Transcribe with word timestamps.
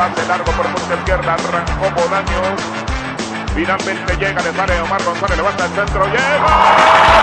pase 0.00 0.26
largo 0.26 0.50
por 0.52 0.66
punta 0.66 0.94
izquierda, 0.94 1.34
arrancó 1.34 1.90
Bolaños. 1.94 2.58
Finalmente 3.54 4.16
llega, 4.16 4.40
le 4.40 4.52
sale 4.54 4.80
Omar 4.80 5.04
González, 5.04 5.36
levanta 5.36 5.66
el 5.66 5.72
centro, 5.72 6.06
llega. 6.06 7.20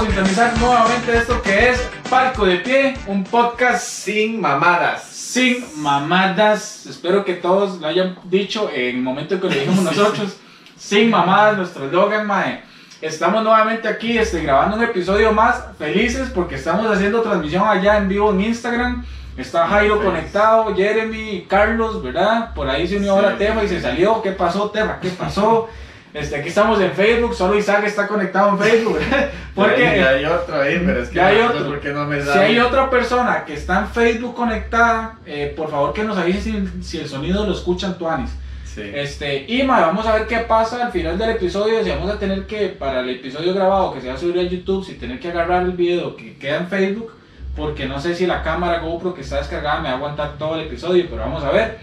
Sintonizar 0.00 0.58
nuevamente 0.58 1.16
esto 1.16 1.42
que 1.42 1.70
es 1.70 1.93
De 2.24 2.56
Pie, 2.56 2.94
un 3.06 3.22
podcast 3.22 3.86
Sin 3.86 4.40
mamadas. 4.40 5.04
sin 5.04 5.62
mamadas. 5.82 6.86
Espero 6.86 7.22
que 7.22 7.34
todos 7.34 7.78
lo 7.82 7.86
hayan 7.86 8.16
dicho 8.24 8.70
en 8.72 8.96
el 8.96 9.02
momento 9.02 9.34
en 9.34 9.40
que 9.42 9.46
lo 9.48 9.52
dijimos 9.52 9.80
nosotros. 9.84 10.38
Sin 10.74 11.10
mamadas, 11.10 11.58
nuestro 11.58 11.84
eslogan, 11.84 12.26
mae. 12.26 12.62
Estamos 13.02 13.42
nuevamente 13.44 13.86
aquí 13.88 14.16
este, 14.16 14.42
grabando 14.42 14.78
un 14.78 14.84
episodio 14.84 15.32
más, 15.32 15.64
felices 15.78 16.30
porque 16.34 16.54
estamos 16.54 16.90
haciendo 16.90 17.20
transmisión 17.20 17.68
allá 17.68 17.98
en 17.98 18.08
vivo 18.08 18.30
en 18.30 18.40
Instagram. 18.40 19.04
Está 19.36 19.66
Jairo 19.68 19.96
Feliz. 19.98 20.10
conectado, 20.10 20.74
Jeremy, 20.74 21.44
Carlos, 21.46 22.02
¿verdad? 22.02 22.54
Por 22.54 22.70
ahí 22.70 22.88
se 22.88 22.96
unió 22.96 23.18
Sí, 23.18 23.24
ahora 23.24 23.36
Tefa 23.36 23.64
y 23.64 23.68
sí, 23.68 23.74
se 23.74 23.76
sí. 23.76 23.82
salió. 23.82 24.22
¿Qué 24.22 24.32
pasó, 24.32 24.70
Tefa? 24.70 24.98
¿Qué 24.98 25.10
pasó? 25.10 25.68
Este, 26.14 26.36
aquí 26.36 26.48
estamos 26.48 26.80
en 26.80 26.92
Facebook, 26.92 27.34
solo 27.34 27.58
Isaac 27.58 27.84
está 27.84 28.06
conectado 28.06 28.50
en 28.50 28.58
Facebook. 28.60 28.98
Porque 29.54 29.70
Porque 29.72 29.82
ya 29.82 30.08
hay 30.10 30.24
otro 30.24 30.60
ahí, 30.60 30.82
pero 30.84 31.02
es 31.02 31.08
que 31.08 31.16
Ya 31.16 31.26
hay 31.26 31.38
no 31.38 31.50
sé 31.50 31.56
otro. 31.58 31.68
por 31.70 31.80
qué 31.80 31.88
no 31.90 32.04
me 32.06 32.22
si 32.22 32.38
hay 32.38 32.58
otra 32.60 32.88
persona 32.88 33.44
que 33.44 33.54
está 33.54 33.80
en 33.80 33.88
Facebook 33.88 34.34
conectada, 34.34 35.18
eh, 35.26 35.52
por 35.56 35.70
favor 35.70 35.92
que 35.92 36.04
nos 36.04 36.16
avise 36.16 36.40
si, 36.40 36.82
si 36.82 36.98
el 37.00 37.08
sonido 37.08 37.44
lo 37.44 37.52
escuchan 37.52 37.98
Tuanis. 37.98 38.30
Sí. 38.64 38.82
Este, 38.94 39.44
y 39.48 39.66
vamos 39.66 40.06
a 40.06 40.14
ver 40.14 40.26
qué 40.28 40.38
pasa 40.38 40.86
al 40.86 40.92
final 40.92 41.18
del 41.18 41.30
episodio. 41.30 41.82
Si 41.82 41.90
vamos 41.90 42.10
a 42.10 42.18
tener 42.18 42.46
que, 42.46 42.68
para 42.68 43.00
el 43.00 43.10
episodio 43.10 43.52
grabado 43.52 43.92
que 43.92 44.00
se 44.00 44.08
va 44.08 44.14
a 44.14 44.16
subir 44.16 44.38
a 44.38 44.42
YouTube, 44.42 44.84
si 44.84 44.94
tener 44.94 45.18
que 45.18 45.30
agarrar 45.30 45.62
el 45.62 45.72
video 45.72 46.16
que 46.16 46.36
queda 46.36 46.58
en 46.58 46.68
Facebook, 46.68 47.12
porque 47.56 47.86
no 47.86 48.00
sé 48.00 48.14
si 48.14 48.26
la 48.26 48.42
cámara 48.42 48.78
GoPro 48.80 49.14
que 49.14 49.20
está 49.22 49.38
descargada 49.38 49.80
me 49.80 49.88
va 49.88 49.94
a 49.94 49.96
aguantar 49.96 50.38
todo 50.38 50.56
el 50.56 50.66
episodio, 50.66 51.06
pero 51.10 51.22
vamos 51.22 51.42
a 51.42 51.50
ver. 51.50 51.78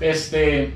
Este, 0.00 0.74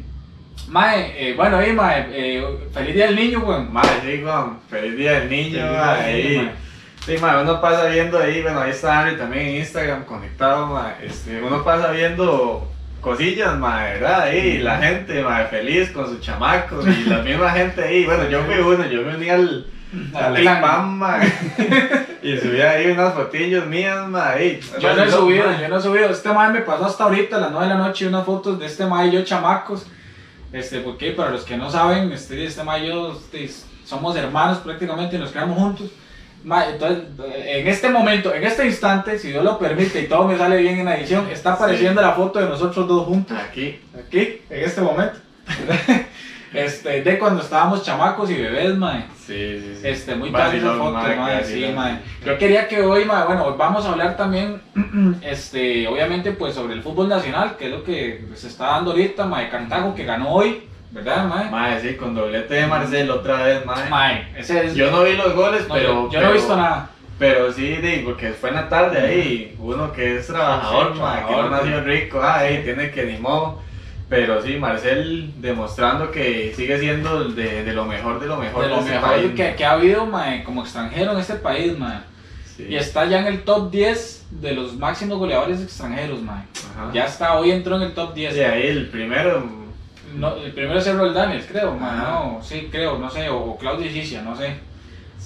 mae, 0.68 1.30
eh, 1.30 1.34
bueno, 1.34 1.58
ahí, 1.58 1.72
mae, 1.72 2.06
eh, 2.10 2.44
feliz 2.72 2.94
día 2.94 3.06
del 3.06 3.16
niño, 3.16 3.40
weón. 3.40 3.72
Madre, 3.72 3.90
sí, 4.04 4.22
Juan. 4.22 4.58
Feliz 4.68 4.96
día 4.96 5.20
del 5.20 5.30
niño, 5.30 5.58
Feliz 5.58 5.78
mae, 5.78 6.12
del 6.12 6.28
niño, 6.28 6.42
mae. 6.42 6.52
Sí, 7.06 7.16
mae, 7.18 7.42
uno 7.42 7.60
pasa 7.60 7.86
viendo 7.86 8.18
ahí, 8.18 8.42
bueno, 8.42 8.60
ahí 8.60 8.70
está 8.70 9.02
Henry 9.02 9.16
también 9.16 9.46
en 9.46 9.56
Instagram 9.56 10.04
conectado, 10.04 10.66
mae. 10.66 10.94
Este, 11.02 11.40
uno 11.40 11.64
pasa 11.64 11.90
viendo 11.90 12.68
cosillas, 13.00 13.56
mae, 13.58 13.94
¿verdad? 13.94 14.22
Ahí, 14.22 14.58
la 14.58 14.78
gente, 14.78 15.22
mae, 15.22 15.46
feliz 15.46 15.90
con 15.90 16.06
sus 16.06 16.20
chamacos 16.20 16.86
y 16.86 17.04
la 17.04 17.18
misma 17.18 17.50
gente 17.50 17.82
ahí. 17.82 18.04
Bueno, 18.04 18.28
yo 18.28 18.42
fui 18.44 18.54
uno, 18.56 18.86
yo 18.86 19.02
me 19.02 19.16
uní 19.16 19.30
al. 19.30 19.66
Bang, 20.12 20.86
mae. 20.98 21.32
y 22.22 22.36
subí 22.36 22.60
ahí 22.60 22.90
unas 22.92 23.14
fotillos 23.14 23.66
mías, 23.66 24.06
mae. 24.06 24.38
ahí. 24.38 24.60
Yo 24.78 24.94
no 24.94 25.02
he 25.02 25.10
subido, 25.10 25.46
mae. 25.46 25.62
yo 25.62 25.68
no 25.68 25.78
he 25.78 25.82
subido. 25.82 26.10
Este 26.10 26.32
mae 26.32 26.52
me 26.52 26.60
pasó 26.60 26.86
hasta 26.86 27.04
ahorita, 27.04 27.36
a 27.36 27.40
las 27.40 27.50
9 27.50 27.66
de 27.66 27.74
la 27.74 27.80
noche, 27.80 28.06
unas 28.06 28.24
fotos 28.26 28.58
de 28.58 28.66
este 28.66 28.86
mae 28.86 29.08
y 29.08 29.12
yo 29.12 29.24
chamacos. 29.24 29.86
Este, 30.52 30.80
porque 30.80 31.12
para 31.12 31.30
los 31.30 31.44
que 31.44 31.56
no 31.56 31.70
saben, 31.70 32.10
este, 32.12 32.44
este 32.44 32.64
mae 32.64 32.84
y 32.84 32.88
yo 32.88 33.12
este, 33.12 33.48
somos 33.84 34.16
hermanos 34.16 34.58
prácticamente 34.58 35.16
y 35.16 35.18
nos 35.18 35.30
quedamos 35.30 35.58
juntos. 35.58 35.90
Entonces, 36.42 37.04
en 37.34 37.68
este 37.68 37.90
momento, 37.90 38.34
en 38.34 38.44
este 38.44 38.66
instante, 38.66 39.18
si 39.18 39.28
Dios 39.28 39.44
lo 39.44 39.58
permite 39.58 40.00
y 40.00 40.06
todo 40.06 40.26
me 40.26 40.38
sale 40.38 40.56
bien 40.56 40.78
en 40.78 40.86
la 40.86 40.96
edición, 40.96 41.28
está 41.30 41.52
apareciendo 41.52 42.00
la 42.00 42.12
foto 42.12 42.38
de 42.38 42.46
nosotros 42.46 42.88
dos 42.88 43.06
juntos. 43.06 43.36
Aquí. 43.38 43.78
Aquí, 43.94 44.40
en 44.48 44.64
este 44.64 44.80
momento. 44.80 45.18
este, 46.52 47.02
de 47.02 47.18
cuando 47.18 47.42
estábamos 47.42 47.84
chamacos 47.84 48.30
y 48.30 48.34
bebés, 48.34 48.76
mae. 48.76 49.04
Sí, 49.26 49.60
sí, 49.60 49.76
sí. 49.80 49.88
Este, 49.88 50.14
muy 50.16 50.30
Vacilón, 50.30 50.78
foto, 50.78 50.92
mae, 50.92 51.44
sí, 51.44 51.72
mae. 51.74 52.00
Yo 52.24 52.36
quería 52.38 52.66
que 52.66 52.82
hoy, 52.82 53.04
mae, 53.04 53.24
bueno, 53.24 53.54
vamos 53.56 53.84
a 53.86 53.92
hablar 53.92 54.16
también, 54.16 54.60
este, 55.22 55.86
obviamente, 55.86 56.32
pues 56.32 56.54
sobre 56.54 56.74
el 56.74 56.82
fútbol 56.82 57.08
nacional, 57.08 57.56
que 57.56 57.66
es 57.66 57.70
lo 57.70 57.84
que 57.84 58.24
se 58.34 58.48
está 58.48 58.66
dando 58.66 58.90
ahorita, 58.90 59.26
mae, 59.26 59.48
Cartago 59.48 59.94
que 59.94 60.04
ganó 60.04 60.30
hoy, 60.30 60.62
¿verdad, 60.90 61.24
mae? 61.26 61.50
Mae, 61.50 61.80
sí, 61.80 61.94
con 61.94 62.14
doblete 62.14 62.54
de 62.54 62.66
Marcel 62.66 63.10
otra 63.10 63.42
vez, 63.44 63.64
mae. 63.64 63.88
Mae, 63.88 64.28
ese 64.36 64.66
es... 64.66 64.74
Yo 64.74 64.90
no 64.90 65.04
vi 65.04 65.14
los 65.14 65.34
goles, 65.34 65.68
no, 65.68 65.74
pero. 65.74 65.88
yo, 65.88 66.02
yo 66.04 66.10
pero- 66.10 66.22
no 66.22 66.30
he 66.30 66.34
visto 66.34 66.56
nada. 66.56 66.90
Pero 67.20 67.52
sí, 67.52 67.78
porque 68.02 68.30
fue 68.30 68.48
en 68.48 68.54
la 68.54 68.68
tarde 68.70 68.98
ahí. 68.98 69.54
Uno 69.58 69.92
que 69.92 70.16
es 70.16 70.26
trabajador, 70.26 70.94
Sí, 70.94 71.00
mae, 71.00 71.26
que 71.26 71.32
no 71.32 71.50
nació 71.50 71.80
rico, 71.82 72.18
ah, 72.22 72.38
ahí 72.38 72.62
tiene 72.64 72.90
que 72.90 73.04
ni 73.04 73.18
modo. 73.18 73.60
Pero 74.10 74.42
sí, 74.42 74.56
Marcel 74.56 75.32
demostrando 75.40 76.10
que 76.10 76.52
sigue 76.54 76.78
siendo 76.80 77.28
de, 77.28 77.62
de 77.64 77.72
lo 77.72 77.84
mejor 77.86 78.20
de 78.20 78.26
lo 78.26 78.36
mejor 78.36 78.64
De 78.64 78.68
lo 78.68 78.80
este 78.80 78.90
mejor 78.90 79.08
país. 79.08 79.30
que, 79.36 79.54
que 79.54 79.64
ha 79.64 79.70
habido, 79.72 80.04
mae, 80.04 80.42
como 80.44 80.62
extranjero 80.62 81.12
en 81.12 81.18
este 81.20 81.36
país, 81.36 81.78
mae. 81.78 82.00
Sí. 82.56 82.66
Y 82.68 82.76
está 82.76 83.04
ya 83.06 83.20
en 83.20 83.28
el 83.28 83.42
top 83.44 83.70
10 83.70 84.26
de 84.42 84.52
los 84.52 84.74
máximos 84.76 85.16
goleadores 85.18 85.62
extranjeros, 85.62 86.20
mae. 86.22 86.42
Ajá. 86.76 86.90
Ya 86.92 87.04
está, 87.06 87.34
hoy 87.38 87.52
entró 87.52 87.76
en 87.76 87.82
el 87.82 87.94
top 87.94 88.12
10. 88.12 88.34
Sí, 88.34 88.40
ahí 88.40 88.66
el 88.66 88.88
primero. 88.88 89.44
No, 90.16 90.34
el 90.34 90.50
primero 90.50 90.80
es 90.80 90.86
Errol 90.88 91.14
Daniels, 91.14 91.46
creo, 91.48 91.72
mae, 91.76 91.96
no, 91.96 92.40
sí, 92.42 92.68
creo, 92.68 92.98
no 92.98 93.08
sé, 93.08 93.28
o 93.28 93.56
Claudio 93.56 93.86
Isicia, 93.86 94.22
no 94.22 94.34
sé. 94.34 94.56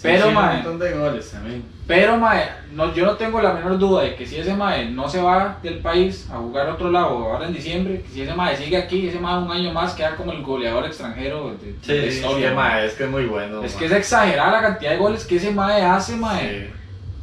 Pero, 0.05 0.29
sí, 0.29 0.35
mae. 0.35 0.55
montón 0.57 0.79
de 0.79 0.93
goles 0.93 1.31
también. 1.31 1.65
Pero, 1.87 2.17
mae, 2.17 2.49
no, 2.73 2.95
yo 2.95 3.05
no 3.07 3.13
tengo 3.17 3.41
la 3.43 3.53
menor 3.53 3.79
duda 3.79 4.03
de 4.05 4.15
que 4.15 4.27
si 4.27 4.37
ese 4.37 4.55
mae 4.55 4.89
no 4.91 5.09
se 5.09 5.21
va 5.21 5.59
del 5.63 5.79
país 5.79 6.29
a 6.33 6.37
jugar 6.37 6.69
a 6.69 6.75
otro 6.75 6.91
lado 6.91 7.09
ahora 7.09 7.47
en 7.47 7.53
diciembre, 7.55 8.03
que 8.03 8.09
si 8.09 8.23
ese 8.23 8.35
mae 8.35 8.57
sigue 8.57 8.77
aquí, 8.77 9.09
ese 9.09 9.19
mae 9.19 9.39
un 9.43 9.51
año 9.51 9.73
más 9.73 9.95
queda 9.95 10.15
como 10.17 10.33
el 10.33 10.43
goleador 10.43 10.85
extranjero 10.87 11.55
de, 11.61 11.73
de 11.73 12.11
Sí, 12.11 12.17
historia. 12.19 12.51
sí, 12.51 12.55
mae. 12.55 12.87
es 12.87 12.93
que 12.95 13.05
es 13.05 13.11
muy 13.11 13.25
bueno. 13.27 13.63
Es 13.65 13.73
mae. 13.73 13.79
que 13.81 13.87
es 13.87 13.93
exagerada 13.93 14.53
la 14.53 14.61
cantidad 14.63 14.91
de 14.93 14.97
goles 14.99 15.25
que 15.27 15.37
ese 15.37 15.51
mae 15.51 15.83
hace, 15.83 16.17
mae. 16.17 16.71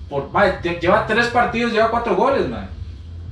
Por, 0.09 0.29
mae, 0.31 0.51
te- 0.61 0.79
lleva 0.79 1.05
tres 1.07 1.27
partidos, 1.27 1.71
lleva 1.71 1.89
cuatro 1.89 2.15
goles, 2.15 2.47
mae. 2.49 2.65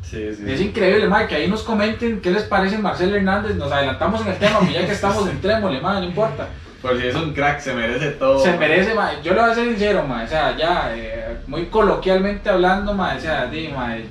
sí, 0.02 0.34
sí. 0.36 0.44
Es 0.48 0.62
increíble, 0.62 1.08
mae, 1.08 1.28
que 1.28 1.36
ahí 1.36 1.48
nos 1.48 1.64
comenten 1.64 2.22
qué 2.22 2.32
les 2.32 2.44
parece 2.44 2.78
Marcelo 2.78 3.16
Hernández. 3.16 3.56
Nos 3.56 3.72
adelantamos 3.72 4.22
en 4.22 4.28
el 4.30 4.38
tema, 4.38 4.60
ya 4.72 4.86
que 4.86 4.92
estamos 4.94 5.28
en 5.28 5.40
trémole, 5.42 5.80
mae, 5.82 6.00
no 6.02 6.06
importa. 6.08 6.48
Por 6.82 7.00
si 7.00 7.08
es 7.08 7.16
un 7.16 7.34
crack, 7.34 7.60
se 7.60 7.74
merece 7.74 8.12
todo. 8.12 8.40
Se 8.40 8.58
merece, 8.58 8.94
mae. 8.94 9.22
Yo 9.22 9.34
le 9.34 9.42
voy 9.42 9.52
a 9.52 9.56
ser 9.56 9.66
sincero, 9.66 10.04
mae. 10.04 10.26
O 10.26 10.28
sea, 10.28 10.56
ya, 10.56 10.92
eh, 10.96 11.38
muy 11.48 11.66
coloquialmente 11.66 12.50
hablando, 12.50 12.94
mae. 12.94 13.18
O 13.18 13.22
sea, 13.22 13.48
di, 13.48 13.68
mae. 13.68 14.06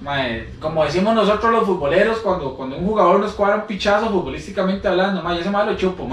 mae, 0.00 0.48
como 0.58 0.84
decimos 0.84 1.14
nosotros 1.14 1.52
los 1.52 1.64
futboleros, 1.64 2.18
cuando, 2.18 2.54
cuando 2.54 2.76
un 2.76 2.86
jugador 2.86 3.20
nos 3.20 3.32
cuadra 3.32 3.56
un 3.56 3.66
pichazo 3.66 4.08
futbolísticamente 4.08 4.88
hablando, 4.88 5.22
mae, 5.22 5.40
ese 5.40 5.50
mae 5.50 5.66
lo 5.66 5.76
chupo, 5.76 6.08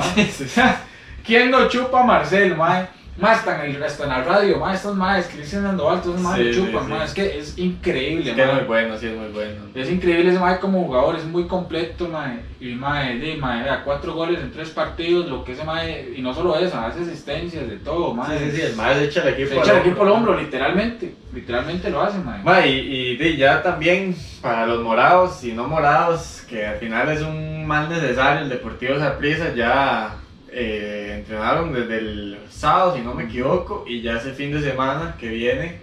sea, 0.46 0.82
¿Quién 1.26 1.50
no 1.50 1.68
chupa 1.70 2.02
a 2.02 2.04
Marcel, 2.04 2.56
mae? 2.56 2.99
Más 3.20 3.40
está 3.40 3.66
en, 3.66 3.76
el, 3.76 3.84
está 3.84 4.04
en 4.04 4.10
la 4.10 4.24
radio, 4.24 4.58
mae. 4.60 4.76
Estos 4.76 4.96
maes, 4.96 5.28
Cristian 5.28 5.64
Sandoval, 5.64 6.02
todos 6.02 6.22
maes 6.22 6.56
Sí, 6.56 6.62
chupan, 6.62 6.86
sí. 6.86 6.92
mae. 6.92 7.06
Es 7.06 7.14
que 7.14 7.40
es 7.40 7.58
increíble, 7.58 8.30
Es 8.30 8.36
que 8.36 8.44
es 8.44 8.54
muy 8.54 8.64
bueno, 8.64 8.98
sí, 8.98 9.08
es 9.08 9.18
muy 9.18 9.28
bueno. 9.28 9.62
Es 9.76 9.90
increíble 9.92 10.32
ese 10.32 10.60
como 10.60 10.86
jugador, 10.86 11.16
es 11.18 11.26
muy 11.26 11.46
completo, 11.46 12.08
mae. 12.08 12.40
Y 12.62 12.76
mae, 12.76 13.18
vea, 13.18 13.82
cuatro 13.84 14.14
goles 14.14 14.40
en 14.42 14.52
tres 14.52 14.70
partidos, 14.70 15.30
lo 15.30 15.44
que 15.44 15.52
ese 15.52 15.64
mae, 15.64 16.14
y 16.16 16.22
no 16.22 16.34
solo 16.34 16.58
eso, 16.58 16.78
hace 16.80 17.02
asistencias 17.02 17.70
de 17.70 17.78
todo, 17.78 18.14
mae. 18.14 18.38
Sí, 18.40 18.46
sí, 18.52 18.58
sí, 18.58 18.62
el 18.62 18.76
mae 18.76 18.96
se 18.96 19.06
echa 19.06 19.22
el 19.24 19.34
equipo. 19.34 19.50
Se 19.50 19.60
echa 19.60 19.72
el 19.74 19.88
equipo 19.88 20.04
al 20.04 20.12
hombro, 20.12 20.40
literalmente. 20.40 21.14
Literalmente 21.34 21.90
lo 21.90 22.02
hace, 22.02 22.20
mae. 22.20 22.42
Ma, 22.44 22.66
y, 22.66 23.38
ya 23.38 23.62
también 23.62 24.16
para 24.42 24.66
los 24.66 24.82
morados 24.82 25.44
y 25.44 25.52
no 25.52 25.68
morados, 25.68 26.44
que 26.50 26.66
al 26.66 26.78
final 26.78 27.10
es 27.10 27.22
un 27.22 27.66
mal 27.66 27.90
necesario, 27.90 28.44
el 28.44 28.50
Deportivo 28.50 28.98
Saprissa 28.98 29.54
ya 29.54 30.16
eh, 30.52 31.16
entrenaron 31.20 31.74
desde 31.74 31.98
el 32.00 32.38
sábado, 32.50 32.96
si 32.96 33.02
no 33.02 33.14
me 33.14 33.24
equivoco, 33.26 33.84
y 33.88 34.02
ya 34.02 34.18
ese 34.18 34.34
fin 34.34 34.52
de 34.52 34.62
semana 34.62 35.16
que 35.20 35.28
viene 35.30 35.80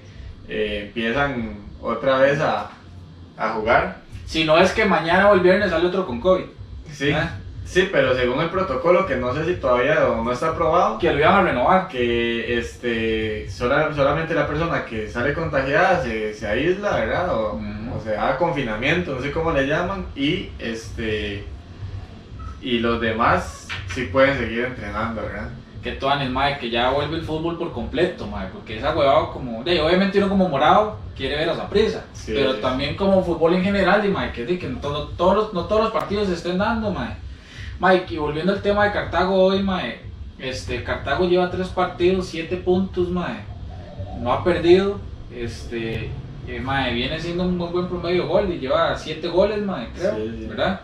eh, 0.48 0.84
empiezan 0.88 1.58
otra 1.80 2.18
vez 2.18 2.40
a, 2.40 2.70
a 3.36 3.48
jugar. 3.50 3.98
Si 4.26 4.44
no 4.44 4.58
es 4.58 4.72
que 4.72 4.84
mañana 4.84 5.30
o 5.30 5.34
el 5.34 5.40
viernes 5.40 5.70
sale 5.70 5.86
otro 5.86 6.06
con 6.06 6.20
COVID. 6.20 6.44
Sí, 6.92 7.12
Ah. 7.12 7.38
sí, 7.64 7.88
pero 7.92 8.14
según 8.16 8.40
el 8.40 8.50
protocolo, 8.50 9.06
que 9.06 9.16
no 9.16 9.34
sé 9.34 9.44
si 9.44 9.54
todavía 9.54 9.94
no 10.00 10.30
está 10.32 10.48
aprobado, 10.50 10.98
Que 10.98 11.12
lo 11.12 11.18
iban 11.18 11.34
a 11.34 11.42
renovar. 11.42 11.88
que 11.88 12.58
este 12.58 13.48
sola- 13.50 13.92
solamente 13.94 14.34
la 14.34 14.46
persona 14.46 14.84
que 14.84 15.08
sale 15.08 15.32
contagiada 15.34 16.02
se, 16.02 16.32
se 16.34 16.46
aísla, 16.46 16.96
¿verdad? 16.96 17.34
O, 17.34 17.52
o 17.94 18.00
se 18.02 18.12
da 18.12 18.36
confinamiento, 18.36 19.14
no 19.14 19.20
sé 19.22 19.30
cómo 19.32 19.50
le 19.52 19.66
llaman, 19.66 20.06
y 20.16 20.48
este 20.58 21.44
y 22.62 22.78
los 22.80 23.00
demás 23.00 23.65
sí 23.96 24.04
pueden 24.12 24.36
seguir 24.38 24.64
entrenando, 24.66 25.22
¿verdad? 25.22 25.48
Que 25.82 25.92
Tuanes, 25.92 26.30
mae, 26.30 26.58
que 26.58 26.68
ya 26.70 26.90
vuelve 26.90 27.16
el 27.16 27.22
fútbol 27.22 27.58
por 27.58 27.72
completo, 27.72 28.26
mae. 28.26 28.48
Porque 28.52 28.76
esa 28.78 28.94
huevada 28.94 29.28
como. 29.32 29.62
De, 29.64 29.80
obviamente 29.80 30.18
uno 30.18 30.28
como 30.28 30.48
morado 30.48 30.98
quiere 31.16 31.36
ver 31.36 31.48
a 31.48 31.52
esa 31.52 31.68
prisa. 31.68 32.04
Sí, 32.12 32.32
pero 32.34 32.54
sí. 32.54 32.60
también 32.60 32.96
como 32.96 33.24
fútbol 33.24 33.54
en 33.54 33.62
general, 33.64 34.04
y, 34.04 34.08
mae, 34.08 34.32
que, 34.32 34.44
di, 34.44 34.58
que 34.58 34.68
no, 34.68 34.78
todo- 34.80 35.08
todos 35.16 35.36
los, 35.36 35.54
no 35.54 35.64
todos 35.64 35.84
los 35.84 35.92
partidos 35.92 36.28
se 36.28 36.34
estén 36.34 36.58
dando, 36.58 36.90
mae. 36.92 37.14
Mae, 37.78 38.04
y 38.08 38.16
volviendo 38.16 38.52
al 38.52 38.62
tema 38.62 38.84
de 38.84 38.92
Cartago 38.92 39.34
hoy, 39.34 39.62
mae. 39.62 40.00
Este, 40.38 40.82
Cartago 40.84 41.26
lleva 41.28 41.50
tres 41.50 41.68
partidos, 41.68 42.26
siete 42.26 42.56
puntos, 42.56 43.08
mae. 43.08 43.44
No 44.20 44.32
ha 44.32 44.42
perdido. 44.44 44.98
Este, 45.34 46.10
eh, 46.48 46.60
mae, 46.60 46.94
viene 46.94 47.20
siendo 47.20 47.44
un 47.44 47.56
muy 47.56 47.68
buen 47.68 47.88
promedio 47.88 48.22
de 48.22 48.28
gol 48.28 48.52
y 48.52 48.58
lleva 48.58 48.96
7 48.96 49.28
goles, 49.28 49.62
mae, 49.62 49.88
creo, 49.94 50.14
sí. 50.16 50.46
¿verdad? 50.48 50.80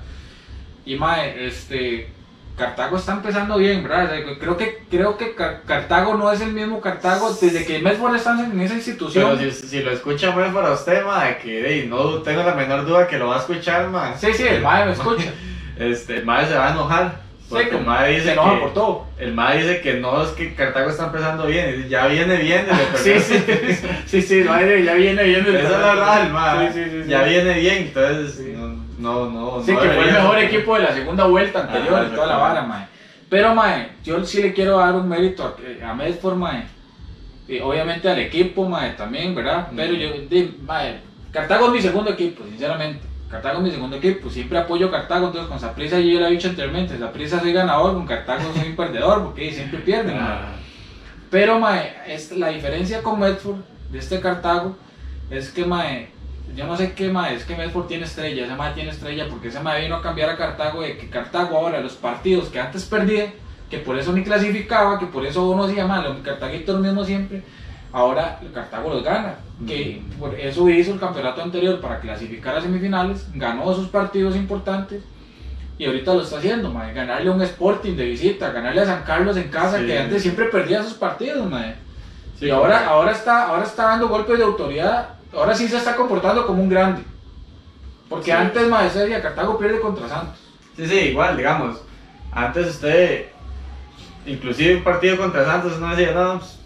Y 0.84 0.96
mae, 0.96 1.46
este, 1.46 2.08
Cartago 2.56 2.96
está 2.98 3.12
empezando 3.12 3.56
bien, 3.58 3.82
¿verdad? 3.82 4.04
O 4.04 4.08
sea, 4.08 4.38
creo 4.38 4.56
que, 4.56 4.82
creo 4.90 5.16
que 5.16 5.34
Car- 5.34 5.62
Cartago 5.66 6.14
no 6.14 6.30
es 6.30 6.40
el 6.42 6.52
mismo 6.52 6.80
Cartago 6.80 7.32
desde 7.40 7.64
que 7.64 7.78
Medford 7.78 8.14
está 8.16 8.38
en 8.38 8.60
esa 8.60 8.74
institución. 8.74 9.36
Pero 9.38 9.50
si, 9.52 9.66
si 9.68 9.82
lo 9.82 9.90
escucha 9.90 10.30
muy 10.32 10.44
para 10.50 10.72
usted, 10.72 11.04
ma, 11.04 11.34
que 11.42 11.86
no 11.88 12.22
tengo 12.22 12.42
la 12.42 12.54
menor 12.54 12.84
duda 12.84 13.06
que 13.06 13.18
lo 13.18 13.28
va 13.28 13.36
a 13.36 13.40
escuchar, 13.40 13.88
ma. 13.88 14.14
Sí, 14.16 14.32
sí, 14.34 14.44
el 14.46 14.60
mae 14.62 14.84
me 14.86 14.92
escucha. 14.98 15.32
Este, 15.78 16.18
el 16.18 16.26
mae 16.26 16.46
se 16.46 16.54
va 16.54 16.68
a 16.68 16.72
enojar. 16.72 17.22
Porque 17.48 17.68
Sí, 17.70 17.76
el 17.76 17.84
mae 17.84 18.06
se 18.14 18.18
dice 18.20 18.32
enoja 18.32 18.54
que, 18.54 18.60
por 18.60 18.72
todo. 18.74 19.06
el 19.18 19.34
mae 19.34 19.58
dice 19.58 19.80
que 19.82 19.94
no 19.94 20.22
es 20.22 20.30
que 20.30 20.54
Cartago 20.54 20.88
está 20.88 21.06
empezando 21.06 21.46
bien, 21.46 21.86
ya 21.88 22.06
viene 22.06 22.36
bien 22.36 22.66
el 22.70 22.96
Sí, 22.98 23.18
sí, 23.20 23.44
sí, 24.06 24.22
sí, 24.22 24.44
mae, 24.44 24.82
ya 24.84 24.94
viene, 24.94 25.22
viene. 25.22 25.48
Esa 25.58 25.62
es 25.64 25.70
la 25.70 25.78
verdad, 25.94 26.26
el 26.26 26.32
mae. 26.32 26.72
Sí, 26.72 26.80
sí. 26.84 27.02
Ya 27.08 27.22
viene 27.24 27.54
bien, 27.60 27.76
entonces 27.78 28.40
no, 28.56 28.71
no, 29.02 29.30
no. 29.30 29.62
Sí, 29.62 29.72
no 29.72 29.80
que 29.80 29.88
fue 29.88 30.08
el 30.08 30.12
mejor 30.12 30.38
equipo 30.38 30.76
de 30.76 30.82
la 30.84 30.94
segunda 30.94 31.26
vuelta 31.26 31.60
anterior 31.60 32.00
Ajá, 32.00 32.08
y 32.10 32.14
toda 32.14 32.26
la 32.26 32.36
vara, 32.36 32.62
mae. 32.62 32.86
Pero, 33.28 33.54
mae, 33.54 33.88
yo 34.04 34.24
sí 34.24 34.42
le 34.42 34.52
quiero 34.52 34.78
dar 34.78 34.94
un 34.94 35.08
mérito 35.08 35.44
a, 35.44 35.90
a 35.90 35.94
Medford, 35.94 36.36
mae. 36.36 36.64
Y 37.48 37.58
obviamente 37.58 38.08
al 38.08 38.18
equipo, 38.20 38.68
mae, 38.68 38.90
también, 38.90 39.34
¿verdad? 39.34 39.68
Mm. 39.72 39.76
Pero 39.76 39.94
yo, 39.94 40.08
di, 40.30 40.58
mae, 40.62 41.00
Cartago 41.32 41.66
es 41.66 41.72
mi 41.72 41.80
segundo 41.80 42.10
equipo, 42.10 42.44
sinceramente. 42.44 43.00
Cartago 43.30 43.58
es 43.58 43.64
mi 43.64 43.70
segundo 43.70 43.96
equipo. 43.96 44.30
Siempre 44.30 44.58
apoyo 44.58 44.88
a 44.88 44.90
Cartago, 44.90 45.26
entonces 45.26 45.48
con 45.48 45.58
Saprissa 45.58 45.98
yo 45.98 46.12
ya 46.12 46.20
lo 46.20 46.26
he 46.26 46.32
dicho 46.32 46.48
anteriormente. 46.48 46.98
Saprissa 46.98 47.40
soy 47.40 47.52
ganador, 47.52 47.94
con 47.94 48.06
Cartago 48.06 48.52
soy 48.54 48.68
un 48.68 48.76
perdedor, 48.76 49.24
porque 49.24 49.50
siempre 49.50 49.80
pierden, 49.80 50.16
mae. 50.16 50.26
Ah, 50.30 50.56
Pero, 51.30 51.58
mae, 51.58 51.94
es, 52.06 52.30
la 52.32 52.48
diferencia 52.48 53.02
con 53.02 53.18
Medford 53.18 53.60
de 53.90 53.98
este 53.98 54.20
Cartago 54.20 54.76
es 55.30 55.50
que, 55.50 55.64
mae, 55.64 56.11
yo 56.54 56.66
no 56.66 56.76
sé 56.76 56.92
qué, 56.92 57.08
mae, 57.10 57.34
es 57.34 57.44
que 57.44 57.56
Medford 57.56 57.86
tiene 57.86 58.04
estrella, 58.04 58.44
ese 58.44 58.54
mae 58.54 58.74
tiene 58.74 58.90
estrella 58.90 59.26
porque 59.30 59.48
ese 59.48 59.60
mae 59.60 59.82
vino 59.82 59.96
a 59.96 60.02
cambiar 60.02 60.30
a 60.30 60.36
Cartago 60.36 60.82
de 60.82 60.98
que 60.98 61.08
Cartago 61.08 61.56
ahora 61.56 61.80
los 61.80 61.94
partidos 61.94 62.48
que 62.48 62.60
antes 62.60 62.84
perdía, 62.84 63.32
que 63.70 63.78
por 63.78 63.98
eso 63.98 64.12
ni 64.12 64.22
clasificaba, 64.22 64.98
que 64.98 65.06
por 65.06 65.24
eso 65.24 65.48
uno 65.50 65.66
decía, 65.66 65.86
mae, 65.86 66.02
los 66.02 66.18
cartaguitos 66.18 66.78
mismo 66.80 67.04
siempre, 67.04 67.42
ahora 67.90 68.38
el 68.42 68.52
Cartago 68.52 68.90
los 68.90 69.02
gana, 69.02 69.36
que 69.66 70.02
por 70.18 70.34
eso 70.34 70.68
hizo 70.68 70.92
el 70.92 71.00
campeonato 71.00 71.42
anterior 71.42 71.80
para 71.80 72.00
clasificar 72.00 72.56
a 72.56 72.60
semifinales, 72.60 73.28
ganó 73.34 73.72
sus 73.74 73.88
partidos 73.88 74.36
importantes. 74.36 75.02
Y 75.78 75.86
ahorita 75.86 76.12
lo 76.14 76.20
está 76.22 76.36
haciendo, 76.36 76.70
mae, 76.70 76.92
ganarle 76.92 77.30
a 77.30 77.32
un 77.32 77.42
Sporting 77.42 77.96
de 77.96 78.04
visita, 78.04 78.52
ganarle 78.52 78.82
a 78.82 78.86
San 78.86 79.02
Carlos 79.04 79.36
en 79.38 79.48
casa, 79.48 79.78
Sí. 79.78 79.86
que 79.86 79.98
antes 79.98 80.22
siempre 80.22 80.44
perdía 80.46 80.82
sus 80.82 80.94
partidos, 80.94 81.48
mae. 81.50 81.74
sí, 82.38 82.46
y 82.46 82.50
ahora, 82.50 82.86
ahora, 82.86 83.10
está, 83.12 83.46
ahora 83.48 83.64
está 83.64 83.84
dando 83.84 84.08
golpes 84.08 84.36
de 84.38 84.44
autoridad. 84.44 85.08
Ahora 85.34 85.54
sí 85.54 85.66
se 85.68 85.76
está 85.78 85.96
comportando 85.96 86.46
como 86.46 86.62
un 86.62 86.68
grande. 86.68 87.02
Porque 88.08 88.26
Sí. 88.26 88.30
antes, 88.32 88.68
mae, 88.68 88.90
se 88.90 89.00
decía, 89.00 89.22
Cartago 89.22 89.58
pierde 89.58 89.80
contra 89.80 90.08
Santos. 90.08 90.38
Sí, 90.76 90.86
sí, 90.86 90.94
igual, 91.10 91.36
digamos. 91.36 91.80
Antes 92.30 92.66
usted, 92.68 93.26
inclusive 94.26 94.76
un 94.76 94.84
partido 94.84 95.16
contra 95.16 95.44
Santos, 95.44 95.78
no 95.78 95.94
decía, 95.94 96.12
no, 96.12 96.38
pues, 96.38 96.58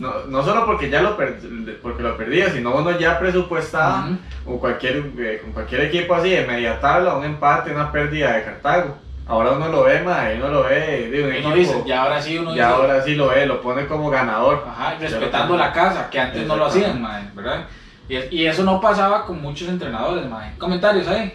no, 0.00 0.24
no 0.26 0.42
solo 0.42 0.64
porque 0.66 0.88
ya 0.90 1.02
lo, 1.02 1.16
per- 1.16 1.40
porque 1.82 2.02
lo 2.02 2.16
perdía, 2.16 2.50
sino 2.50 2.74
uno 2.74 2.98
ya 2.98 3.18
presupuestaba 3.18 4.08
o 4.46 4.58
cualquier, 4.58 5.12
eh, 5.18 5.40
con 5.42 5.52
cualquier 5.52 5.82
equipo 5.82 6.14
así 6.14 6.30
de 6.30 6.46
media 6.46 6.80
tabla, 6.80 7.16
un 7.16 7.24
empate, 7.24 7.72
una 7.72 7.90
pérdida 7.92 8.32
de 8.36 8.44
Cartago. 8.44 8.98
Ahora 9.28 9.52
uno 9.52 9.68
lo 9.68 9.82
ve, 9.84 10.00
ma, 10.02 10.32
y 10.32 10.36
uno 10.36 10.48
lo 10.48 10.62
ve 10.62 11.10
un 11.12 11.24
Uno 11.24 11.32
equipo, 11.34 11.54
dice, 11.56 11.82
ya 11.86 12.02
ahora 12.02 12.22
sí, 12.22 12.38
uno 12.38 12.50
y 12.50 12.54
dice, 12.54 12.64
ahora 12.64 13.02
sí 13.02 13.14
lo 13.16 13.28
ve, 13.28 13.44
lo 13.46 13.60
pone 13.60 13.86
como 13.86 14.08
ganador. 14.08 14.64
ajá, 14.68 14.92
Ya 14.94 15.08
respetando 15.08 15.56
la 15.56 15.72
casa, 15.72 16.08
que 16.10 16.20
antes 16.20 16.46
no 16.46 16.56
lo 16.56 16.66
hacían, 16.66 17.02
mae, 17.02 17.24
¿verdad? 17.34 17.66
Y, 18.08 18.16
y 18.36 18.46
eso 18.46 18.62
no 18.62 18.80
pasaba 18.80 19.26
con 19.26 19.42
muchos 19.42 19.68
entrenadores, 19.68 20.26
mae. 20.28 20.52
Comentarios 20.58 21.08
ahí. 21.08 21.32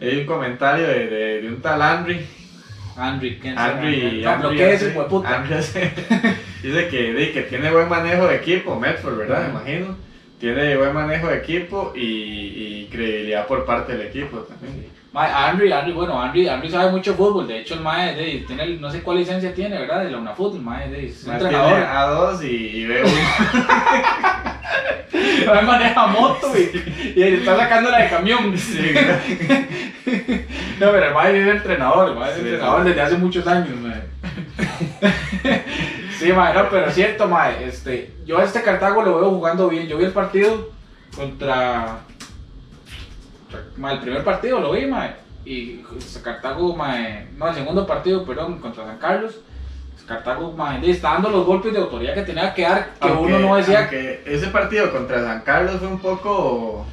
Hay 0.00 0.18
un 0.20 0.26
comentario 0.26 0.86
de, 0.86 1.06
de, 1.06 1.40
de 1.42 1.48
un 1.48 1.62
tal 1.62 1.80
Henry, 1.80 2.26
Henry, 2.98 3.38
¿quién 3.40 3.54
sabe? 3.54 4.22
No, 4.42 4.50
¿Qué 4.50 4.72
es 4.74 4.84
puta? 5.08 5.36
Henry 5.36 5.54
hace- 5.54 5.92
dice 6.62 6.88
que, 6.88 7.46
tiene 7.48 7.70
buen 7.70 7.88
manejo 7.88 8.26
de 8.26 8.36
equipo, 8.36 8.78
Medford, 8.78 9.16
¿verdad? 9.16 9.44
Me 9.44 9.50
imagino. 9.50 9.96
Tiene 10.38 10.76
buen 10.76 10.92
manejo 10.92 11.28
de 11.28 11.36
equipo 11.38 11.92
y, 11.94 12.00
y 12.02 12.88
credibilidad 12.92 13.46
por 13.46 13.64
parte 13.64 13.92
del 13.96 14.08
equipo 14.08 14.38
también. 14.40 14.76
Mae, 14.80 15.01
Henry, 15.14 15.70
Henry, 15.70 15.92
bueno, 15.92 16.24
Henry, 16.24 16.48
Henry 16.48 16.70
sabe 16.70 16.90
mucho 16.90 17.14
fútbol. 17.14 17.46
De 17.46 17.58
hecho, 17.60 17.74
el 17.74 17.80
mae, 17.80 18.14
de, 18.14 18.44
tiene, 18.46 18.62
el- 18.62 18.80
no 18.80 18.90
sé 18.90 19.02
cuál 19.02 19.18
licencia 19.18 19.52
tiene, 19.54 19.78
¿verdad? 19.78 20.04
De 20.04 20.10
la 20.10 20.18
UNAFUT, 20.18 20.54
el 20.54 20.62
mae, 20.62 20.88
de, 20.88 21.06
es 21.06 21.20
Tiene 21.24 21.38
entrenador. 21.38 21.82
A2 21.82 22.42
y, 22.44 22.46
y 22.80 22.86
B1. 22.86 23.10
El 25.12 25.46
mae 25.54 25.62
maneja 25.62 26.06
moto 26.06 26.50
y, 26.56 27.12
y 27.14 27.22
está 27.22 27.56
sacando 27.58 27.90
la 27.90 27.98
de 28.04 28.08
camión. 28.08 28.56
Sí, 28.56 28.94
No, 30.80 30.90
pero 30.90 31.06
el 31.08 31.14
mae 31.14 31.38
es 31.40 31.46
entrenador, 31.56 32.08
el 32.08 32.14
mae 32.16 32.30
es 32.30 32.34
Sí, 32.36 32.40
entrenador 32.42 32.82
sí. 32.82 32.88
desde 32.88 33.00
hace 33.02 33.16
muchos 33.18 33.46
años, 33.46 33.76
mae. 33.80 34.02
Sí, 36.18 36.32
mae, 36.32 36.54
no, 36.54 36.68
pero 36.70 36.86
es 36.86 36.94
cierto, 36.94 37.26
mae, 37.28 37.64
este, 37.66 38.12
yo 38.24 38.38
a 38.38 38.44
este 38.44 38.62
Cartago 38.62 39.02
lo 39.02 39.16
veo 39.20 39.30
jugando 39.30 39.68
bien. 39.68 39.88
Yo 39.88 39.98
vi 39.98 40.04
el 40.04 40.12
partido 40.12 40.70
contra, 41.16 41.98
el 43.54 43.98
primer 44.00 44.24
partido 44.24 44.60
lo 44.60 44.72
vi, 44.72 44.86
mae, 44.86 45.14
y 45.44 45.82
Cartago, 46.22 46.76
mae, 46.76 47.28
no, 47.36 47.48
el 47.48 47.54
segundo 47.54 47.86
partido, 47.86 48.24
perdón, 48.24 48.58
contra 48.58 48.84
San 48.86 48.98
Carlos. 48.98 49.40
Cartago, 50.06 50.54
le 50.80 50.90
está 50.90 51.12
dando 51.14 51.30
los 51.30 51.46
golpes 51.46 51.72
de 51.72 51.78
autoridad 51.78 52.14
que 52.14 52.22
tenía 52.22 52.52
que 52.52 52.62
dar, 52.62 52.94
que 53.00 53.08
Aunque- 53.08 53.34
uno 53.34 53.38
no 53.38 53.56
decía 53.56 53.80
aunque 53.80 54.22
ese 54.26 54.48
partido 54.48 54.90
contra 54.90 55.22
San 55.22 55.42
Carlos 55.42 55.76
fue 55.78 55.88
un 55.88 56.00
poco 56.00 56.84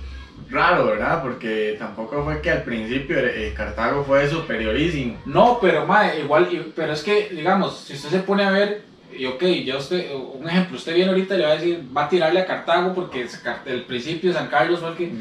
raro, 0.50 0.86
¿verdad? 0.86 1.22
Porque 1.22 1.76
tampoco 1.78 2.24
fue 2.24 2.42
que 2.42 2.52
al 2.52 2.64
principio 2.64 3.18
eh, 3.20 3.54
Cartago 3.56 4.04
fue 4.04 4.28
superiorísimo. 4.28 5.18
No, 5.26 5.60
pero 5.62 5.86
mae, 5.86 6.20
igual, 6.20 6.48
pero 6.76 6.94
es 6.94 7.04
que, 7.04 7.30
digamos, 7.30 7.80
si 7.80 7.94
usted 7.94 8.10
se 8.10 8.20
pone 8.20 8.44
a 8.44 8.52
ver, 8.52 8.84
y 9.12 9.26
ok, 9.26 9.44
ya 9.66 9.78
usted, 9.78 10.12
un 10.14 10.48
ejemplo, 10.48 10.78
usted 10.78 10.94
viene 10.94 11.10
ahorita 11.10 11.36
y 11.36 11.38
le 11.40 11.46
va 11.46 11.52
a 11.52 11.56
decir, 11.56 11.84
va 11.96 12.06
a 12.06 12.10
tirarle 12.10 12.40
a 12.42 12.46
Cartago 12.46 12.94
porque 12.94 13.28
el 13.66 13.84
principio 13.84 14.32
San 14.34 14.48
Carlos 14.48 14.80
fue 14.80 14.90
el 14.90 14.96
que... 14.96 15.12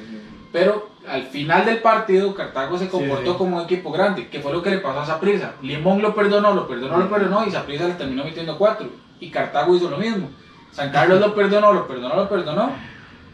Pero 0.53 0.89
al 1.07 1.25
final 1.25 1.65
del 1.65 1.79
partido, 1.79 2.35
Cartago 2.35 2.79
se 2.79 2.89
comportó 2.89 3.33
sí. 3.33 3.39
como 3.39 3.57
un 3.57 3.65
equipo 3.65 3.91
grande, 3.91 4.29
que 4.29 4.41
fue 4.41 4.53
lo 4.53 4.63
que 4.63 4.71
le 4.71 4.79
pasó 4.79 5.01
a 5.01 5.07
Saprissa. 5.07 5.55
Limón 5.63 6.03
lo 6.03 6.15
perdonó, 6.15 6.55
lo 6.55 6.67
perdonó, 6.67 6.99
lo 6.99 7.09
perdonó, 7.09 7.47
y 7.47 7.51
Saprissa 7.51 7.87
le 7.87 7.95
terminó 7.95 8.25
metiendo 8.25 8.57
cuatro. 8.57 8.89
Y 9.21 9.31
Cartago 9.31 9.75
hizo 9.75 9.91
lo 9.91 9.99
mismo. 9.99 10.31
San 10.73 10.91
Carlos 10.91 11.21
lo 11.21 11.35
perdonó, 11.35 11.73
lo 11.73 11.87
perdonó, 11.87 12.15
lo 12.15 12.29
perdonó, 12.29 12.73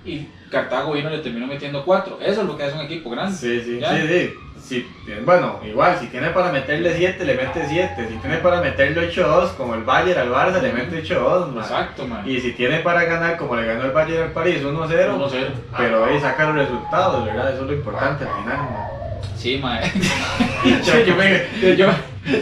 y 0.05 0.27
Cartago 0.51 0.93
vino 0.93 1.11
y 1.11 1.17
le 1.17 1.23
terminó 1.23 1.47
metiendo 1.47 1.85
cuatro. 1.85 2.19
Eso 2.21 2.43
es 2.43 2.47
lo 2.47 2.57
que 2.57 2.65
hace 2.65 2.77
un 2.77 2.85
equipo 2.85 3.11
grande. 3.11 3.37
Sí, 3.37 3.61
sí, 3.61 3.81
¿Ya? 3.81 3.97
sí, 3.97 4.09
sí. 4.09 4.35
Si- 4.67 4.87
bueno, 5.27 5.61
igual, 5.63 5.99
si 6.01 6.07
tiene 6.07 6.31
para 6.31 6.51
meterle 6.51 6.95
7, 6.97 7.25
le 7.25 7.35
mete 7.35 7.67
7. 7.69 8.09
Si 8.09 8.17
tiene 8.17 8.39
para 8.39 8.61
meterle 8.63 9.09
8-2, 9.11 9.51
como 9.57 9.75
el 9.75 9.85
Bayern 9.85 10.21
al 10.21 10.31
Barça, 10.31 10.61
le 10.63 10.73
mete 10.73 11.03
8-2. 11.03 11.53
man. 11.53 11.63
Exacto, 11.65 12.07
man. 12.07 12.23
Y 12.29 12.41
si 12.41 12.53
tiene 12.53 12.79
para 12.79 13.05
ganar, 13.05 13.37
como 13.37 13.57
le 13.57 13.67
ganó 13.67 13.85
el 13.85 13.91
Bayern 13.91 14.23
al 14.25 14.33
París, 14.33 14.63
1-0, 14.65 15.17
1-0. 15.17 15.49
pero 15.77 16.05
ahí 16.07 16.19
saca 16.19 16.47
los 16.47 16.57
resultados, 16.57 17.27
¿verdad? 17.27 17.53
Eso 17.53 17.63
es 17.63 17.67
lo 17.69 17.75
importante 17.75 18.25
al 18.25 18.31
final. 18.43 18.57
man. 18.57 18.95
Sí, 19.37 19.59
mae. 19.63 19.93
yo, 20.87 21.05
yo 21.05 21.15
me, 21.17 21.77
yo, 21.77 21.87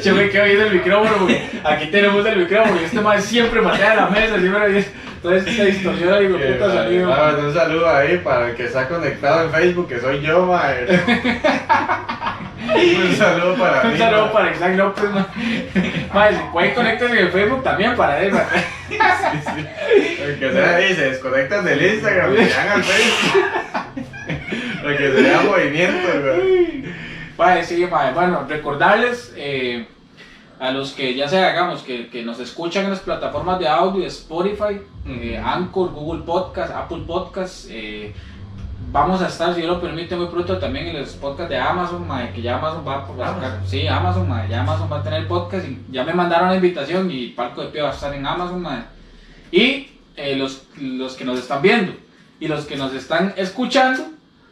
yo 0.05 0.15
me 0.15 0.31
quedo 0.31 0.45
viendo 0.45 0.67
el 0.67 0.75
micrófono 0.75 1.17
porque 1.19 1.51
aquí 1.65 1.87
tenemos 1.87 2.25
el 2.25 2.37
micrófono 2.39 2.81
y 2.81 2.85
este 2.85 3.01
mae 3.01 3.21
siempre 3.21 3.61
matea 3.61 3.97
la 3.97 4.07
mesa, 4.07 4.39
siempre 4.39 4.85
entonces 5.23 5.55
se 5.57 5.67
distorsiona 5.67 6.21
y 6.21 6.29
me 6.29 6.39
puta 6.39 6.73
salido. 6.73 7.13
ah, 7.15 7.35
un 7.39 7.55
saludo 7.55 7.89
ahí 7.95 8.19
para 8.19 8.49
el 8.49 8.57
que 8.57 8.65
está 8.65 8.89
conectado 8.89 9.45
en 9.45 9.53
Facebook, 9.53 9.89
que 9.89 10.01
soy 10.01 10.21
yo, 10.21 10.47
mae. 10.47 10.87
un 13.07 13.17
saludo 13.17 13.55
para 13.57 13.83
Un 13.83 13.93
mí, 13.93 13.99
saludo 13.99 14.25
mae. 14.25 14.33
para 14.33 14.51
Isaac 14.53 14.77
López. 14.77 15.05
Mae, 16.13 16.35
si 16.35 16.41
pueden 16.53 16.75
conectarse 16.75 17.15
en 17.19 17.27
el 17.27 17.33
Facebook 17.33 17.63
también 17.63 17.95
para 17.97 18.21
él, 18.21 18.33
mae. 18.33 18.45
Sí, 18.89 18.99
sí. 19.45 19.67
El 20.23 20.39
que 20.39 20.53
sea 20.53 20.77
ahí, 20.77 20.95
se 20.95 21.11
desconectan 21.11 21.65
del 21.65 21.83
Instagram 21.95 22.33
y 22.35 22.37
llegan 22.39 22.69
al 22.69 22.83
Facebook. 22.83 23.45
Para 24.83 24.97
que 24.97 25.13
se 25.13 25.23
vea 25.23 25.41
movimiento, 25.43 26.09
güey. 26.21 27.65
Sí, 27.65 27.87
mae. 27.91 28.13
Bueno, 28.13 28.45
recordarles 28.49 29.33
eh, 29.37 29.87
a 30.63 30.71
los 30.71 30.93
que 30.93 31.15
ya 31.17 31.27
sea, 31.29 31.49
hagamos, 31.49 31.83
que, 31.83 32.09
que 32.09 32.23
nos 32.23 32.39
escuchan 32.39 32.85
en 32.85 32.91
las 32.91 33.01
plataformas 33.01 33.59
de 33.59 33.67
audio, 33.67 34.07
Spotify, 34.07 34.81
eh. 35.07 35.43
Anchor, 35.45 35.91
Google 35.91 36.23
Podcast, 36.23 36.73
Apple 36.73 37.03
Podcast. 37.05 37.67
eh, 37.69 38.15
vamos 38.93 39.21
a 39.23 39.27
estar, 39.27 39.53
si 39.55 39.61
Dios 39.63 39.73
lo 39.75 39.81
permite, 39.81 40.15
muy 40.15 40.27
pronto 40.27 40.59
también 40.59 40.87
en 40.87 41.01
los 41.01 41.15
podcasts 41.15 41.51
de 41.51 41.59
Amazon, 41.59 42.07
mae, 42.07 42.31
que 42.33 42.43
ya 42.43 42.59
Amazon 42.59 42.85
va, 42.87 43.05
va 43.19 43.27
a 43.31 43.35
sacar. 43.35 43.61
Sí, 43.67 43.89
Amazon, 43.89 44.29
mae, 44.29 44.49
ya 44.49 44.61
Amazon 44.61 44.89
va 44.93 44.99
a 45.01 45.03
tener 45.03 45.27
podcast. 45.27 45.67
Y 45.67 45.79
ya 45.91 46.05
me 46.05 46.15
mandaron 46.15 46.51
la 46.51 46.55
invitación 46.55 47.11
y 47.11 47.29
Palco 47.31 47.63
de 47.63 47.69
Pie 47.69 47.83
va 47.83 47.91
a 47.91 47.95
estar 47.95 48.15
en 48.15 48.25
Amazon, 48.25 48.63
mae. 48.63 48.85
Y 49.51 49.89
eh, 50.17 50.37
los, 50.37 50.63
los 50.81 51.15
que 51.17 51.25
nos 51.25 51.41
están 51.41 51.61
viendo 51.61 51.93
y 52.39 52.47
los 52.47 52.67
que 52.67 52.77
nos 52.77 52.95
están 52.95 53.35
escuchando, 53.37 54.05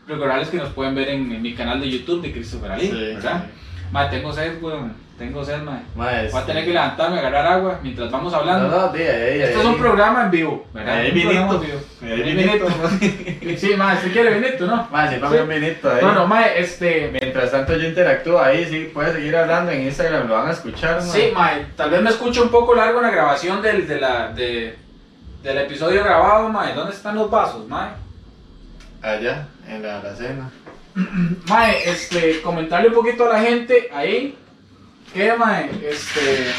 recordarles 0.09 0.49
que 0.49 0.57
nos 0.57 0.71
pueden 0.71 0.97
ver 0.97 1.11
en, 1.11 1.31
en 1.31 1.40
mi 1.40 1.55
canal 1.55 1.81
de 1.81 1.88
YouTube 1.88 2.21
de 2.23 2.33
Christopher 2.33 2.73
Ali, 2.73 2.88
Sí, 2.88 2.93
¿verdad? 2.93 3.45
Mae, 3.93 4.09
tengo 4.09 4.33
sed, 4.33 4.61
weón. 4.61 5.09
Tengo 5.21 5.45
sed, 5.45 5.61
mae. 5.65 5.83
Mae, 5.95 6.31
Voy 6.31 6.41
a 6.41 6.47
tener 6.47 6.62
sí. 6.62 6.69
que 6.69 6.73
levantarme, 6.73 7.19
agarrar 7.19 7.47
agua 7.47 7.79
mientras 7.83 8.11
vamos 8.11 8.33
hablando. 8.33 8.69
No, 8.69 8.87
no, 8.87 8.95
Esto 8.95 9.61
es 9.61 9.67
un 9.67 9.77
programa 9.77 10.25
en 10.25 10.31
vivo, 10.31 10.65
¿verdad? 10.73 10.95
Ahí 10.97 11.11
vinito. 11.11 11.62
en. 12.00 12.11
Ahí 12.11 12.23
vinito. 12.23 12.67
Sí, 13.59 13.75
mae, 13.77 14.00
si 14.00 14.09
quiere 14.09 14.41
vinito, 14.41 14.67
¿no? 14.67 14.89
Mae, 14.91 15.11
sí, 15.11 15.17
ponme 15.21 15.43
un 15.43 15.49
vinito 15.50 15.91
ahí. 15.93 16.00
Bueno, 16.00 16.27
mae, 16.27 16.59
este. 16.59 17.11
Mientras 17.12 17.50
tanto 17.50 17.77
yo 17.77 17.87
interactúo 17.87 18.41
ahí, 18.41 18.65
sí, 18.65 18.91
puedes 18.95 19.12
seguir 19.12 19.37
hablando 19.37 19.73
en 19.73 19.83
Instagram, 19.83 20.27
lo 20.27 20.37
van 20.37 20.49
a 20.49 20.53
escuchar, 20.53 21.03
mae. 21.03 21.11
Sí, 21.11 21.31
mae, 21.35 21.67
tal 21.77 21.91
vez 21.91 22.00
me 22.00 22.09
escuche 22.09 22.41
un 22.41 22.49
poco 22.49 22.75
largo 22.75 23.03
la 23.03 23.11
grabación 23.11 23.61
del, 23.61 23.87
de 23.87 24.00
la, 24.00 24.33
de, 24.33 24.75
del 25.43 25.59
episodio 25.59 26.03
grabado, 26.03 26.49
mae. 26.49 26.73
¿Dónde 26.73 26.95
están 26.95 27.15
los 27.15 27.31
vasos, 27.31 27.69
mae? 27.69 27.91
Allá, 29.03 29.47
en 29.69 29.83
la 29.83 30.00
alacena. 30.00 30.50
Mae, 31.47 31.91
este, 31.91 32.41
comentarle 32.41 32.89
un 32.89 32.95
poquito 32.95 33.27
a 33.27 33.35
la 33.35 33.41
gente 33.41 33.91
ahí. 33.93 34.35
¿Qué, 35.12 35.33
mae? 35.37 35.71
Este. 35.83 36.52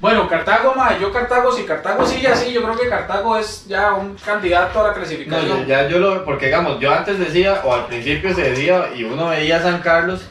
Bueno, 0.00 0.28
Cartago, 0.28 0.74
mae, 0.76 1.00
yo 1.00 1.12
Cartago, 1.12 1.50
si 1.50 1.64
Cartago 1.64 2.06
sigue 2.06 2.28
así, 2.28 2.52
yo 2.52 2.62
creo 2.62 2.78
que 2.78 2.88
Cartago 2.88 3.36
es 3.36 3.66
ya 3.66 3.94
un 3.94 4.14
candidato 4.14 4.80
a 4.80 4.88
la 4.88 4.94
clasificación. 4.94 5.66
ya 5.66 5.88
yo 5.88 5.98
lo, 5.98 6.24
porque 6.24 6.46
digamos, 6.46 6.78
yo 6.78 6.92
antes 6.92 7.18
decía, 7.18 7.62
o 7.64 7.74
al 7.74 7.86
principio 7.86 8.32
se 8.32 8.50
decía, 8.50 8.90
y 8.94 9.02
uno 9.02 9.30
veía 9.30 9.56
a 9.56 9.62
San 9.62 9.80
Carlos 9.80 10.22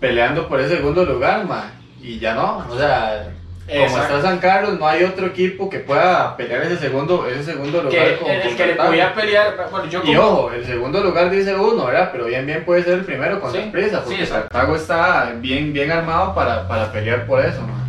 peleando 0.00 0.48
por 0.48 0.60
ese 0.60 0.76
segundo 0.76 1.04
lugar, 1.04 1.44
mae, 1.46 1.70
y 2.02 2.18
ya 2.18 2.34
no, 2.34 2.66
o 2.68 2.76
sea, 2.76 3.32
como 3.68 3.98
está 3.98 4.22
San 4.22 4.38
Carlos, 4.38 4.78
no 4.78 4.86
hay 4.86 5.02
otro 5.04 5.26
equipo 5.26 5.68
que 5.68 5.80
pueda 5.80 6.36
pelear 6.36 6.62
ese 6.62 6.76
segundo, 6.78 7.26
ese 7.26 7.42
segundo 7.42 7.82
lugar 7.82 8.06
que, 8.10 8.16
con, 8.18 8.30
el, 8.30 8.36
el 8.36 8.42
con 8.48 8.56
que 8.56 8.66
le 8.66 8.74
podía 8.76 9.14
pelear, 9.14 9.68
bueno, 9.70 9.86
yo 9.90 10.00
Y 10.04 10.14
como- 10.14 10.20
ojo, 10.20 10.52
el 10.52 10.64
segundo 10.64 11.02
lugar 11.02 11.30
dice 11.30 11.54
uno, 11.54 11.86
¿verdad? 11.86 12.10
Pero 12.12 12.26
bien 12.26 12.46
bien 12.46 12.64
puede 12.64 12.84
ser 12.84 12.94
el 12.94 13.04
primero 13.04 13.40
con 13.40 13.50
Sí, 13.52 13.58
sorpresa, 13.60 13.98
sí, 13.98 14.02
porque 14.04 14.22
exacto. 14.22 14.48
Cartago 14.50 14.76
está 14.76 15.32
bien 15.40 15.72
bien 15.72 15.90
armado 15.90 16.34
para, 16.34 16.68
para 16.68 16.92
pelear 16.92 17.26
por 17.26 17.44
eso, 17.44 17.60
mae. 17.62 17.86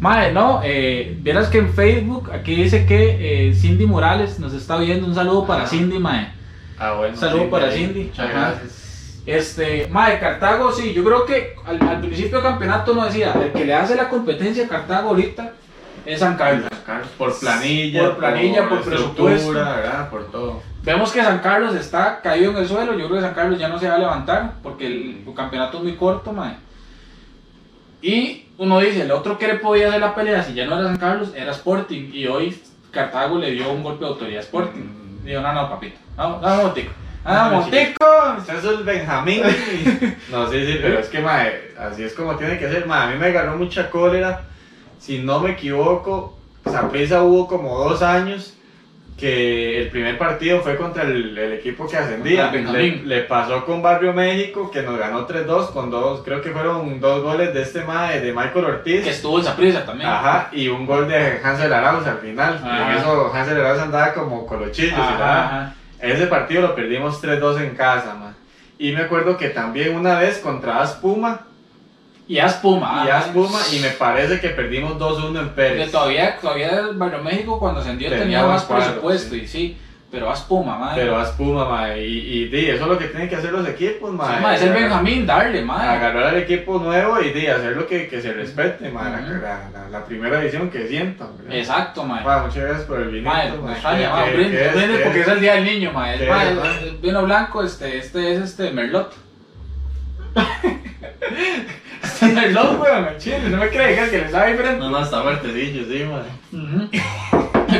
Mae, 0.00 0.32
no, 0.32 0.62
eh, 0.64 1.14
vieras 1.20 1.48
que 1.48 1.58
en 1.58 1.74
Facebook 1.74 2.30
aquí 2.32 2.54
dice 2.54 2.86
que 2.86 3.48
eh, 3.50 3.54
Cindy 3.54 3.84
Morales 3.84 4.38
nos 4.38 4.54
está 4.54 4.78
viendo. 4.78 5.06
Un 5.06 5.14
saludo 5.14 5.46
para 5.46 5.64
Ah. 5.64 5.66
Cindy, 5.66 5.98
mae. 5.98 6.28
Ah, 6.78 6.92
bueno. 6.92 7.14
Saludo 7.16 7.50
para. 7.50 7.70
Cindy. 7.70 8.04
Muchas 8.04 8.30
Ajá. 8.30 8.40
gracias. 8.52 8.72
Este, 9.26 9.86
mae, 9.88 10.18
Cartago, 10.18 10.72
sí, 10.72 10.92
yo 10.92 11.04
creo 11.04 11.24
que 11.24 11.54
al, 11.66 11.80
al 11.82 12.00
principio 12.00 12.38
del 12.40 12.42
campeonato 12.42 12.94
no 12.94 13.04
decía, 13.04 13.34
el 13.34 13.52
que 13.52 13.64
le 13.64 13.74
hace 13.74 13.94
la 13.94 14.08
competencia 14.08 14.64
a 14.64 14.68
Cartago 14.68 15.10
ahorita 15.10 15.52
es 16.06 16.18
San 16.20 16.36
Carlos. 16.36 16.70
Por 17.18 17.38
planilla, 17.38 18.00
Por 18.02 18.16
planilla, 18.16 18.68
por 18.68 18.78
estructura, 18.78 19.34
presupuesto. 19.34 19.52
¿verdad? 19.52 20.10
Por 20.10 20.30
todo. 20.30 20.62
Vemos 20.82 21.12
que 21.12 21.22
San 21.22 21.40
Carlos 21.40 21.74
está 21.74 22.20
caído 22.22 22.50
en 22.52 22.56
el 22.56 22.66
suelo, 22.66 22.92
yo 22.94 23.06
creo 23.06 23.18
que 23.20 23.26
San 23.26 23.34
Carlos 23.34 23.58
ya 23.58 23.68
no 23.68 23.78
se 23.78 23.88
va 23.88 23.96
a 23.96 23.98
levantar 23.98 24.54
porque 24.62 24.86
el, 24.86 25.24
el 25.26 25.34
campeonato 25.34 25.76
es 25.78 25.82
muy 25.84 25.96
corto, 25.96 26.32
mae. 26.32 26.56
Y 28.02 28.46
uno 28.56 28.80
dice, 28.80 29.02
el 29.02 29.10
otro 29.10 29.38
que 29.38 29.46
le 29.46 29.54
podía 29.56 29.88
hacer 29.88 30.00
la 30.00 30.14
pelea 30.14 30.42
si 30.42 30.54
ya 30.54 30.64
no 30.64 30.78
era 30.78 30.88
San 30.88 30.96
Carlos 30.96 31.32
era 31.36 31.52
Sporting 31.52 32.10
y 32.12 32.26
hoy 32.26 32.60
Cartago 32.90 33.38
le 33.38 33.50
dio 33.50 33.70
un 33.70 33.82
golpe 33.82 34.04
de 34.04 34.10
autoridad 34.10 34.38
a 34.38 34.44
Sporting. 34.44 34.80
Mm. 34.80 35.24
Digo, 35.26 35.42
no, 35.42 35.52
no, 35.52 35.68
papito, 35.68 35.98
vamos, 36.16 36.40
vamos, 36.40 36.64
montico. 36.64 36.92
Ah, 37.24 37.50
montico. 37.52 38.06
Usted 38.38 38.56
es 38.58 38.64
el 38.64 38.84
Benjamín. 38.84 39.42
no, 40.30 40.50
sí, 40.50 40.66
sí, 40.66 40.78
pero 40.80 40.98
es 40.98 41.08
que, 41.08 41.20
mae, 41.20 41.72
así 41.78 42.02
es 42.02 42.14
como 42.14 42.36
tiene 42.36 42.58
que 42.58 42.68
ser. 42.68 42.86
Mae, 42.86 43.08
a 43.08 43.10
mí 43.10 43.18
me 43.18 43.26
agarró 43.26 43.56
mucha 43.56 43.90
cólera. 43.90 44.42
Si 44.98 45.18
no 45.18 45.40
me 45.40 45.52
equivoco, 45.52 46.38
Saprissa 46.64 47.22
hubo 47.22 47.46
como 47.46 47.78
dos 47.78 48.02
años 48.02 48.54
que 49.18 49.82
el 49.82 49.88
primer 49.90 50.16
partido 50.16 50.60
fue 50.60 50.76
contra 50.78 51.02
el, 51.02 51.36
el 51.36 51.52
equipo 51.52 51.86
que 51.86 51.98
ascendía. 51.98 52.50
Le, 52.50 53.02
le 53.04 53.20
pasó 53.24 53.66
con 53.66 53.82
Barrio 53.82 54.14
México, 54.14 54.70
que 54.70 54.80
nos 54.80 54.98
ganó 54.98 55.26
3-2 55.28 55.72
con 55.72 55.90
dos, 55.90 56.22
creo 56.24 56.40
que 56.40 56.50
fueron 56.50 57.00
dos 57.00 57.22
goles 57.22 57.52
de 57.52 57.60
este 57.60 57.84
mae, 57.84 58.20
de 58.20 58.32
Michael 58.32 58.64
Ortiz. 58.64 59.04
Que 59.04 59.10
estuvo 59.10 59.38
en 59.38 59.44
Saprissa 59.44 59.84
también. 59.84 60.08
Ajá, 60.08 60.48
y 60.52 60.68
un 60.68 60.86
gol 60.86 61.06
de 61.06 61.38
Hansel 61.44 61.70
Arauz 61.70 62.06
al 62.06 62.18
final. 62.18 62.60
Ajá. 62.64 62.92
En 62.92 62.98
eso 62.98 63.30
Hansel 63.34 63.60
Arauz 63.60 63.80
andaba 63.82 64.14
como 64.14 64.46
colochillos. 64.46 64.92
y 64.98 65.00
Ajá, 65.00 65.18
nada. 65.18 65.44
ajá. 65.44 65.74
Ese 66.02 66.26
partido 66.26 66.62
lo 66.62 66.74
perdimos 66.74 67.22
3-2 67.22 67.60
en 67.62 67.74
casa, 67.76 68.14
man. 68.14 68.34
Y 68.78 68.92
me 68.92 69.00
acuerdo 69.02 69.36
que 69.36 69.50
también 69.50 69.94
una 69.94 70.18
vez 70.18 70.38
contra 70.38 70.80
Aspuma 70.82 71.42
Y 72.26 72.38
Aspuma. 72.38 73.04
y 73.04 73.10
ah, 73.10 73.18
Aspuma 73.18 73.58
y 73.72 73.78
me 73.80 73.90
parece 73.90 74.40
que 74.40 74.48
perdimos 74.50 74.94
2-1 74.98 75.40
en 75.40 75.48
Pérez. 75.50 75.90
todavía, 75.90 76.38
todavía 76.40 76.70
el 76.80 76.96
Barrio 76.96 77.22
México 77.22 77.58
cuando 77.58 77.80
ascendió 77.80 78.08
Tenía 78.08 78.22
tenía, 78.22 78.46
más 78.46 78.64
presupuesto 78.64 79.34
sí. 79.34 79.40
y 79.42 79.46
sí, 79.46 79.78
pero 80.10 80.30
Aspuma, 80.30 80.76
madre. 80.76 81.02
Pero 81.02 81.16
Aspuma, 81.18 81.64
man. 81.68 81.92
Y, 81.96 82.00
y 82.02 82.44
di, 82.48 82.66
eso 82.66 82.82
es 82.82 82.88
lo 82.88 82.98
que 82.98 83.06
tienen 83.06 83.28
que 83.28 83.36
hacer 83.36 83.52
los 83.52 83.66
equipos, 83.68 84.12
man. 84.12 84.36
Sí, 84.36 84.42
ma, 84.42 84.54
es 84.56 84.62
el 84.62 84.72
Benjamín, 84.72 85.24
darle, 85.26 85.62
madre. 85.62 85.88
Agarrar 85.88 86.24
al 86.26 86.36
equipo 86.38 86.78
nuevo 86.78 87.20
y 87.20 87.30
di, 87.30 87.46
hacer 87.46 87.76
lo 87.76 87.86
que, 87.86 88.08
que 88.08 88.20
se 88.20 88.32
respete, 88.32 88.88
man. 88.90 89.12
La- 89.12 89.18
Ujú. 89.20 89.42
la, 89.42 89.70
la- 89.72 89.88
la 89.88 90.04
primera 90.04 90.42
edición 90.42 90.68
que 90.70 90.88
sientan. 90.88 91.28
¿verdad? 91.38 91.54
Exacto, 91.56 92.04
madre. 92.04 92.24
Ma, 92.24 92.38
muchas 92.42 92.62
gracias 92.64 92.82
por 92.86 93.00
el 93.00 93.08
vinito. 93.10 93.30
Madre, 93.30 93.52
ma. 93.52 93.66
me 93.68 93.72
extraña, 93.72 93.98
¿Qué- 94.00 94.08
madre, 94.08 94.30
qué 94.32 94.36
un 94.36 94.40
es? 94.40 94.72
brindis 94.74 94.96
¿Qué 94.98 95.04
porque 95.04 95.20
es? 95.20 95.26
es 95.26 95.32
el 95.32 95.40
día 95.40 95.54
del 95.54 95.64
niño, 95.64 95.92
madre. 95.92 96.18
¿Qué 96.18 96.28
Madre, 96.28 96.50
es, 96.52 96.82
es 96.92 97.00
vino 97.00 97.22
blanco, 97.24 97.62
este, 97.62 97.98
este 97.98 98.34
es 98.34 98.40
este 98.40 98.70
Merlot. 98.72 99.14
Este 102.02 102.26
es 102.26 102.34
Merlot, 102.34 102.80
weón, 102.80 103.08
chile, 103.18 103.40
no 103.50 103.58
me 103.58 103.68
crees 103.68 104.10
que 104.10 104.18
le 104.18 104.30
sabe 104.30 104.52
diferente. 104.52 104.80
No, 104.80 104.90
no, 104.90 105.02
está 105.02 105.22
fuertecillo, 105.22 105.84
sí, 105.84 106.04
man. 106.04 106.24
Ujú. 106.52 106.90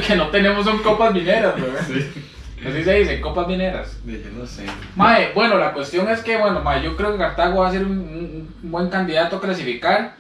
que 0.07 0.17
no 0.17 0.29
tenemos 0.29 0.65
son 0.65 0.79
copas 0.83 1.13
mineras, 1.13 1.55
weón. 1.57 1.77
Sí. 1.87 2.07
Así 2.69 2.85
se 2.85 2.95
dice, 2.95 3.21
copas 3.21 3.47
mineras. 3.49 3.99
Yo 4.05 4.13
no 4.39 4.47
sé. 4.47 4.65
Mae, 4.95 5.33
bueno, 5.35 5.57
la 5.57 5.73
cuestión 5.73 6.09
es 6.11 6.21
que, 6.21 6.37
bueno, 6.37 6.61
mae, 6.61 6.83
yo 6.83 6.95
creo 6.97 7.13
que 7.13 7.19
Cartago 7.19 7.61
va 7.61 7.69
a 7.69 7.73
ser 7.73 7.83
un, 7.85 7.93
un- 7.93 8.49
un 8.63 8.71
buen 8.71 8.89
candidato 8.91 9.37
a 9.37 9.41
clasificar. 9.41 10.15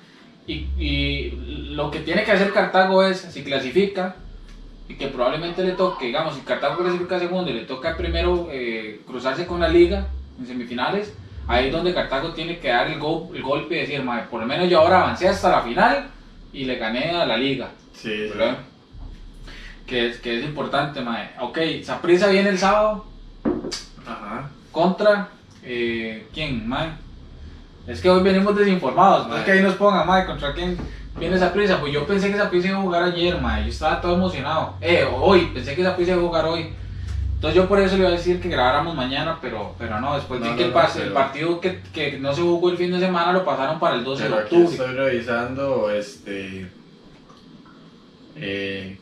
Y, 0.46 0.66
y 0.78 1.70
lo 1.74 1.90
que 1.90 2.00
tiene 2.00 2.24
que 2.24 2.32
hacer 2.32 2.52
Cartago 2.52 3.04
es, 3.04 3.18
si 3.20 3.44
clasifica, 3.44 4.16
y 4.88 4.94
que 4.94 5.06
probablemente 5.08 5.62
le 5.62 5.72
toque, 5.72 6.06
digamos, 6.06 6.34
si 6.34 6.40
Cartago 6.40 6.78
clasifica 6.78 7.18
segundo 7.20 7.50
y 7.50 7.54
le 7.54 7.64
toca 7.64 7.96
primero 7.96 8.48
eh, 8.50 9.00
cruzarse 9.06 9.46
con 9.46 9.60
la 9.60 9.68
liga 9.68 10.08
en 10.40 10.46
semifinales, 10.46 11.12
ahí 11.46 11.66
es 11.66 11.72
donde 11.72 11.94
Cartago 11.94 12.30
tiene 12.32 12.58
que 12.58 12.68
dar 12.68 12.88
el, 12.90 12.98
go- 12.98 13.30
el 13.34 13.42
golpe 13.42 13.76
y 13.76 13.80
decir, 13.82 14.02
mae, 14.02 14.22
por 14.24 14.40
lo 14.40 14.46
menos 14.46 14.68
yo 14.68 14.80
ahora 14.80 15.02
avancé 15.02 15.28
hasta 15.28 15.50
la 15.50 15.60
final 15.62 16.06
y 16.52 16.64
le 16.64 16.76
gané 16.76 17.10
a 17.10 17.26
la 17.26 17.36
liga. 17.36 17.68
Sí, 17.92 18.08
sí. 18.26 18.32
Que 19.90 20.06
es, 20.08 20.18
que 20.20 20.38
es 20.38 20.44
importante, 20.44 21.00
mae. 21.00 21.30
Ok, 21.40 21.58
Saprissa 21.82 22.28
viene 22.28 22.48
el 22.50 22.58
sábado 22.58 23.06
Ajá. 24.06 24.48
contra 24.70 25.30
eh, 25.64 26.28
quién, 26.32 26.68
mae. 26.68 26.90
Es 27.88 28.00
que 28.00 28.08
hoy 28.08 28.22
venimos 28.22 28.56
desinformados, 28.56 29.26
no 29.26 29.36
es 29.36 29.42
que 29.44 29.50
ahí 29.50 29.62
nos 29.62 29.74
pongan, 29.74 30.06
mae, 30.06 30.26
contra 30.26 30.54
quién 30.54 30.78
viene 31.18 31.34
esa 31.34 31.52
prisa. 31.52 31.80
Pues 31.80 31.92
yo 31.92 32.06
pensé 32.06 32.28
que 32.28 32.34
esa 32.36 32.48
prisa 32.48 32.68
iba 32.68 32.78
a 32.78 32.82
jugar 32.82 33.02
ayer, 33.02 33.40
mae. 33.40 33.64
Yo 33.64 33.70
estaba 33.70 34.00
todo 34.00 34.14
emocionado. 34.14 34.74
Eh, 34.80 35.04
hoy, 35.12 35.50
pensé 35.52 35.74
que 35.74 35.80
esa 35.80 35.96
prisa 35.96 36.12
iba 36.12 36.20
a 36.22 36.24
jugar 36.24 36.44
hoy. 36.44 36.72
Entonces 37.34 37.56
yo 37.56 37.66
por 37.66 37.80
eso 37.80 37.94
le 37.96 38.02
iba 38.02 38.10
a 38.10 38.12
decir 38.12 38.40
que 38.40 38.48
grabáramos 38.48 38.94
mañana, 38.94 39.38
pero, 39.42 39.74
pero 39.76 39.98
no, 40.00 40.14
después 40.14 40.40
No, 40.40 40.50
vi 40.50 40.56
que 40.56 40.64
el, 40.66 40.70
no, 40.70 40.76
pas- 40.76 40.90
pero- 40.92 41.06
el 41.06 41.12
partido 41.12 41.60
que, 41.60 41.80
que 41.92 42.16
no 42.20 42.32
se 42.32 42.42
jugó 42.42 42.70
el 42.70 42.76
fin 42.76 42.92
de 42.92 43.00
semana 43.00 43.32
lo 43.32 43.44
pasaron 43.44 43.80
para 43.80 43.96
el 43.96 44.04
12 44.04 44.22
Pero 44.22 44.36
de 44.36 44.42
aquí 44.42 44.54
octubre. 44.56 44.76
estoy 44.76 44.94
revisando 44.94 45.90
este 45.90 46.70
eh, 48.36 48.99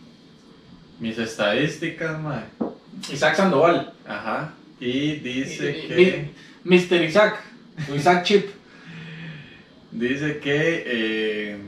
mis 1.00 1.19
estadísticas, 1.19 2.19
mae. 2.21 2.43
Isaac 3.12 3.37
Sandoval. 3.37 3.93
Ajá. 4.07 4.52
Y 4.81 5.17
dice 5.17 5.71
Y- 5.71 5.85
y- 5.85 5.88
que 5.88 6.31
Mr. 6.64 7.02
Isaac. 7.02 7.40
Isaac 7.95 8.25
Chip. 8.25 8.47
dice 9.90 10.38
que 10.38 10.83
eh, 10.87 11.59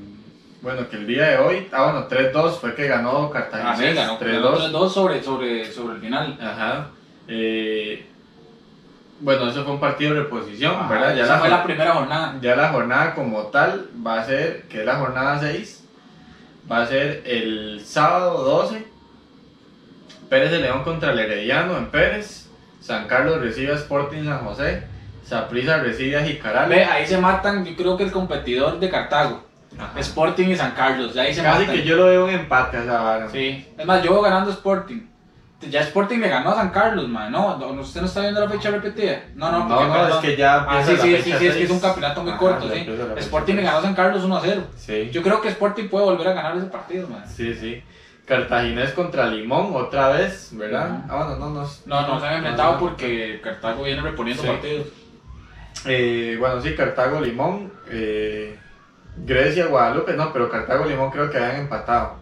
bueno, 0.62 0.88
que 0.88 0.96
el 0.96 1.06
día 1.06 1.28
de 1.30 1.38
hoy, 1.38 1.68
ah 1.72 1.84
bueno, 1.84 2.08
3-2 2.08 2.58
fue 2.60 2.74
que 2.74 2.86
ganó 2.86 3.30
Cartagena. 3.30 3.72
Ah, 3.72 3.76
sí, 3.76 3.94
ganó 3.94 4.18
3-2. 4.18 4.70
3-2 4.72 4.90
sobre, 4.90 5.22
sobre, 5.22 5.64
sobre 5.72 5.94
el 5.96 6.00
final. 6.02 6.38
Ajá. 6.40 6.90
Eh, 7.28 8.04
bueno, 9.20 9.48
eso 9.48 9.64
fue 9.64 9.72
un 9.74 9.80
partido 9.80 10.14
de 10.14 10.22
reposición, 10.22 10.74
Ah, 10.78 10.88
¿verdad? 10.90 11.14
Ya 11.16 11.24
esa 11.24 11.34
la, 11.34 11.38
fue 11.40 11.48
la 11.48 11.62
primera 11.64 11.92
jornada. 11.94 12.38
ya 12.42 12.56
la 12.56 12.68
jornada 12.70 13.14
como 13.14 13.44
tal 13.44 13.88
va 14.06 14.20
a 14.20 14.24
ser, 14.26 14.62
que 14.68 14.80
es 14.80 14.86
la 14.86 14.96
jornada 14.96 15.38
6, 15.40 15.84
va 16.70 16.82
a 16.82 16.86
ser 16.86 17.22
el 17.26 17.80
sábado 17.84 18.42
12. 18.44 18.84
Pérez 20.30 20.50
de 20.52 20.60
León 20.60 20.82
contra 20.84 21.12
el 21.12 21.18
Herediano 21.18 21.76
en 21.76 21.86
Pérez. 21.90 22.48
San 22.80 23.06
Carlos 23.06 23.40
recibe 23.40 23.72
a 23.72 23.76
Sporting 23.76 24.24
San 24.24 24.38
José. 24.38 24.84
Saprissa 25.24 25.78
recibe 25.78 26.16
a 26.16 26.24
Jicaral. 26.24 26.68
Ve, 26.70 26.84
ahí 26.84 27.06
se 27.06 27.18
matan, 27.18 27.64
yo 27.64 27.76
creo 27.76 27.96
que 27.96 28.04
el 28.04 28.12
competidor 28.12 28.80
de 28.80 28.88
Cartago. 28.88 29.44
Ajá. 29.78 29.98
Sporting 30.00 30.48
y 30.48 30.56
San 30.56 30.72
Carlos, 30.72 31.14
ya 31.14 31.22
ahí 31.22 31.34
se 31.34 31.42
Casi 31.42 31.60
matan. 31.60 31.76
que 31.76 31.84
yo 31.84 31.96
lo 31.96 32.06
veo 32.06 32.24
un 32.24 32.30
empate 32.30 32.78
a 32.78 32.82
esa 32.82 33.00
vara. 33.02 33.28
Sí, 33.28 33.66
es 33.76 33.86
más, 33.86 34.02
yo 34.02 34.14
voy 34.14 34.24
ganando 34.24 34.50
Sporting. 34.50 35.00
Ya 35.68 35.82
Sporting 35.82 36.18
le 36.20 36.28
ganó 36.28 36.50
a 36.52 36.54
San 36.56 36.70
Carlos, 36.70 37.06
man. 37.08 37.30
No, 37.30 37.58
no, 37.58 37.66
usted 37.82 38.00
no 38.00 38.06
está 38.06 38.22
viendo 38.22 38.40
la 38.40 38.48
fecha 38.48 38.70
repetida. 38.70 39.22
No, 39.34 39.52
no, 39.52 39.68
No, 39.68 39.76
porque, 39.76 39.88
no, 39.92 40.08
es 40.08 40.14
que 40.16 40.36
ya 40.36 40.64
Ah, 40.66 40.82
sí, 40.82 40.92
sí, 40.96 41.10
la 41.12 41.18
sí, 41.18 41.22
fecha 41.24 41.38
sí, 41.38 41.46
es 41.48 41.56
que 41.56 41.62
es 41.64 41.70
un 41.70 41.80
campeonato 41.80 42.22
muy 42.22 42.30
Ajá, 42.30 42.38
corto, 42.40 42.70
sí. 42.72 42.86
Sporting 43.18 43.52
le 43.54 43.58
seis. 43.60 43.66
ganó 43.70 43.78
a 43.78 43.82
San 43.82 43.94
Carlos 43.94 44.24
1 44.24 44.36
a 44.36 44.40
0. 44.40 44.62
Sí. 44.76 45.10
Yo 45.12 45.22
creo 45.22 45.40
que 45.42 45.48
Sporting 45.48 45.88
puede 45.88 46.06
volver 46.06 46.28
a 46.28 46.32
ganar 46.32 46.56
ese 46.56 46.66
partido, 46.66 47.06
man. 47.08 47.22
Sí, 47.28 47.54
sí. 47.54 47.82
Cartaginés 48.30 48.92
contra 48.92 49.26
Limón 49.26 49.72
otra 49.74 50.10
vez, 50.10 50.50
¿verdad? 50.52 51.00
Ah, 51.08 51.16
bueno, 51.16 51.36
no, 51.36 51.50
no. 51.50 51.68
No, 51.86 52.06
no 52.06 52.20
se 52.20 52.26
han 52.28 52.34
enfrentado 52.34 52.74
no. 52.74 52.78
porque 52.78 53.40
Cartago 53.42 53.82
viene 53.82 54.00
reponiendo 54.02 54.40
Sí. 54.44 54.48
partidos. 54.48 54.86
Eh, 55.84 56.36
bueno, 56.38 56.60
sí, 56.60 56.76
Cartago, 56.76 57.20
Limón, 57.20 57.72
eh, 57.90 58.56
Grecia, 59.16 59.66
Guadalupe, 59.66 60.12
no, 60.14 60.32
pero 60.32 60.48
Cartago, 60.48 60.84
Limón 60.84 61.10
creo 61.10 61.28
que 61.28 61.38
habían 61.38 61.62
empatado. 61.62 62.20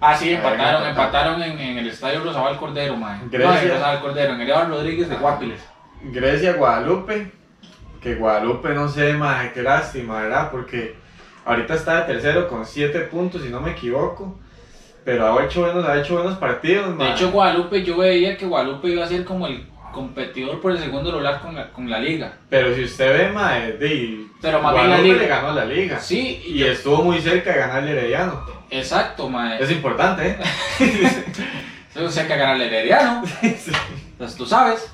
Ah, 0.00 0.16
sí, 0.16 0.30
empataron, 0.32 0.88
empataron. 0.88 1.42
en, 1.42 1.58
en 1.58 1.76
el 1.76 1.88
estadio 1.88 2.24
Rosabal 2.24 2.56
Cordero, 2.56 2.96
mae. 2.96 3.18
No, 3.22 3.28
Grecia. 3.30 3.62
en 3.62 3.68
Rosabal 3.72 4.00
Cordero, 4.00 4.32
en 4.32 4.40
el 4.40 4.48
Iván 4.48 4.70
Rodríguez 4.70 5.10
de 5.10 5.16
Guapiles. 5.16 5.60
Grecia, 6.04 6.54
Guadalupe, 6.54 7.30
que 8.00 8.14
Guadalupe 8.14 8.70
no 8.70 8.88
sé, 8.88 9.12
más 9.12 9.52
qué 9.52 9.62
lástima, 9.62 10.22
¿verdad? 10.22 10.50
Porque 10.50 10.96
ahorita 11.44 11.74
está 11.74 12.00
de 12.00 12.14
tercero 12.14 12.48
con 12.48 12.64
7 12.64 12.98
puntos, 13.00 13.42
si 13.42 13.50
no 13.50 13.60
me 13.60 13.72
equivoco, 13.72 14.38
pero 15.04 15.38
ha 15.38 15.44
hecho 15.44 15.60
buenos, 15.62 15.84
ha 15.86 15.98
hecho 16.00 16.14
buenos 16.14 16.38
partidos, 16.38 16.88
De 16.88 16.94
mae. 16.94 17.12
hecho, 17.12 17.30
Guadalupe, 17.30 17.82
yo 17.84 17.96
veía 17.98 18.36
que 18.36 18.46
Guadalupe 18.46 18.88
iba 18.88 19.04
a 19.04 19.08
ser 19.08 19.24
como 19.24 19.46
el 19.46 19.66
competidor 19.92 20.60
por 20.60 20.72
el 20.72 20.78
segundo 20.78 21.10
lugar 21.10 21.40
con 21.40 21.54
la, 21.54 21.70
con 21.70 21.90
la 21.90 21.98
liga. 21.98 22.34
Pero 22.48 22.74
si 22.74 22.84
usted 22.84 23.12
ve, 23.26 23.32
mae, 23.32 23.72
de, 23.72 24.26
Pero 24.40 24.62
más 24.62 24.72
bien 24.74 24.84
la 24.90 24.96
Guadalupe 24.96 25.12
liga. 25.14 25.22
le 25.22 25.28
ganó 25.28 25.52
la 25.52 25.64
liga. 25.64 25.98
Sí, 25.98 26.42
Y 26.46 26.62
estuvo 26.62 27.02
muy 27.02 27.20
cerca 27.20 27.52
de 27.52 27.58
ganarle 27.58 27.90
Herediano. 27.92 28.44
exacto, 28.70 29.28
mae. 29.28 29.62
Es 29.62 29.70
importante, 29.70 30.28
¿eh? 30.28 30.38
Eso 31.94 32.08
se 32.08 32.26
que 32.26 32.36
ganar 32.36 32.54
el 32.56 32.62
Herediano. 32.62 33.22
Entonces 33.42 34.36
tú 34.38 34.46
sabes. 34.46 34.92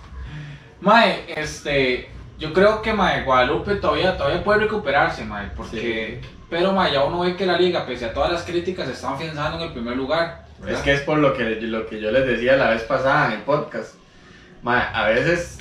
Mae, 0.81 1.25
este. 1.29 2.11
Yo 2.39 2.53
creo 2.53 2.83
que 2.83 2.93
Mae, 2.93 3.23
Guadalupe 3.25 3.77
todavía, 3.77 4.17
todavía 4.17 4.43
puede 4.45 4.61
recuperarse, 4.61 5.25
Mae. 5.25 5.49
Porque. 5.57 6.21
Pero 6.49 6.73
Mae, 6.73 6.93
ya 6.93 7.05
uno 7.05 7.21
ve 7.21 7.37
que 7.37 7.45
la 7.47 7.59
liga, 7.59 7.85
pese 7.87 8.05
a 8.07 8.13
todas 8.15 8.33
las 8.33 8.43
críticas, 8.45 8.87
se 8.87 8.93
está 8.93 9.15
afianzando 9.15 9.59
en 9.59 9.65
el 9.65 9.73
primer 9.73 9.97
lugar. 9.97 10.47
¿verdad? 10.61 10.77
Es 10.79 10.83
que 10.85 10.93
es 10.93 11.01
por 11.01 11.19
lo 11.19 11.35
que, 11.35 11.45
lo 11.61 11.87
que 11.87 12.01
yo 12.01 12.11
les 12.13 12.27
decía 12.27 12.57
la 12.57 12.71
vez 12.71 12.83
pasada 12.85 13.27
en 13.27 13.33
el 13.33 13.41
podcast. 13.43 13.95
Mae, 14.63 14.83
a 14.93 15.07
veces 15.09 15.59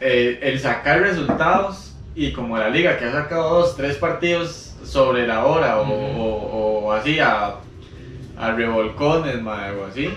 eh, 0.00 0.38
el 0.42 0.58
sacar 0.60 1.00
resultados 1.00 1.94
y 2.14 2.32
como 2.32 2.58
la 2.58 2.68
liga 2.68 2.98
que 2.98 3.04
ha 3.06 3.12
sacado 3.12 3.48
dos, 3.60 3.76
tres 3.76 3.96
partidos 3.96 4.74
sobre 4.84 5.26
la 5.26 5.44
hora 5.46 5.78
o, 5.80 5.88
o- 5.90 6.84
o 6.86 6.92
así 6.92 7.18
a, 7.20 7.54
a 8.38 8.50
revolcones 8.52 9.40
mae, 9.42 9.70
o 9.72 9.86
así, 9.86 10.10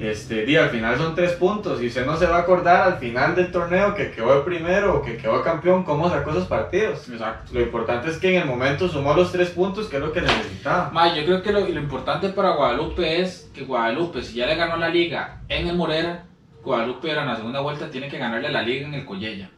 este, 0.00 0.44
di, 0.44 0.56
al 0.56 0.70
final 0.70 0.96
son 0.96 1.14
tres 1.14 1.32
puntos 1.32 1.82
y 1.82 1.88
usted 1.88 2.06
no 2.06 2.16
se 2.16 2.26
va 2.26 2.36
a 2.36 2.40
acordar 2.40 2.82
al 2.82 2.98
final 2.98 3.34
del 3.34 3.50
torneo 3.50 3.94
que 3.94 4.10
quedó 4.10 4.38
el 4.38 4.44
primero 4.44 4.96
o 4.96 5.02
que 5.02 5.16
quedó 5.16 5.42
campeón 5.42 5.82
cómo 5.84 6.08
sacó 6.08 6.30
esos 6.30 6.46
partidos. 6.46 7.08
Exacto. 7.08 7.52
Lo 7.52 7.60
importante 7.60 8.10
es 8.10 8.18
que 8.18 8.34
en 8.34 8.42
el 8.42 8.48
momento 8.48 8.88
sumó 8.88 9.14
los 9.14 9.32
tres 9.32 9.50
puntos 9.50 9.88
que 9.88 9.96
es 9.96 10.02
lo 10.02 10.12
que 10.12 10.20
necesitaba. 10.20 10.90
Mae, 10.92 11.18
yo 11.18 11.24
creo 11.24 11.42
que 11.42 11.52
lo, 11.52 11.60
lo 11.60 11.80
importante 11.80 12.28
para 12.28 12.50
Guadalupe 12.50 13.20
es 13.20 13.50
que 13.54 13.64
Guadalupe, 13.64 14.22
si 14.22 14.36
ya 14.36 14.46
le 14.46 14.54
ganó 14.54 14.76
la 14.76 14.88
liga 14.88 15.40
en 15.48 15.66
el 15.66 15.76
Morera, 15.76 16.24
Guadalupe 16.62 17.08
ahora 17.10 17.22
en 17.22 17.28
la 17.28 17.36
segunda 17.36 17.60
vuelta 17.60 17.90
tiene 17.90 18.08
que 18.08 18.18
ganarle 18.18 18.50
la 18.50 18.62
liga 18.62 18.86
en 18.86 18.94
el 18.94 19.04
Collella. 19.04 19.50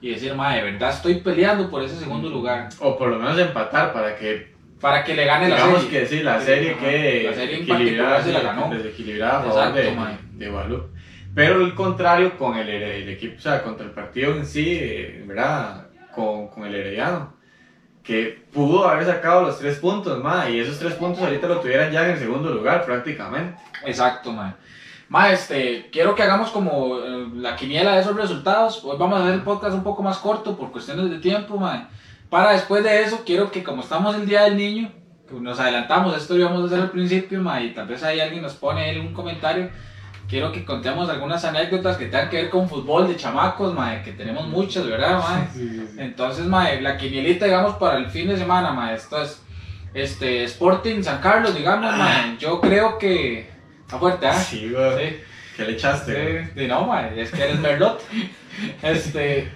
Y 0.00 0.10
decir, 0.10 0.34
Mae, 0.34 0.56
de 0.56 0.70
verdad 0.72 0.90
estoy 0.90 1.16
peleando 1.16 1.68
por 1.68 1.82
ese 1.82 1.96
segundo 1.96 2.28
lugar. 2.28 2.68
O 2.78 2.96
por 2.96 3.08
lo 3.08 3.18
menos 3.18 3.38
empatar 3.38 3.92
para 3.92 4.16
que 4.16 4.54
Para 4.80 5.04
que 5.04 5.14
le 5.14 5.24
gane 5.26 5.48
la 5.48 5.56
Digamos 5.56 5.82
serie. 5.82 6.00
que 6.00 6.06
sí, 6.06 6.22
la 6.22 6.40
Sí, 6.40 6.46
serie 6.46 6.76
que 6.76 7.24
La 7.28 7.34
serie 7.34 7.56
equilibrada, 7.62 8.22
se 8.22 8.32
la 8.32 8.40
ganó. 8.40 8.70
desequilibrada 8.70 9.38
a 9.38 9.42
favor 9.42 9.58
Exacto, 9.78 10.06
de, 10.38 10.44
de 10.44 10.50
Guadalupe. 10.50 10.98
Pero 11.34 11.60
el 11.64 11.74
contrario 11.74 12.36
con 12.38 12.56
el, 12.56 12.68
el 12.68 13.08
equipo, 13.08 13.36
o 13.38 13.40
sea, 13.40 13.62
contra 13.62 13.84
el 13.86 13.92
partido 13.92 14.34
en 14.34 14.44
sí, 14.46 14.78
eh, 14.80 15.22
¿verdad? 15.26 15.86
Con, 16.14 16.48
con 16.48 16.64
el 16.66 16.74
Herediano, 16.74 17.34
que 18.02 18.42
pudo 18.52 18.88
haber 18.88 19.04
sacado 19.06 19.42
los 19.42 19.58
tres 19.58 19.78
puntos 19.78 20.22
más, 20.22 20.48
y 20.48 20.58
esos 20.58 20.78
tres 20.78 20.94
puntos 20.94 21.22
ahorita 21.22 21.46
lo 21.46 21.60
tuvieran 21.60 21.92
ya 21.92 22.04
en 22.06 22.12
el 22.12 22.18
segundo 22.18 22.50
lugar 22.50 22.84
prácticamente. 22.84 23.60
Exacto, 23.86 24.32
mae. 24.32 24.52
Mae, 25.08 25.34
este, 25.34 25.88
quiero 25.92 26.14
que 26.14 26.22
hagamos 26.22 26.50
como 26.50 26.98
eh, 26.98 27.26
la 27.36 27.54
quiniela 27.54 27.94
de 27.94 28.00
esos 28.00 28.16
resultados. 28.16 28.82
Hoy 28.84 28.96
vamos 28.98 29.18
a 29.18 29.22
hacer 29.24 29.34
el 29.34 29.42
podcast 29.42 29.74
un 29.74 29.82
poco 29.84 30.02
más 30.02 30.18
corto 30.18 30.56
por 30.56 30.72
cuestiones 30.72 31.10
de 31.10 31.18
tiempo, 31.18 31.56
mae. 31.58 31.82
Para 32.30 32.52
después 32.52 32.84
de 32.84 33.02
eso, 33.02 33.22
quiero 33.26 33.50
que 33.50 33.64
como 33.64 33.82
estamos 33.82 34.14
el 34.14 34.24
Día 34.24 34.44
del 34.44 34.56
Niño, 34.56 34.92
que 35.28 35.34
nos 35.34 35.58
adelantamos, 35.58 36.16
esto 36.16 36.34
lo 36.34 36.40
íbamos 36.40 36.62
a 36.62 36.66
hacer 36.66 36.80
al 36.80 36.90
principio, 36.90 37.42
mae, 37.42 37.66
y 37.66 37.74
tal 37.74 37.88
vez 37.88 38.04
ahí 38.04 38.20
alguien 38.20 38.40
nos 38.40 38.54
pone 38.54 38.82
ahí 38.82 38.98
un 38.98 39.12
comentario. 39.12 39.68
Quiero 40.28 40.52
que 40.52 40.64
contemos 40.64 41.10
algunas 41.10 41.44
anécdotas 41.44 41.96
que 41.96 42.06
tengan 42.06 42.30
que 42.30 42.36
ver 42.36 42.50
con 42.50 42.68
fútbol 42.68 43.08
de 43.08 43.16
chamacos, 43.16 43.74
mae, 43.74 44.04
que 44.04 44.12
tenemos 44.12 44.46
muchas, 44.46 44.86
¿verdad, 44.86 45.20
mae? 45.20 45.48
Entonces, 45.98 46.46
mae, 46.46 46.80
la 46.80 46.96
quinielita, 46.96 47.46
digamos, 47.46 47.74
para 47.76 47.98
el 47.98 48.08
fin 48.08 48.28
de 48.28 48.36
semana, 48.36 48.72
mae, 48.72 48.94
esto 48.94 49.20
es, 49.20 49.42
este, 49.92 50.44
Sporting 50.44 51.02
San 51.02 51.20
Carlos, 51.20 51.52
digamos, 51.52 51.96
mae, 51.96 52.36
yo 52.38 52.60
creo 52.60 52.96
que, 52.96 53.50
está 53.80 53.98
fuerte, 53.98 54.28
¿ah? 54.28 54.34
Sí, 54.34 54.70
güey. 54.70 55.18
¿Qué 55.56 55.64
le 55.64 55.72
echaste? 55.72 56.48
sí, 56.54 56.66
no, 56.68 56.86
mae, 56.86 57.20
es 57.20 57.32
que 57.32 57.42
eres 57.42 57.58
Merlot. 57.58 58.00
Este, 58.82 59.50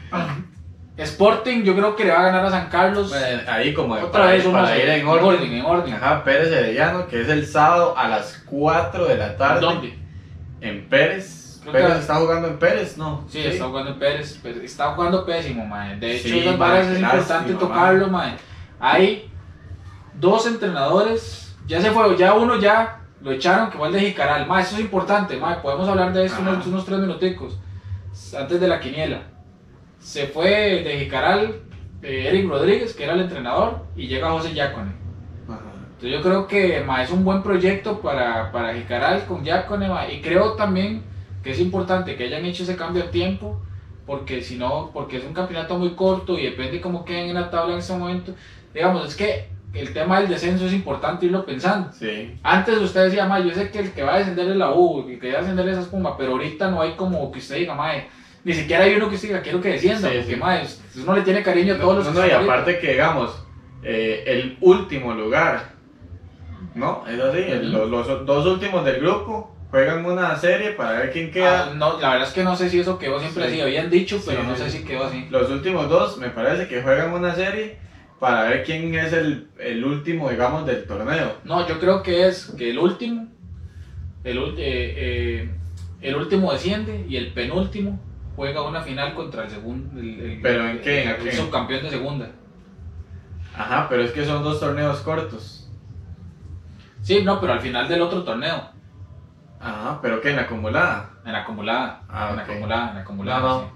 Sporting, 0.96 1.64
yo 1.64 1.74
creo 1.74 1.96
que 1.96 2.04
le 2.04 2.12
va 2.12 2.20
a 2.20 2.22
ganar 2.24 2.44
a 2.46 2.50
San 2.50 2.68
Carlos. 2.68 3.08
Bueno, 3.10 3.42
ahí 3.48 3.74
como 3.74 3.96
de 3.96 4.02
Otra 4.02 4.20
para, 4.22 4.32
vez 4.32 4.44
para 4.46 4.76
ir 4.78 4.88
en 4.88 5.06
orden. 5.08 5.52
en 5.52 5.64
orden. 5.64 5.94
Ajá, 5.94 6.22
Pérez 6.22 6.52
Herediano, 6.52 7.06
que 7.08 7.20
es 7.22 7.28
el 7.28 7.46
sábado 7.46 7.98
a 7.98 8.06
las 8.08 8.42
4 8.46 9.06
de 9.06 9.16
la 9.16 9.36
tarde. 9.36 9.60
¿Dónde? 9.60 9.98
En 10.60 10.88
Pérez. 10.88 11.58
Creo 11.62 11.72
Pérez 11.72 11.92
que- 11.94 11.98
está 12.00 12.14
jugando 12.16 12.46
en 12.48 12.58
Pérez, 12.58 12.96
¿no? 12.96 13.24
Sí, 13.28 13.40
está 13.40 13.64
jugando 13.64 13.90
en 13.92 13.98
Pérez, 13.98 14.38
pero 14.42 14.60
está 14.60 14.92
jugando 14.94 15.24
pésimo, 15.26 15.66
mae. 15.66 15.96
De 15.96 16.14
hecho, 16.16 16.28
Sí, 16.28 16.44
mae, 16.58 16.80
es 16.82 17.00
importante 17.00 17.52
lástima, 17.52 17.58
tocarlo, 17.58 18.08
mae. 18.08 18.34
Hay 18.78 19.30
dos 20.14 20.46
entrenadores, 20.46 21.56
ya 21.66 21.80
se 21.80 21.90
fue, 21.90 22.16
ya 22.16 22.34
uno 22.34 22.56
ya 22.60 23.00
lo 23.20 23.32
echaron, 23.32 23.70
que 23.70 23.78
fue 23.78 23.88
el 23.88 23.94
de 23.94 24.00
Jicaral. 24.00 24.46
Mae, 24.46 24.62
eso 24.62 24.74
es 24.76 24.82
importante, 24.82 25.36
mae. 25.38 25.56
Podemos 25.56 25.88
hablar 25.88 26.12
de 26.12 26.26
esto 26.26 26.40
Ajá. 26.42 26.50
unos, 26.50 26.66
unos 26.66 26.84
tres 26.84 26.98
minuticos, 27.00 27.58
antes 28.38 28.60
de 28.60 28.68
la 28.68 28.78
quiniela. 28.78 29.22
Se 30.04 30.26
fue 30.26 30.82
de 30.84 30.98
Jicaral 30.98 31.62
eh, 32.02 32.26
Eric 32.28 32.46
Rodríguez, 32.46 32.94
que 32.94 33.04
era 33.04 33.14
el 33.14 33.22
entrenador, 33.22 33.86
y 33.96 34.06
llega 34.06 34.30
José 34.30 34.52
Yacone. 34.52 34.92
Entonces 35.48 36.10
yo 36.10 36.20
creo 36.20 36.46
que 36.46 36.82
ma, 36.84 37.02
es 37.02 37.10
un 37.10 37.24
buen 37.24 37.42
proyecto 37.42 38.00
para, 38.00 38.52
para 38.52 38.74
Jicaral 38.74 39.24
con 39.24 39.42
Yacone 39.42 39.88
ma, 39.88 40.06
y 40.06 40.20
creo 40.20 40.52
también 40.52 41.02
que 41.42 41.52
es 41.52 41.60
importante 41.60 42.16
que 42.16 42.24
hayan 42.24 42.44
hecho 42.44 42.64
ese 42.64 42.76
cambio 42.76 43.04
a 43.04 43.10
tiempo 43.10 43.58
porque 44.06 44.42
si 44.42 44.56
no, 44.56 44.90
porque 44.92 45.16
es 45.16 45.24
un 45.24 45.32
campeonato 45.32 45.78
muy 45.78 45.94
corto 45.94 46.38
y 46.38 46.44
depende 46.44 46.82
cómo 46.82 47.06
queden 47.06 47.30
en 47.30 47.34
la 47.36 47.50
tabla 47.50 47.72
en 47.72 47.78
ese 47.78 47.96
momento. 47.96 48.34
Digamos, 48.74 49.08
es 49.08 49.16
que 49.16 49.48
el 49.72 49.94
tema 49.94 50.20
del 50.20 50.28
descenso 50.28 50.66
es 50.66 50.74
importante 50.74 51.24
irlo 51.24 51.46
pensando. 51.46 51.90
Sí. 51.92 52.38
Antes 52.42 52.78
usted 52.78 53.04
decía, 53.04 53.26
ma, 53.26 53.40
yo 53.40 53.54
sé 53.54 53.70
que 53.70 53.78
el 53.78 53.92
que 53.92 54.02
va 54.02 54.16
a 54.16 54.18
descender 54.18 54.50
es 54.50 54.56
la 54.56 54.72
U, 54.74 55.08
el 55.08 55.18
que 55.18 55.32
va 55.32 55.38
a 55.38 55.40
descender 55.40 55.66
es 55.70 55.78
Espuma, 55.78 56.18
pero 56.18 56.32
ahorita 56.32 56.70
no 56.70 56.82
hay 56.82 56.92
como 56.92 57.32
que 57.32 57.38
usted 57.38 57.56
diga, 57.56 57.74
ma, 57.74 57.92
ni 58.44 58.52
siquiera 58.54 58.84
hay 58.84 58.94
uno 58.94 59.08
que 59.08 59.16
diga, 59.16 59.40
quiero 59.40 59.60
que 59.60 59.70
descienda, 59.70 60.08
Sí, 60.10 60.16
porque 60.18 60.34
sí. 60.34 60.40
ma, 60.40 60.60
es- 60.60 60.80
uno 60.96 61.14
le 61.14 61.22
tiene 61.22 61.42
cariño 61.42 61.74
a 61.74 61.78
todos 61.78 61.96
los 61.96 62.04
no, 62.06 62.12
que 62.12 62.18
no, 62.18 62.26
y 62.26 62.30
aparte 62.44 62.78
que 62.78 62.92
digamos, 62.92 63.30
eh, 63.82 64.22
el 64.26 64.56
último 64.60 65.12
lugar, 65.14 65.72
¿no? 66.74 67.04
Es 67.06 67.18
así, 67.20 67.38
el- 67.38 67.72
los, 67.72 67.88
los 67.90 68.26
dos 68.26 68.46
últimos 68.46 68.84
del 68.84 69.00
grupo 69.00 69.50
juegan 69.70 70.04
una 70.04 70.36
serie 70.36 70.70
para 70.70 70.92
ver 71.00 71.10
quién 71.10 71.26
Ah, 71.26 71.30
queda. 71.32 71.74
no, 71.74 71.98
la 72.00 72.10
verdad 72.10 72.28
es 72.28 72.34
que 72.34 72.44
no 72.44 72.54
sé 72.54 72.68
si 72.68 72.78
eso 72.78 72.98
quedó 72.98 73.18
siempre 73.18 73.44
Sí. 73.44 73.50
así, 73.52 73.60
habían 73.60 73.90
dicho, 73.90 74.20
pero 74.24 74.42
Sí, 74.42 74.46
no 74.48 74.56
sí. 74.56 74.62
sé 74.62 74.70
si 74.70 74.84
quedó 74.84 75.04
así. 75.04 75.26
Los 75.30 75.50
últimos 75.50 75.88
dos, 75.88 76.18
me 76.18 76.30
parece 76.30 76.68
que 76.68 76.80
juegan 76.82 77.12
una 77.12 77.34
serie 77.34 77.76
para 78.20 78.44
ver 78.44 78.62
quién 78.62 78.94
es 78.94 79.12
el, 79.12 79.48
el 79.58 79.84
último, 79.84 80.30
digamos, 80.30 80.64
del 80.66 80.84
torneo. 80.86 81.38
No, 81.44 81.66
yo 81.66 81.78
creo 81.80 82.02
que 82.02 82.26
es 82.28 82.46
que 82.56 82.70
el 82.70 82.78
último, 82.78 83.26
el, 84.22 84.38
eh, 84.38 84.54
eh, 84.58 85.48
el 86.00 86.14
último 86.14 86.52
desciende 86.52 87.04
y 87.08 87.16
el 87.16 87.32
penúltimo 87.32 88.00
juega 88.36 88.62
una 88.62 88.80
final 88.82 89.14
contra 89.14 89.44
el 89.44 89.50
segundo, 89.50 90.00
el, 90.00 90.20
el- 90.20 90.40
¿Pero 90.40 90.66
en 90.68 90.80
qué? 90.80 91.04
¿En 91.04 91.08
el 91.26 91.32
subcampeón 91.32 91.82
de 91.84 91.90
segunda. 91.90 92.30
Ajá, 93.56 93.86
pero 93.88 94.02
es 94.02 94.10
que 94.12 94.24
son 94.24 94.42
dos 94.42 94.58
torneos 94.60 95.00
cortos. 95.00 95.68
Sí, 97.02 97.22
no, 97.22 97.40
pero 97.40 97.52
al 97.52 97.60
final 97.60 97.86
del 97.88 98.02
otro 98.02 98.22
torneo, 98.24 98.70
Ajá, 99.60 99.98
pero 100.02 100.20
¿qué? 100.20 100.30
En 100.30 100.36
la 100.36 100.42
acumulada. 100.42 101.10
en 101.24 101.32
la 101.32 101.40
acumulada, 101.42 102.02
Ah, 102.08 102.28
en 102.30 102.36
la 102.36 102.42
acumulada, 102.42 102.88
en 102.90 102.94
la 102.96 103.00
acumulada. 103.02 103.40
No, 103.40 103.48
no. 103.48 103.60
sí. 103.60 103.66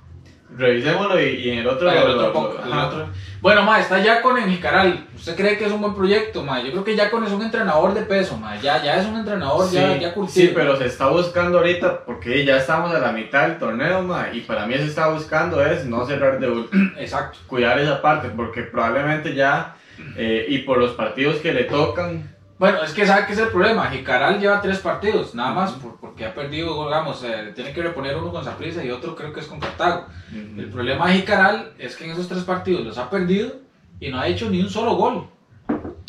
Revisémoslo 0.56 1.20
y, 1.20 1.24
y 1.28 1.50
en 1.50 1.58
el 1.58 1.66
otro... 1.68 1.90
El 1.90 2.16
lo- 2.16 3.08
Bueno, 3.40 3.62
ma, 3.62 3.78
está 3.80 3.98
Yacon 4.02 4.38
en 4.38 4.50
Jicaral. 4.50 5.06
¿Usted 5.14 5.36
cree 5.36 5.56
que 5.58 5.66
es 5.66 5.72
un 5.72 5.80
buen 5.80 5.94
proyecto, 5.94 6.42
ma? 6.42 6.60
Yo 6.62 6.70
creo 6.72 6.84
que 6.84 6.96
Yacon 6.96 7.24
es 7.24 7.32
un 7.32 7.42
entrenador 7.42 7.94
de 7.94 8.02
peso, 8.02 8.36
ma. 8.36 8.56
Ya, 8.56 8.82
ya 8.82 8.96
es 8.98 9.06
un 9.06 9.16
entrenador, 9.16 9.70
ya, 9.70 9.96
ya 9.96 10.14
curtido. 10.14 10.46
sí, 10.48 10.52
pero 10.54 10.76
se 10.76 10.86
está 10.86 11.08
buscando 11.08 11.58
ahorita 11.58 12.04
porque 12.04 12.44
ya 12.44 12.56
estamos 12.56 12.92
a 12.94 12.98
la 12.98 13.12
mitad 13.12 13.46
del 13.48 13.58
torneo, 13.58 14.02
ma, 14.02 14.28
y 14.32 14.40
para 14.40 14.66
mí 14.66 14.74
se 14.74 14.86
está 14.86 15.08
buscando 15.08 15.64
es 15.64 15.84
no 15.84 16.04
cerrar 16.06 16.40
de 16.40 16.48
último, 16.50 16.90
Exacto. 16.98 17.38
cuidar 17.46 17.78
esa 17.78 18.00
parte, 18.02 18.28
porque 18.34 18.62
probablemente 18.62 19.34
ya, 19.34 19.76
eh, 20.16 20.46
y 20.48 20.58
por 20.58 20.78
los 20.78 20.92
partidos 20.92 21.36
que 21.36 21.52
le 21.52 21.64
tocan, 21.64 22.36
Bueno, 22.58 22.82
es 22.82 22.92
que 22.92 23.06
sabe 23.06 23.26
que 23.26 23.34
es 23.34 23.38
el 23.38 23.48
problema. 23.48 23.88
Jicaral 23.88 24.40
lleva 24.40 24.60
tres 24.60 24.78
partidos, 24.80 25.34
nada 25.34 25.52
más, 25.52 25.72
por- 25.72 25.96
porque 26.00 26.24
ha 26.26 26.34
perdido, 26.34 26.84
digamos, 26.86 27.22
eh, 27.22 27.52
tiene 27.54 27.72
que 27.72 27.82
reponer 27.82 28.16
uno 28.16 28.32
con 28.32 28.44
Saprissa 28.44 28.84
y 28.84 28.90
otro 28.90 29.14
creo 29.14 29.32
que 29.32 29.40
es 29.40 29.46
con 29.46 29.60
Cartago. 29.60 30.06
El 30.32 30.68
problema 30.68 31.06
de 31.08 31.14
Jicaral 31.14 31.72
es 31.78 31.94
que 31.94 32.04
en 32.06 32.10
esos 32.10 32.26
tres 32.28 32.42
partidos 32.42 32.84
los 32.84 32.98
ha 32.98 33.08
perdido 33.08 33.52
y 34.00 34.08
no 34.10 34.18
ha 34.18 34.26
hecho 34.26 34.50
ni 34.50 34.60
un 34.60 34.70
solo 34.70 34.94
gol. 34.96 35.28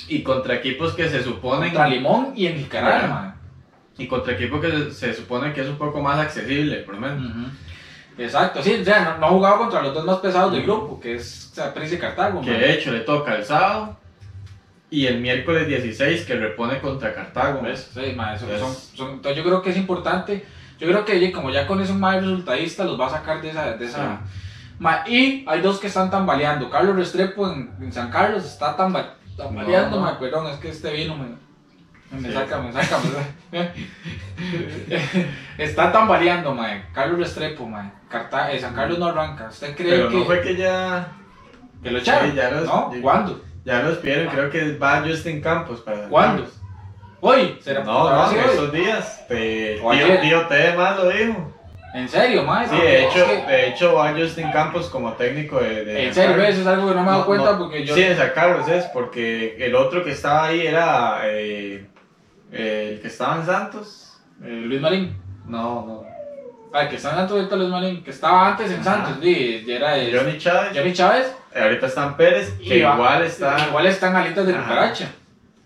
y 0.08 0.24
contra 0.24 0.56
equipos 0.56 0.94
que 0.94 1.08
se 1.10 1.22
suponen, 1.22 1.70
Contra 1.70 1.88
Limón 1.88 2.32
y 2.36 2.48
en 2.48 2.58
Jicaral, 2.58 3.04
Ajá. 3.06 3.08
ma. 3.08 3.36
y 3.98 4.08
contra 4.08 4.34
equipos 4.34 4.60
que 4.62 4.72
se, 4.72 4.92
se 4.92 5.14
supone 5.14 5.54
que 5.54 5.62
es 5.62 5.68
un 5.68 5.78
poco 5.78 6.02
más 6.02 6.18
accesible, 6.18 6.78
por 6.78 6.96
lo 6.96 7.02
menos. 7.02 7.30
Ujú. 7.30 7.46
Exacto, 8.18 8.64
sí, 8.64 8.78
o 8.82 8.84
sea, 8.86 9.04
no, 9.04 9.18
no 9.20 9.26
ha 9.28 9.30
jugado 9.30 9.58
contra 9.60 9.82
los 9.84 9.94
dos 9.94 10.06
más 10.06 10.18
pesados 10.18 10.52
del 10.54 10.64
grupo, 10.64 11.00
que 11.00 11.16
es 11.16 11.52
Saprissa 11.54 11.96
y 11.96 12.00
Cartago. 12.00 12.42
Que 12.42 12.50
mae. 12.52 12.60
de 12.60 12.74
hecho 12.74 12.92
le 12.92 13.02
toca 13.02 13.36
el 13.36 13.44
sábado 13.44 13.98
y 14.92 15.06
el 15.06 15.20
miércoles 15.22 15.68
16 15.68 16.26
que 16.26 16.36
repone 16.36 16.80
contra 16.80 17.14
Cartago. 17.14 17.62
¿Ves? 17.62 17.92
Sí, 17.94 18.14
mae, 18.16 18.38
son- 18.40 18.52
Es- 18.52 18.60
son- 18.60 18.74
son- 18.96 19.12
entonces 19.12 19.38
yo 19.38 19.44
creo 19.48 19.62
que 19.62 19.70
es 19.70 19.78
importante. 19.78 20.46
Yo 20.80 20.88
creo 20.88 21.06
que 21.06 21.32
como 21.32 21.50
ya 21.52 21.68
con 21.68 21.82
ese 21.82 21.94
más 21.94 22.16
resultadista 22.16 22.84
los 22.86 23.00
va 23.00 23.08
a 23.08 23.12
sacar 23.12 23.42
de 23.42 23.50
esa. 23.50 23.74
De 23.78 23.86
esa 23.86 24.22
Ma, 24.80 25.04
y 25.06 25.44
hay 25.46 25.60
dos 25.60 25.78
que 25.78 25.88
están 25.88 26.10
tambaleando. 26.10 26.70
Carlos 26.70 26.96
Restrepo 26.96 27.52
en, 27.52 27.70
en 27.82 27.92
San 27.92 28.10
Carlos 28.10 28.46
está 28.46 28.78
tamba- 28.78 29.16
tambaleando, 29.36 29.98
No, 29.98 30.06
no. 30.06 30.12
ma, 30.14 30.18
perdón, 30.18 30.48
es 30.48 30.58
que 30.58 30.70
este 30.70 30.90
vino 30.94 31.18
me, 31.18 32.18
me 32.18 32.30
Sí. 32.30 32.34
saca, 32.34 32.62
me 32.62 32.72
saca. 32.72 32.98
me- 33.52 33.70
está 35.58 35.92
tambaleando, 35.92 36.54
ma. 36.56 36.68
Carlos 36.94 37.20
Restrepo, 37.20 37.68
ma. 37.68 37.92
Carta, 38.08 38.52
eh, 38.54 38.60
San 38.60 38.74
Carlos 38.74 38.98
no 39.00 39.08
arranca. 39.08 39.50
¿Usted 39.50 39.76
cree 39.76 39.92
Pero 39.98 40.10
que, 40.10 40.16
no 40.18 40.26
fue 40.26 40.42
que 40.42 40.56
ya, 40.56 41.08
que 41.84 41.92
lo 41.92 42.00
echaron? 42.00 42.32
Sí, 42.32 42.38
¿No? 42.66 42.92
¿Cuándo? 43.02 43.44
Ya 43.66 43.82
lo 43.82 43.90
despidieron, 43.90 44.28
creo 44.28 44.50
que 44.50 44.78
va 44.78 45.04
Justin 45.06 45.42
Campos 45.42 45.82
para 45.82 46.08
¿Cuándo? 46.08 46.48
¿Hoy? 47.22 47.58
¿Será 47.62 47.84
No, 47.84 48.10
no, 48.10 48.32
esos 48.32 48.72
días. 48.72 49.28
Te, 49.28 49.76
tío, 49.76 50.20
tío 50.22 50.48
T 50.48 50.74
más 50.74 50.98
lo 50.98 51.10
dijo. 51.10 51.54
¿En 51.94 52.08
serio, 52.08 52.44
ma? 52.44 52.68
Sí, 52.68 52.76
de 52.78 53.06
hecho, 53.06 53.26
de 53.26 53.70
hecho 53.70 53.96
va 53.96 54.14
Justin 54.14 54.52
Campos 54.52 54.90
como 54.90 55.14
técnico 55.14 55.60
de. 55.60 55.86
de 55.86 56.08
en 56.08 56.14
serio, 56.14 56.42
eso 56.44 56.62
es 56.62 56.68
algo 56.68 56.88
que 56.88 56.96
no 56.96 57.02
me 57.02 57.08
he 57.08 57.12
dado 57.12 57.26
cuenta 57.26 57.58
porque 57.58 57.84
yo... 57.84 57.96
Sí, 57.96 58.04
de 58.04 58.16
San 58.16 58.32
Carlos 58.36 58.68
es, 58.68 58.86
porque 58.86 59.56
el 59.58 59.74
otro 59.74 60.04
que 60.04 60.12
estaba 60.12 60.46
ahí 60.46 60.68
era 60.68 61.22
eh, 61.24 61.88
eh, 62.52 62.92
el 62.94 63.02
que 63.02 63.08
estaba 63.08 63.38
en 63.38 63.46
Santos. 63.46 64.22
eh, 64.44 64.64
Luis 64.66 64.80
Marín. 64.80 65.18
No, 65.48 65.86
no. 65.86 66.09
Ah, 66.74 66.88
que 66.88 66.96
está 66.98 67.10
en 67.12 67.16
Santos 67.18 67.38
ahorita 67.38 67.56
Luis 67.56 67.70
Marín, 67.70 68.04
que 68.04 68.12
estaba 68.12 68.50
antes 68.50 68.72
en. 68.72 68.84
Santos, 68.84 69.18
sí, 69.22 69.64
y 69.66 69.72
era 69.72 69.98
el 69.98 70.16
Johnny 70.18 70.38
Chávez. 70.38 70.72
Johnny 70.76 70.94
Chávez. 70.94 71.34
Eh, 71.56 71.62
Ahorita 71.64 71.88
está 71.88 72.04
en 72.06 72.14
Pérez, 72.14 72.54
que 72.60 72.78
y 72.78 72.82
igual 72.84 73.24
está. 73.24 73.58
Igual 73.68 73.88
están 73.88 74.16
alitas 74.16 74.46
de 74.46 74.54
cucaracha. 74.54 75.10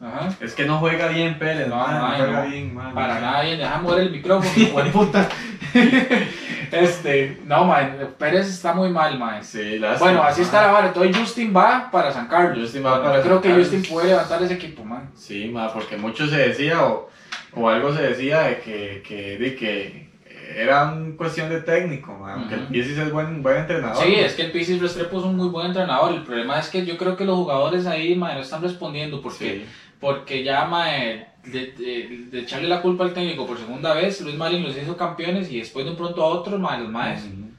Ajá. 0.02 0.30
Es 0.42 0.54
que 0.54 0.66
no 0.66 0.78
juega 0.80 1.08
bien 1.08 1.38
Pérez, 1.40 1.68
No, 1.68 1.76
man, 1.78 1.98
no, 1.98 2.06
ay, 2.08 2.18
juega 2.18 2.44
no. 2.44 2.50
bien, 2.50 2.74
man. 2.76 2.94
Para 2.94 3.20
nada 3.20 3.42
bien, 3.44 3.58
deja 3.58 3.78
mover 3.80 4.00
el 4.04 4.12
micrófono, 4.12 4.92
puta. 4.92 5.28
este, 6.72 7.38
no, 7.46 7.66
man, 7.66 7.98
Pérez 8.18 8.48
está 8.48 8.74
muy 8.74 8.90
mal, 8.90 9.18
man. 9.18 9.44
Sí, 9.44 9.80
lástima, 9.80 10.10
Bueno, 10.12 10.24
así 10.24 10.42
man. 10.42 10.46
está 10.46 10.62
la 10.68 10.72
vara. 10.72 10.88
Entonces 10.88 11.18
Justin 11.18 11.54
va 11.56 11.90
para 11.92 12.12
San 12.12 12.28
Carlos. 12.28 12.58
Justin 12.60 12.86
va 12.86 13.02
para 13.04 13.18
Yo 13.18 13.24
creo 13.24 13.34
San 13.36 13.42
que 13.44 13.50
Carlos. 13.50 13.68
Justin 13.70 13.92
puede 13.94 14.08
levantar 14.10 14.44
ese 14.44 14.54
equipo, 14.56 14.84
man. 14.84 15.10
Sí, 15.16 15.50
ma, 15.54 15.72
porque 15.74 15.98
mucho 15.98 16.28
se 16.28 16.38
decía 16.38 16.84
o, 16.84 17.10
o 17.56 17.70
algo 17.70 17.94
se 17.96 18.02
decía 18.04 18.42
de 18.42 18.60
que, 18.60 19.04
que, 19.08 19.38
de 19.38 19.56
que 19.56 20.03
era 20.56 20.92
una 20.92 21.16
cuestión 21.18 21.50
de 21.50 21.62
técnico, 21.62 22.14
ma, 22.18 22.34
aunque 22.34 22.56
el 22.56 22.62
Ujú. 22.64 22.72
Pisis 22.74 22.98
es 22.98 23.12
buen, 23.12 23.42
buen 23.44 23.58
entrenador. 23.58 24.04
Sí, 24.04 24.12
ma. 24.16 24.22
es 24.22 24.34
que 24.34 24.44
el 24.44 24.52
Pisis 24.52 24.82
Restrepo 24.82 25.20
es 25.20 25.26
un 25.26 25.36
muy 25.36 25.50
buen 25.50 25.68
entrenador. 25.68 26.14
El 26.14 26.24
problema 26.24 26.60
es 26.60 26.70
que 26.70 26.86
yo 26.86 26.98
creo 26.98 27.16
que 27.18 27.26
los 27.26 27.36
jugadores 27.36 27.86
ahí, 27.86 28.16
man, 28.16 28.36
no 28.36 28.42
están 28.42 28.62
respondiendo 28.62 29.22
porque 29.22 29.46
Sí. 29.46 29.66
porque 30.00 30.44
ya 30.44 30.66
mae, 30.66 31.28
de, 31.46 31.72
de- 31.78 32.26
de 32.32 32.40
echarle 32.42 32.68
la 32.68 32.82
culpa 32.82 33.04
al 33.06 33.14
técnico 33.14 33.46
por 33.48 33.58
segunda 33.58 33.94
vez, 33.94 34.20
Luis 34.22 34.36
Marín 34.36 34.64
los 34.64 34.76
hizo 34.78 34.96
campeones 34.98 35.52
y 35.52 35.60
después 35.60 35.86
de 35.86 35.92
un 35.92 35.98
pronto 35.98 36.22
a 36.24 36.28
otro, 36.28 36.58
mae, 36.60 36.80
los 36.82 36.90
maes, 36.90 37.24
Ujú. 37.26 37.50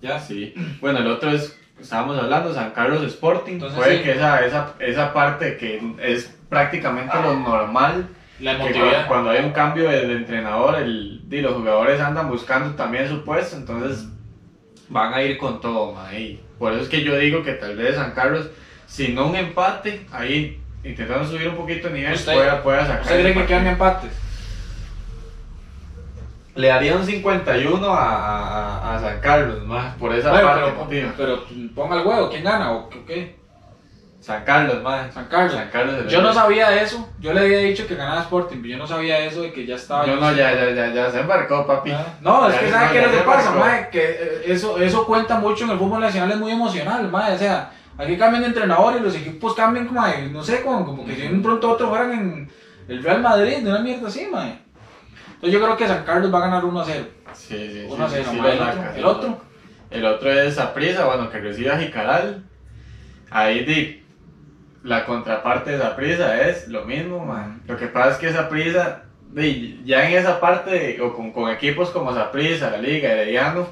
ya. 0.00 0.18
Sí. 0.18 0.54
Bueno, 0.80 0.98
el 1.00 1.06
otro 1.08 1.30
es, 1.30 1.58
estábamos 1.80 2.18
hablando, 2.18 2.52
San 2.54 2.70
Carlos 2.72 3.02
Sporting. 3.02 3.52
Entonces, 3.54 3.78
Puede 3.78 3.98
sí. 3.98 4.02
que 4.04 4.12
esa, 4.12 4.44
esa, 4.44 4.74
esa 4.80 5.12
parte 5.12 5.56
que 5.56 5.80
es 6.02 6.34
prácticamente 6.48 7.14
lo 7.22 7.34
normal, 7.38 8.08
La 8.40 8.52
que 8.52 8.58
cu- 8.58 8.66
emotividad. 8.68 9.06
cuando 9.08 9.30
hay 9.30 9.44
un 9.44 9.52
cambio 9.52 9.88
de 9.88 10.12
entrenador, 10.12 10.76
el, 10.76 11.21
di, 11.32 11.40
los 11.40 11.54
jugadores 11.54 12.00
andan 12.00 12.28
buscando 12.28 12.74
también 12.76 13.08
su 13.08 13.24
puesto, 13.24 13.56
entonces 13.56 14.06
van 14.88 15.14
a 15.14 15.22
ir 15.22 15.38
con 15.38 15.60
todo, 15.60 15.96
y 16.12 16.38
por 16.58 16.72
eso 16.72 16.82
es 16.82 16.88
que 16.88 17.02
yo 17.02 17.16
digo 17.16 17.42
que 17.42 17.54
tal 17.54 17.76
vez 17.76 17.96
San 17.96 18.12
Carlos, 18.12 18.50
si 18.86 19.08
no 19.08 19.26
un 19.28 19.36
empate, 19.36 20.06
ahí 20.12 20.60
intentando 20.84 21.24
subir 21.26 21.48
un 21.48 21.56
poquito 21.56 21.88
de 21.88 21.94
nivel, 21.94 22.12
¿Usted- 22.14 22.34
pueda, 22.34 22.62
pueda 22.62 22.86
sacar. 22.86 23.02
¿Usted 23.02 23.20
cree 23.22 23.34
que 23.34 23.46
quedan 23.46 23.66
empates? 23.66 24.10
Le 26.54 26.68
daría 26.68 26.96
un 26.96 27.06
51 27.06 27.86
a, 27.86 27.96
a, 27.96 28.94
a 28.96 29.00
San 29.00 29.20
Carlos, 29.20 29.64
más 29.66 29.94
por 29.96 30.14
esa 30.14 30.30
Bueno, 30.30 30.48
parte 30.48 31.08
pero 31.16 31.44
ponga 31.74 31.98
el 32.00 32.06
huevo, 32.06 32.28
¿quién 32.28 32.44
gana 32.44 32.72
o 32.72 32.90
qué? 33.06 33.36
San 34.22 34.44
Carlos, 34.44 34.80
más. 34.84 35.12
San 35.12 35.24
Carlos. 35.24 35.52
San 35.52 35.68
Carlos 35.68 36.06
Yo 36.06 36.22
no 36.22 36.32
sabía 36.32 36.80
eso, 36.80 37.08
yo 37.18 37.32
le 37.32 37.40
había 37.40 37.58
dicho 37.58 37.88
que 37.88 37.96
ganaba 37.96 38.20
Sporting, 38.20 38.58
pero 38.62 38.68
yo 38.68 38.78
no 38.78 38.86
sabía 38.86 39.18
eso 39.18 39.42
de 39.42 39.52
que 39.52 39.66
ya 39.66 39.74
estaba... 39.74 40.06
Yo 40.06 40.14
no, 40.14 40.32
ya, 40.32 40.54
ya, 40.54 40.70
ya, 40.70 40.94
ya 40.94 41.10
se 41.10 41.18
embarcó, 41.18 41.66
papi. 41.66 41.90
Ah, 41.90 42.06
No, 42.20 42.48
es 42.48 42.54
Ya, 42.54 42.60
que 42.60 42.66
no, 42.66 42.72
¿sabe 42.72 42.92
qué 42.92 42.98
es 42.98 43.02
ya 43.02 43.06
lo 43.08 43.12
que 43.12 43.18
se 43.18 43.24
pasa, 43.24 43.50
mae? 43.50 43.88
Que 43.90 43.98
eh, 44.00 44.42
eso, 44.46 44.78
eso 44.78 45.04
cuenta 45.06 45.40
mucho 45.40 45.64
en 45.64 45.70
el 45.70 45.78
fútbol 45.78 46.00
nacional, 46.00 46.30
es 46.30 46.36
muy 46.36 46.52
emocional, 46.52 47.10
mae. 47.10 47.34
O 47.34 47.38
sea, 47.38 47.72
aquí 47.98 48.16
cambian 48.16 48.42
de 48.42 48.48
entrenador 48.50 48.94
y 48.96 49.00
los 49.00 49.16
equipos 49.16 49.56
cambian 49.56 49.88
como, 49.88 50.06
no 50.30 50.44
sé, 50.44 50.62
como, 50.62 50.86
como 50.86 51.04
que 51.04 51.16
si 51.16 51.22
de 51.22 51.28
un 51.34 51.42
pronto 51.42 51.68
a 51.68 51.72
otro 51.72 51.88
fueran 51.88 52.12
en 52.12 52.50
el 52.86 53.02
Real 53.02 53.22
Madrid, 53.22 53.58
de 53.58 53.70
una 53.70 53.80
mierda 53.80 54.06
así, 54.06 54.28
mae. 54.30 54.56
Entonces 55.34 55.52
yo 55.52 55.60
creo 55.60 55.76
que 55.76 55.88
San 55.88 56.04
Carlos 56.04 56.32
va 56.32 56.38
a 56.38 56.42
ganar 56.42 56.64
1 56.64 56.80
a 56.80 56.84
0. 56.84 57.04
Sí, 57.34 57.56
sí, 57.56 57.72
sí. 57.72 57.86
1 57.90 58.04
a 58.04 58.08
0, 58.08 58.24
sí, 58.24 58.36
sí 58.36 58.40
lo 58.40 58.48
El 58.48 58.60
otro, 58.60 58.82
sí 58.92 58.98
el 58.98 59.04
otro. 59.04 59.40
El 59.90 60.04
otro 60.06 60.32
es 60.32 60.54
Saprissa, 60.54 61.06
bueno, 61.06 61.28
que 61.28 61.38
recibe 61.38 61.72
a 61.72 61.78
Jicaral. 61.78 62.44
Ahí 63.30 63.64
di, 63.64 64.01
la 64.84 65.04
contraparte 65.04 65.72
de 65.72 65.78
Saprissa 65.78 66.48
es 66.48 66.68
lo 66.68 66.84
mismo, 66.84 67.24
man. 67.24 67.62
Lo 67.66 67.76
que 67.76 67.86
pasa 67.86 68.10
es 68.12 68.16
que 68.18 68.32
Saprissa, 68.32 69.02
di, 69.30 69.80
ya 69.84 70.08
en 70.08 70.16
esa 70.18 70.40
parte, 70.40 71.00
o 71.00 71.14
con, 71.14 71.32
con 71.32 71.50
equipos 71.50 71.90
como 71.90 72.14
Saprissa, 72.14 72.70
la 72.70 72.78
Liga, 72.78 73.10
Herediano, 73.12 73.66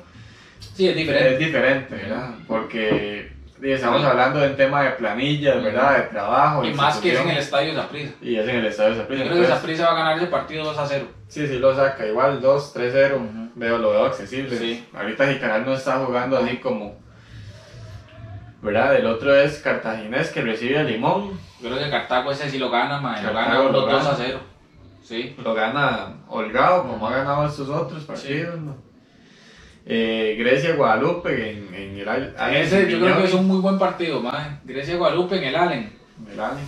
Sí, 0.75 0.88
es 0.88 0.96
diferente. 0.96 1.33
es 1.33 1.38
diferente, 1.38 1.94
¿verdad? 1.96 2.31
Porque 2.46 3.33
estamos 3.62 4.05
hablando 4.05 4.40
de 4.40 4.49
un 4.49 4.57
tema 4.57 4.83
de 4.83 4.90
planillas, 4.90 5.62
¿verdad? 5.62 5.96
De 5.99 6.03
trabajo. 6.05 6.64
Y 6.64 6.73
más 6.75 6.99
que 6.99 7.12
es 7.12 7.20
en 7.20 7.29
el 7.31 7.38
estadio 7.38 7.75
Zaprisa. 7.75 8.12
Y 8.23 8.37
es 8.37 8.49
en 8.49 8.57
el 8.57 8.66
estadio 8.66 8.94
de 8.94 9.18
Yo 9.18 9.25
creo 9.25 9.40
que 9.40 9.46
Zaprisa 9.46 9.85
va 9.87 9.90
a 9.92 9.94
ganar 9.94 10.16
ese 10.18 10.27
partido 10.29 10.64
2 10.64 10.79
a 10.79 10.87
0. 10.87 11.07
Sí, 11.29 11.46
sí 11.46 11.59
lo 11.59 11.75
saca, 11.75 12.07
igual 12.07 12.40
2, 12.40 12.75
3-0, 12.77 13.14
Ujú. 13.16 13.51
veo, 13.57 13.79
lo 13.79 13.90
veo 13.90 14.05
accesible. 14.07 14.57
Sí. 14.57 14.87
Ahorita 14.94 15.27
Jicaral 15.27 15.64
no 15.64 15.75
está 15.75 15.99
jugando 15.99 16.38
así 16.38 16.57
como... 16.59 16.99
¿Verdad? 18.62 18.96
El 18.96 19.07
otro 19.07 19.35
es 19.35 19.59
Cartaginés 19.61 20.29
que 20.31 20.42
recibe 20.42 20.79
a 20.79 20.83
Limón, 20.83 21.38
Yo 21.62 21.70
creo 21.70 21.83
que 21.83 21.90
Cartago 21.90 22.31
ese 22.31 22.51
sí 22.51 22.59
lo 22.59 22.70
gana, 22.70 23.01
mae. 23.01 23.23
Lo 23.23 23.33
gana 23.33 23.55
lo 23.55 23.73
los 23.73 23.87
2 23.87 23.94
a 23.94 24.03
gana. 24.12 24.14
0. 24.18 24.40
Sí. 25.03 25.35
lo 25.42 25.55
gana 25.55 26.14
holgado 26.29 26.83
como 26.87 27.09
ha 27.09 27.16
ganado 27.16 27.46
estos 27.46 27.68
otros 27.68 28.05
partidos. 28.05 28.61
¿no? 28.61 28.77
Eh, 29.87 30.37
Grecia, 30.38 30.75
Guadalupe 30.77 31.51
en, 31.53 31.75
en 31.75 31.99
el 31.99 32.09
Al- 32.09 32.35
Allen 32.38 32.62
Ese 32.62 32.88
yo 32.90 33.01
creo 33.01 33.16
que 33.16 33.25
es 33.25 33.35
un 33.35 33.46
muy 33.49 33.59
buen 33.61 33.79
partido, 33.79 34.20
mae. 34.20 34.59
Grecia 34.64 34.96
Guadalupe 34.96 35.37
en 35.38 35.44
el 35.44 35.57
Allen. 35.57 35.92
el 36.31 36.38
Allen. 36.40 36.66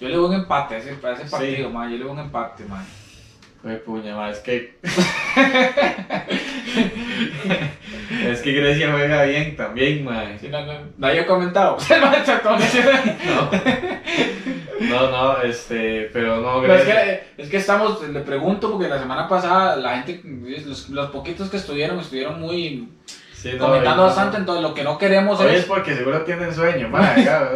Yo 0.00 0.08
le 0.08 0.16
doy 0.16 0.24
un 0.26 0.34
empate 0.34 0.74
a 0.74 0.78
ese, 0.78 0.98
a 1.02 1.12
ese 1.12 1.24
Sí. 1.24 1.30
partido, 1.30 1.70
mae. 1.70 1.92
Yo 1.92 1.96
le 1.98 2.04
doy 2.04 2.12
un 2.12 2.18
empate, 2.18 2.64
mae. 2.64 2.84
Fue 3.62 3.76
puña, 3.76 4.14
ma, 4.16 4.28
es 4.30 4.40
que... 4.40 4.78
es 8.30 8.40
que 8.40 8.52
Grecia 8.52 8.92
juega 8.92 9.24
bien 9.24 9.56
también, 9.56 10.04
ma. 10.04 10.24
Sí, 10.40 10.48
no, 10.48 10.64
no, 10.64 11.06
ha 11.06 11.26
comentado. 11.26 11.78
No, 14.80 15.10
no, 15.10 15.40
este, 15.42 16.10
pero 16.12 16.40
no, 16.40 16.60
Pero 16.60 16.74
es, 16.74 16.84
Grecia... 16.84 17.04
que, 17.04 17.42
es 17.42 17.48
que 17.48 17.56
estamos, 17.56 18.06
le 18.06 18.20
pregunto, 18.20 18.70
porque 18.70 18.88
la 18.88 18.98
semana 18.98 19.28
pasada 19.28 19.76
la 19.76 20.02
gente, 20.02 20.20
los, 20.66 20.90
los 20.90 21.10
poquitos 21.10 21.48
que 21.48 21.56
estuvieron, 21.56 22.00
estuvieron 22.00 22.40
muy 22.40 22.88
Sí, 23.44 23.56
no, 23.58 23.66
comentando 23.66 24.04
bastante, 24.04 24.38
entonces 24.38 24.62
lo 24.62 24.72
que 24.72 24.82
no 24.82 24.96
queremos 24.96 25.38
es 25.42 25.52
es... 25.60 25.64
porque 25.66 25.94
seguro 25.94 26.22
tienen 26.22 26.54
sueño, 26.54 26.88
ma, 26.88 27.14
ya, 27.22 27.46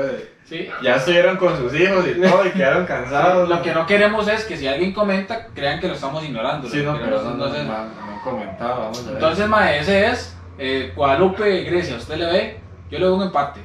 Sí, 0.44 0.68
ya 0.83 0.96
estuvieron 0.96 1.38
con 1.38 1.57
sus 1.57 1.72
hijos 1.74 2.07
y 2.07 2.20
todo 2.20 2.46
y 2.46 2.51
quedaron 2.51 2.85
cansados. 2.85 3.48
lo 3.48 3.62
que 3.62 3.72
no 3.72 3.87
queremos 3.87 4.29
es 4.29 4.44
que 4.44 4.59
si 4.59 4.66
alguien 4.68 4.92
comenta, 4.92 5.46
crean 5.55 5.81
que 5.81 5.88
lo 5.88 5.94
estamos 5.94 6.22
ignorando. 6.24 6.68
Sí, 6.68 6.83
no, 6.83 6.92
pero 6.98 7.22
no, 7.22 7.46
es- 7.46 7.64
no, 7.66 7.85
no, 7.85 8.22
comentado, 8.22 8.81
vamos 8.83 8.98
a 8.98 9.07
ver. 9.07 9.12
Entonces, 9.14 9.48
mae, 9.48 9.79
ese 9.81 10.09
es 10.09 10.37
eh, 10.59 10.92
Guadalupe, 10.94 11.64
Grecia, 11.64 11.96
usted 11.96 12.16
le 12.16 12.27
ve, 12.27 12.61
yo 12.90 12.98
le 12.98 13.07
doy 13.07 13.14
un 13.16 13.22
empate. 13.22 13.61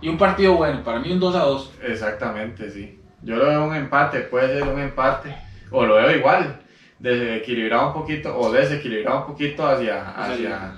Y 0.00 0.08
un 0.08 0.18
partido 0.18 0.54
bueno, 0.54 0.84
para 0.84 1.00
mí 1.00 1.10
un 1.10 1.18
2 1.18 1.34
a 1.34 1.40
2. 1.40 1.72
Exactamente, 1.82 2.70
sí. 2.70 3.00
Yo 3.22 3.34
lo 3.36 3.46
veo 3.46 3.64
un 3.64 3.74
empate, 3.74 4.20
puede 4.20 4.48
ser 4.56 4.62
un 4.68 4.78
empate, 4.80 5.34
o 5.72 5.84
lo 5.84 5.96
veo 5.96 6.10
igual, 6.14 6.60
desequilibrado 7.00 7.88
un 7.88 7.92
poquito, 7.92 8.36
o 8.38 8.52
desequilibrado 8.52 9.20
un 9.20 9.26
poquito 9.26 9.66
hacia, 9.66 10.10
hacia, 10.10 10.72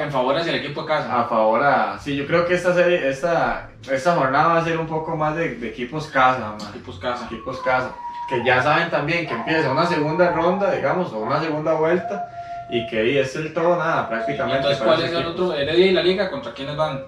en 0.00 0.10
favor 0.10 0.36
hacia 0.36 0.52
el 0.52 0.58
equipo 0.58 0.82
de 0.82 0.88
casa. 0.88 1.20
a 1.20 1.24
favor 1.24 1.62
a... 1.62 1.98
Sí, 1.98 2.16
yo 2.16 2.26
creo 2.26 2.46
que 2.46 2.54
esta 2.54 2.74
serie, 2.74 3.08
esta, 3.08 3.70
esta 3.90 4.14
jornada 4.16 4.48
va 4.54 4.58
a 4.58 4.64
ser 4.64 4.78
un 4.78 4.86
poco 4.86 5.16
más 5.16 5.36
de, 5.36 5.54
de 5.54 5.68
equipos 5.68 6.08
casa, 6.08 6.56
man. 6.58 6.68
Equipos 6.70 6.98
casa. 6.98 7.26
equipos 7.26 7.60
casa, 7.60 7.94
que 8.28 8.44
ya 8.44 8.60
saben 8.62 8.90
también 8.90 9.26
que 9.26 9.34
empieza 9.34 9.70
una 9.70 9.86
segunda 9.86 10.32
ronda, 10.32 10.70
digamos, 10.72 11.12
o 11.12 11.18
una 11.20 11.40
segunda 11.40 11.74
vuelta, 11.74 12.28
y 12.70 12.86
que 12.88 12.98
ahí 12.98 13.18
es 13.18 13.34
el 13.36 13.52
todo 13.54 13.76
nada, 13.76 14.08
prácticamente. 14.08 14.58
entonces, 14.58 14.82
¿cuál 14.82 15.02
es 15.02 15.10
el 15.10 15.16
equipos. 15.16 15.32
otro? 15.32 15.54
Heredia 15.54 15.86
y 15.86 15.92
la 15.92 16.02
Liga, 16.02 16.30
¿contra 16.30 16.52
quiénes 16.52 16.76
van? 16.76 17.04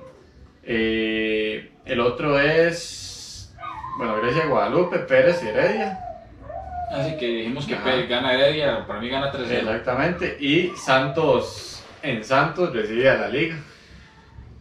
Eh, 0.62 1.72
el 1.85 2.00
otro 2.00 2.38
es, 2.38 3.52
bueno, 3.98 4.16
Grecia, 4.22 4.46
Guadalupe, 4.46 5.00
Pérez 5.00 5.42
y 5.42 5.48
Heredia. 5.48 5.98
Así 6.92 7.16
que 7.16 7.26
dijimos 7.26 7.66
que 7.66 7.74
Ajá. 7.74 7.85
Pérez 7.85 8.09
gana 8.09 8.33
Heredia, 8.33 8.87
para 8.87 9.00
mí 9.00 9.09
gana 9.09 9.33
3-0. 9.33 9.50
Exactamente, 9.50 10.37
y 10.40 10.72
Santos, 10.76 11.80
en 12.02 12.24
Santos 12.24 12.72
recibe 12.72 13.08
a 13.10 13.14
la 13.16 13.28
liga. 13.28 13.56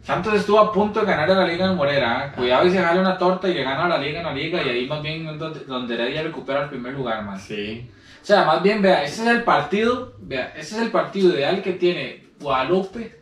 Santos 0.02 0.34
estuvo 0.34 0.58
a 0.58 0.72
punto 0.72 1.00
de 1.00 1.06
ganar 1.06 1.30
a 1.30 1.34
la 1.34 1.46
Liga 1.46 1.66
en 1.66 1.76
Morera. 1.76 2.26
¿eh? 2.26 2.32
Cuidado 2.34 2.66
y 2.66 2.70
se 2.70 2.82
jale 2.82 3.00
una 3.00 3.18
torta 3.18 3.48
y 3.48 3.54
le 3.54 3.62
gana 3.62 3.84
a 3.84 3.88
la 3.88 3.98
Liga 3.98 4.20
en 4.20 4.26
la 4.26 4.32
Liga. 4.32 4.62
Y 4.62 4.68
ahí 4.70 4.86
más 4.88 5.02
bien 5.02 5.28
es 5.28 5.38
donde, 5.38 5.60
donde 5.60 5.94
Heredia 5.94 6.22
recupera 6.22 6.62
el 6.64 6.68
primer 6.70 6.94
lugar, 6.94 7.22
más. 7.22 7.42
Sí. 7.42 7.88
O 8.22 8.24
sea, 8.24 8.44
más 8.44 8.62
bien, 8.62 8.80
vea, 8.82 9.02
ese 9.04 9.22
es 9.22 9.28
el 9.28 9.44
partido, 9.44 10.14
vea, 10.20 10.52
ese 10.56 10.76
es 10.76 10.82
el 10.82 10.90
partido 10.90 11.34
ideal 11.34 11.62
que 11.62 11.72
tiene 11.74 12.24
Guadalupe 12.40 13.20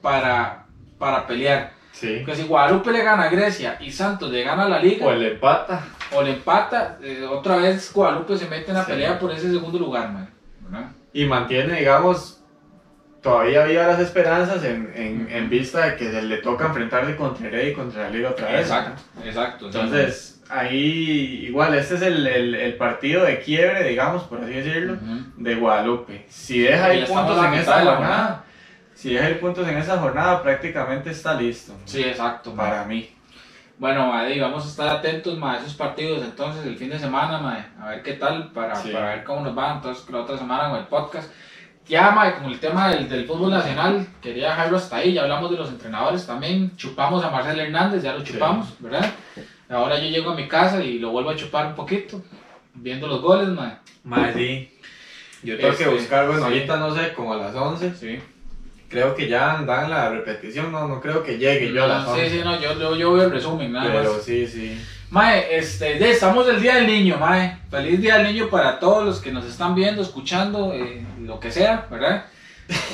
para, 0.00 0.66
para 0.98 1.26
pelear. 1.26 1.72
Sí. 1.92 2.22
Porque 2.24 2.36
si 2.36 2.46
Guadalupe 2.46 2.92
le 2.92 3.02
gana 3.02 3.24
a 3.24 3.28
Grecia 3.28 3.76
y 3.80 3.90
Santos 3.90 4.30
le 4.30 4.44
gana 4.44 4.64
a 4.64 4.68
la 4.68 4.78
Liga 4.78 5.04
O 5.04 5.10
el 5.10 5.24
empata. 5.24 5.84
o 6.14 6.22
le 6.22 6.30
empata, 6.30 6.98
eh, 7.02 7.26
otra 7.28 7.56
vez 7.56 7.92
Guadalupe 7.92 8.36
se 8.36 8.48
mete 8.48 8.68
en 8.70 8.74
la 8.76 8.84
Sí. 8.84 8.92
pelea 8.92 9.18
por 9.18 9.32
ese 9.32 9.50
segundo 9.50 9.78
lugar, 9.78 10.12
man. 10.12 10.30
¿verdad? 10.60 10.90
Y 11.12 11.24
mantiene, 11.24 11.74
digamos, 11.80 12.37
todavía 13.22 13.62
había 13.64 13.86
las 13.86 14.00
esperanzas 14.00 14.64
en, 14.64 14.92
en, 14.94 15.28
en 15.30 15.50
vista 15.50 15.86
de 15.86 15.96
que 15.96 16.10
se 16.10 16.22
le 16.22 16.38
toca 16.38 16.66
enfrentarse 16.66 17.16
contra 17.16 17.46
Heredia 17.48 17.70
y 17.70 17.74
contra 17.74 18.02
la 18.04 18.10
liga 18.10 18.30
otra 18.30 18.46
vez. 18.50 18.60
Exacto, 18.62 19.02
exacto. 19.24 19.72
sí, 19.72 19.78
Entonces, 19.78 20.42
ahí 20.48 21.46
igual, 21.46 21.74
este 21.74 21.96
es 21.96 22.02
el, 22.02 22.26
el, 22.26 22.54
el 22.54 22.74
partido 22.76 23.24
de 23.24 23.40
quiebre, 23.40 23.84
digamos, 23.88 24.24
por 24.24 24.40
así 24.42 24.52
decirlo, 24.52 24.96
de 25.36 25.54
Guadalupe. 25.54 26.26
Si 26.28 26.60
deja 26.60 26.92
estamos 26.92 27.26
puntos 27.26 27.44
en 27.44 27.52
la 27.52 27.62
jornada, 27.62 27.96
jornada. 27.96 28.44
si 28.94 29.14
deja 29.14 29.30
ir 29.30 29.40
puntos 29.40 29.68
en 29.68 29.76
esa 29.78 29.98
jornada, 29.98 30.42
prácticamente 30.42 31.10
está 31.10 31.34
listo. 31.34 31.72
Sí, 31.84 32.02
exacto. 32.02 32.52
man. 32.54 32.68
Para 32.70 32.84
mí. 32.84 33.10
Bueno, 33.78 34.08
madre, 34.08 34.40
vamos 34.40 34.64
a 34.64 34.68
estar 34.68 34.88
atentos 34.88 35.38
ma, 35.38 35.52
a 35.54 35.58
esos 35.58 35.74
partidos 35.74 36.24
entonces 36.24 36.66
el 36.66 36.76
fin 36.76 36.90
de 36.90 36.98
semana, 36.98 37.38
madre, 37.38 37.64
a 37.80 37.90
ver 37.90 38.02
qué 38.02 38.14
tal, 38.14 38.50
para, 38.50 38.74
Sí. 38.74 38.90
para 38.90 39.10
ver 39.10 39.22
cómo 39.24 39.42
nos 39.42 39.56
va 39.56 39.74
entonces 39.74 40.08
la 40.10 40.18
otra 40.22 40.36
semana 40.36 40.70
con 40.70 40.78
el 40.80 40.86
podcast. 40.86 41.30
Ya, 41.88 42.10
madre, 42.10 42.34
como 42.34 42.48
el 42.50 42.60
tema 42.60 42.90
del, 42.90 43.08
del 43.08 43.26
fútbol 43.26 43.50
nacional, 43.50 44.06
quería 44.20 44.50
dejarlo 44.50 44.76
hasta 44.76 44.96
ahí, 44.96 45.14
ya 45.14 45.22
hablamos 45.22 45.50
de 45.50 45.56
los 45.56 45.68
entrenadores 45.70 46.26
también, 46.26 46.76
chupamos 46.76 47.24
a 47.24 47.30
Marcel 47.30 47.58
Hernández, 47.58 48.02
ya 48.02 48.12
lo 48.14 48.22
chupamos, 48.22 48.68
¿verdad? 48.78 49.10
Ahora 49.70 49.98
yo 49.98 50.08
llego 50.08 50.30
a 50.32 50.34
mi 50.34 50.46
casa 50.48 50.82
y 50.82 50.98
lo 50.98 51.10
vuelvo 51.10 51.30
a 51.30 51.36
chupar 51.36 51.66
un 51.68 51.74
poquito, 51.74 52.22
viendo 52.74 53.06
los 53.06 53.22
goles, 53.22 53.48
madre. 53.48 53.76
Más 54.04 54.34
sí. 54.34 54.70
Yo 55.42 55.56
tengo 55.56 55.70
Este, 55.70 55.84
que 55.84 55.90
buscar, 55.90 56.26
bueno, 56.26 56.40
sí. 56.42 56.46
ahorita 56.52 56.76
no 56.78 56.94
sé, 56.94 57.12
como 57.14 57.32
a 57.32 57.36
las 57.36 57.54
11. 57.54 57.94
Sí. 57.94 58.18
Creo 58.88 59.14
que 59.14 59.28
ya 59.28 59.62
dan 59.66 59.90
la 59.90 60.10
repetición, 60.10 60.72
no, 60.72 60.88
no 60.88 61.00
creo 61.00 61.22
que 61.22 61.38
llegue 61.38 61.72
yo 61.72 61.84
a 61.84 61.86
las 61.86 62.04
No, 62.04 62.10
11. 62.12 62.28
sí, 62.30 62.36
sí, 62.38 62.44
no, 62.44 62.60
yo, 62.60 62.78
yo, 62.78 62.96
yo 62.96 63.12
veo 63.12 63.24
el 63.24 63.30
resumen, 63.30 63.72
nada 63.72 63.90
Pero 63.92 64.12
más. 64.14 64.22
sí, 64.22 64.46
sí. 64.46 64.78
Mae, 65.10 65.56
este, 65.56 66.10
estamos 66.10 66.46
el 66.48 66.60
Día 66.60 66.74
del 66.76 66.86
Niño, 66.86 67.16
Mae. 67.18 67.56
Feliz 67.70 68.00
Día 68.00 68.18
del 68.18 68.26
Niño 68.26 68.48
para 68.50 68.78
todos 68.78 69.04
los 69.06 69.20
que 69.20 69.32
nos 69.32 69.46
están 69.46 69.74
viendo, 69.74 70.02
escuchando, 70.02 70.72
eh, 70.74 71.02
lo 71.22 71.40
que 71.40 71.50
sea, 71.50 71.86
¿verdad? 71.90 72.26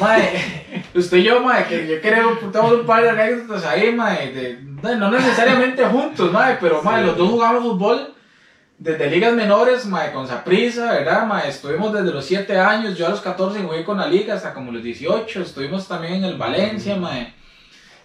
Mae, 0.01 0.85
usted 0.95 1.17
y 1.17 1.23
yo, 1.25 1.41
Mae, 1.41 1.65
que 1.65 1.89
yo 1.89 2.01
creo 2.01 2.39
que 2.39 2.47
tenemos 2.47 2.73
un 2.73 2.87
par 2.87 3.03
de 3.03 3.11
anécdotas 3.11 3.65
ahí, 3.67 3.93
Mae, 3.93 4.31
de, 4.33 4.59
no 4.97 5.11
necesariamente 5.11 5.85
juntos, 5.87 6.31
Mae, 6.31 6.57
pero 6.61 6.83
Mae, 6.83 7.01
Sí. 7.01 7.07
los 7.09 7.17
dos 7.19 7.31
jugamos 7.31 7.63
fútbol 7.65 8.15
desde 8.79 9.11
ligas 9.11 9.33
menores, 9.33 9.85
Mae, 9.87 10.13
con 10.13 10.29
Saprissa, 10.29 10.93
¿verdad? 10.93 11.27
Mae, 11.27 11.49
estuvimos 11.49 11.93
desde 11.93 12.13
los 12.13 12.25
7 12.25 12.57
años, 12.61 12.97
yo 12.97 13.07
a 13.07 13.11
los 13.11 13.21
14 13.23 13.61
jugué 13.61 13.83
con 13.83 13.99
la 13.99 14.07
liga 14.07 14.35
hasta 14.35 14.55
como 14.55 14.71
los 14.71 14.85
18, 14.85 15.43
estuvimos 15.43 15.89
también 15.89 16.15
en 16.15 16.25
el 16.27 16.37
Valencia, 16.39 16.95
Mae. 16.95 17.35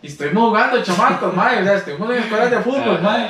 Y 0.02 0.08
estuvimos 0.08 0.50
jugando, 0.50 0.82
chamacos, 0.82 1.36
Mae, 1.36 1.62
o 1.62 1.64
sea, 1.64 1.76
estuvimos 1.76 2.10
en 2.10 2.24
escuelas 2.24 2.50
de 2.50 2.60
fútbol, 2.60 3.00
Mae. 3.04 3.28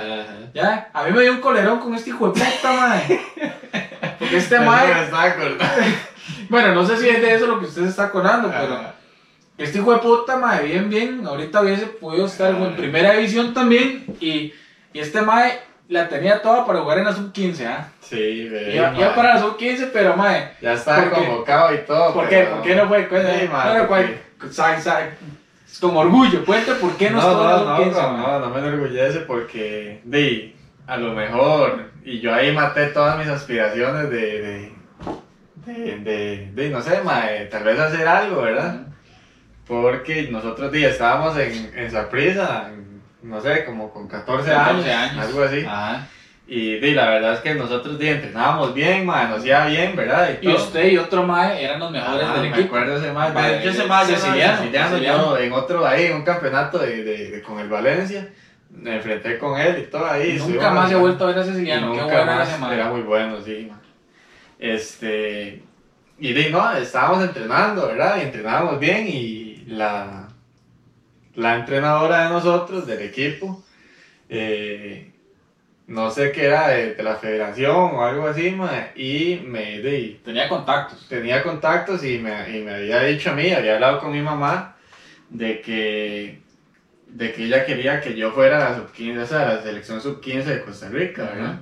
Ya, 0.54 0.90
a 0.94 1.04
mí 1.04 1.12
me 1.12 1.22
dio 1.22 1.32
un 1.34 1.42
colerón 1.42 1.80
con 1.80 1.94
este 1.96 2.10
hijo 2.10 2.30
de 2.32 2.40
puta, 2.40 2.72
mae. 2.74 3.22
Porque 4.20 4.38
este 4.38 4.56
estaba 4.56 5.24
acordando. 5.24 5.66
bueno, 6.50 6.74
no 6.76 6.86
sé 6.86 6.98
si 6.98 7.10
es 7.10 7.22
de 7.22 7.34
eso 7.34 7.48
lo 7.48 7.60
que 7.60 7.66
usted 7.66 7.84
se 7.84 7.90
está 7.90 8.06
acordando, 8.06 8.50
pero 8.50 8.80
este 9.58 9.78
hijo 9.80 9.92
de 9.94 10.00
puta, 10.00 10.38
mae, 10.38 10.64
bien, 10.66 10.90
bien, 10.90 11.24
ahorita 11.26 11.62
hubiese 11.62 11.86
podido 11.88 12.26
estar 12.26 12.52
en 12.54 12.76
primera 12.76 13.12
división 13.14 13.54
también 13.54 14.06
y, 14.20 14.54
y 14.94 15.00
este 15.00 15.22
mae 15.22 15.60
la 15.88 16.08
tenía 16.08 16.42
toda 16.42 16.66
para 16.66 16.80
jugar 16.82 17.00
en 17.00 17.06
la 17.06 17.14
sub-15, 17.14 17.66
¿ah? 17.66 17.88
Sí, 18.00 18.48
ve, 18.48 18.76
Iba, 18.76 18.94
iba 18.96 19.16
para 19.16 19.34
la 19.36 19.42
sub-15, 19.42 19.90
pero 19.92 20.16
mae, 20.16 20.52
Ya 20.62 20.74
está 20.74 20.96
¿Por 20.96 21.10
qué? 21.10 21.16
convocado 21.26 21.74
y 21.74 21.78
todo. 21.80 22.14
¿por 22.14 22.30
qué? 22.30 22.38
pero- 22.44 22.56
¿Por 22.58 22.64
qué 22.64 22.76
no 22.76 22.88
fue? 22.88 23.00
Sí, 23.02 23.08
porque- 23.10 23.88
cuál- 23.88 24.22
con 25.80 25.96
orgullo, 25.96 26.46
cuente 26.46 26.74
por 26.74 26.96
qué 26.98 27.10
no, 27.10 27.22
No, 27.22 27.34
no, 27.34 27.66
no, 27.66 27.78
sub-15, 27.78 28.18
no, 28.18 28.40
no, 28.40 28.50
me 28.50 28.60
enorgullece 28.60 29.20
porque, 29.22 30.02
di, 30.04 30.56
a 30.88 30.98
lo 30.98 31.14
mejor, 31.14 31.92
y 32.04 32.20
yo 32.20 32.34
ahí 32.34 32.54
maté 32.54 32.88
todas 32.88 33.18
mis 33.18 33.28
aspiraciones 33.28 34.10
de, 34.10 34.42
de, 34.42 34.72
de, 35.66 35.98
de, 36.00 36.52
de, 36.54 36.70
no 36.70 36.82
sé, 36.82 37.02
mae, 37.04 37.46
tal 37.46 37.64
vez 37.64 37.80
hacer 37.80 38.08
algo, 38.08 38.42
¿verdad? 38.42 38.88
Porque 39.68 40.30
nosotros, 40.32 40.72
di, 40.72 40.84
estábamos 40.84 41.38
en, 41.38 41.72
en 41.76 41.92
no 43.22 43.42
sé, 43.42 43.66
como 43.66 43.92
con 43.92 44.08
14, 44.08 44.50
14 44.50 44.94
años, 44.94 45.12
años. 45.12 45.26
algo 45.26 45.44
así. 45.44 45.66
Ajá. 45.66 46.08
Y 46.52 46.80
la 46.96 47.08
verdad 47.12 47.34
es 47.34 47.40
que 47.42 47.54
nosotros, 47.54 48.02
entrenábamos 48.02 48.74
bien, 48.74 49.06
mae, 49.06 49.28
nos 49.28 49.46
iba 49.46 49.68
bien, 49.68 49.96
¿verdad? 49.96 50.30
Y 50.42 50.48
usted 50.48 50.88
y 50.88 50.98
otro 50.98 51.22
mae 51.24 51.64
eran 51.64 51.80
los 51.80 51.92
mejores 51.92 52.26
Ah, 52.28 52.34
del 52.34 52.42
me 52.42 52.48
equipo. 52.50 52.76
acuerdo 52.76 52.98
ese 52.98 53.12
mae. 53.12 53.32
Mae, 53.32 53.52
De 53.52 53.60
hecho, 53.60 53.70
ese 53.70 53.84
mae, 53.86 54.06
yo 54.08 54.12
no- 54.14 54.18
siciliano, 54.18 54.58
siciliano, 54.58 54.90
siciliano. 54.90 55.38
yo 55.38 55.38
en 55.38 55.54
otro 55.54 55.86
ahí, 55.86 56.06
en 56.06 56.16
un 56.16 56.24
campeonato 56.24 56.80
de, 56.80 57.04
de, 57.04 57.30
de- 57.32 57.42
con 57.44 57.60
el 57.60 57.70
Valencia, 57.70 58.28
me 58.72 58.96
enfrenté 58.96 59.38
con 59.38 59.60
él 59.60 59.84
y 59.88 59.92
todo 59.92 60.10
ahí. 60.10 60.38
Nunca 60.40 60.72
más 60.72 60.92
he 60.92 60.96
vuelto 60.96 61.24
a 61.26 61.28
ver 61.28 61.38
a 61.40 61.44
siciliano. 61.44 61.94
Qué 61.94 62.02
bueno 62.02 62.18
era 62.34 62.44
ese 62.44 62.58
mae. 62.58 62.74
Era 62.74 62.90
muy 62.90 63.02
bueno, 63.02 63.40
sí, 63.42 63.68
mae. 63.70 63.80
Este. 64.58 65.62
Y 66.18 66.34
di, 66.34 66.50
no, 66.50 66.72
estábamos 66.74 67.24
entrenando, 67.24 67.88
¿verdad? 67.88 68.18
Y 68.18 68.22
entrenábamos 68.22 68.80
bien 68.80 69.08
y 69.08 69.64
la, 69.68 70.28
la 71.36 71.56
entrenadora 71.56 72.24
de 72.24 72.30
nosotros, 72.30 72.86
del 72.88 73.02
equipo, 73.04 73.64
eh, 74.28 75.09
no 75.90 76.10
sé 76.12 76.32
qué 76.32 76.46
era, 76.46 76.70
de, 76.70 76.94
de 76.94 77.04
la 77.04 77.16
federación 77.16 77.76
o 77.76 78.06
algo 78.06 78.28
así, 78.28 78.52
mae, 78.52 78.92
y 78.96 79.42
me 79.46 79.80
di, 79.82 80.22
Tenía 80.24 80.48
contactos. 80.48 81.08
tenía 81.10 81.44
contactos 81.44 82.04
y 82.06 82.20
me, 82.20 82.58
y 82.58 82.62
me 82.62 82.76
había 82.76 83.02
dicho 83.04 83.32
a 83.32 83.34
mí, 83.34 83.52
había 83.52 83.74
hablado 83.76 84.00
con 84.00 84.12
mi 84.12 84.22
mamá, 84.22 84.76
de 85.30 85.62
que, 85.62 86.42
de 87.08 87.32
que 87.34 87.44
ella 87.46 87.66
quería 87.66 88.00
que 88.02 88.16
yo 88.16 88.32
fuera 88.32 88.58
a 88.58 88.70
la 88.72 88.76
sub-15, 88.78 89.20
o 89.24 89.26
sea, 89.26 89.42
a 89.50 89.54
la 89.56 89.62
selección 89.62 90.00
sub-15 90.00 90.44
de 90.44 90.62
Costa 90.62 90.90
Rica, 90.90 91.24
¿verdad? 91.24 91.46
Ajá. 91.46 91.62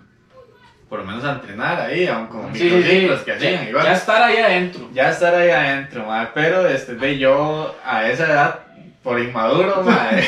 Por 0.90 1.00
lo 1.00 1.06
menos 1.06 1.24
a 1.26 1.34
entrenar 1.34 1.82
ahí, 1.82 2.08
aún 2.08 2.28
como 2.28 2.54
Sí, 2.56 2.70
sí, 2.70 3.10
que 3.26 3.32
hacían, 3.34 3.63
Ya, 3.63 3.70
igual. 3.70 3.86
ya 3.86 3.94
estar 3.94 4.24
ahí 4.24 4.38
adentro. 4.38 4.90
Ya 4.94 5.10
estar 5.10 5.36
ahí 5.36 5.50
adentro, 5.50 6.06
madre, 6.06 6.30
pero 6.34 6.66
este, 6.68 6.96
de 6.96 7.18
yo 7.18 7.76
a 7.86 8.08
esa 8.10 8.26
edad, 8.26 8.60
por 9.08 9.20
inmaduro, 9.22 9.84
madre, 9.86 10.26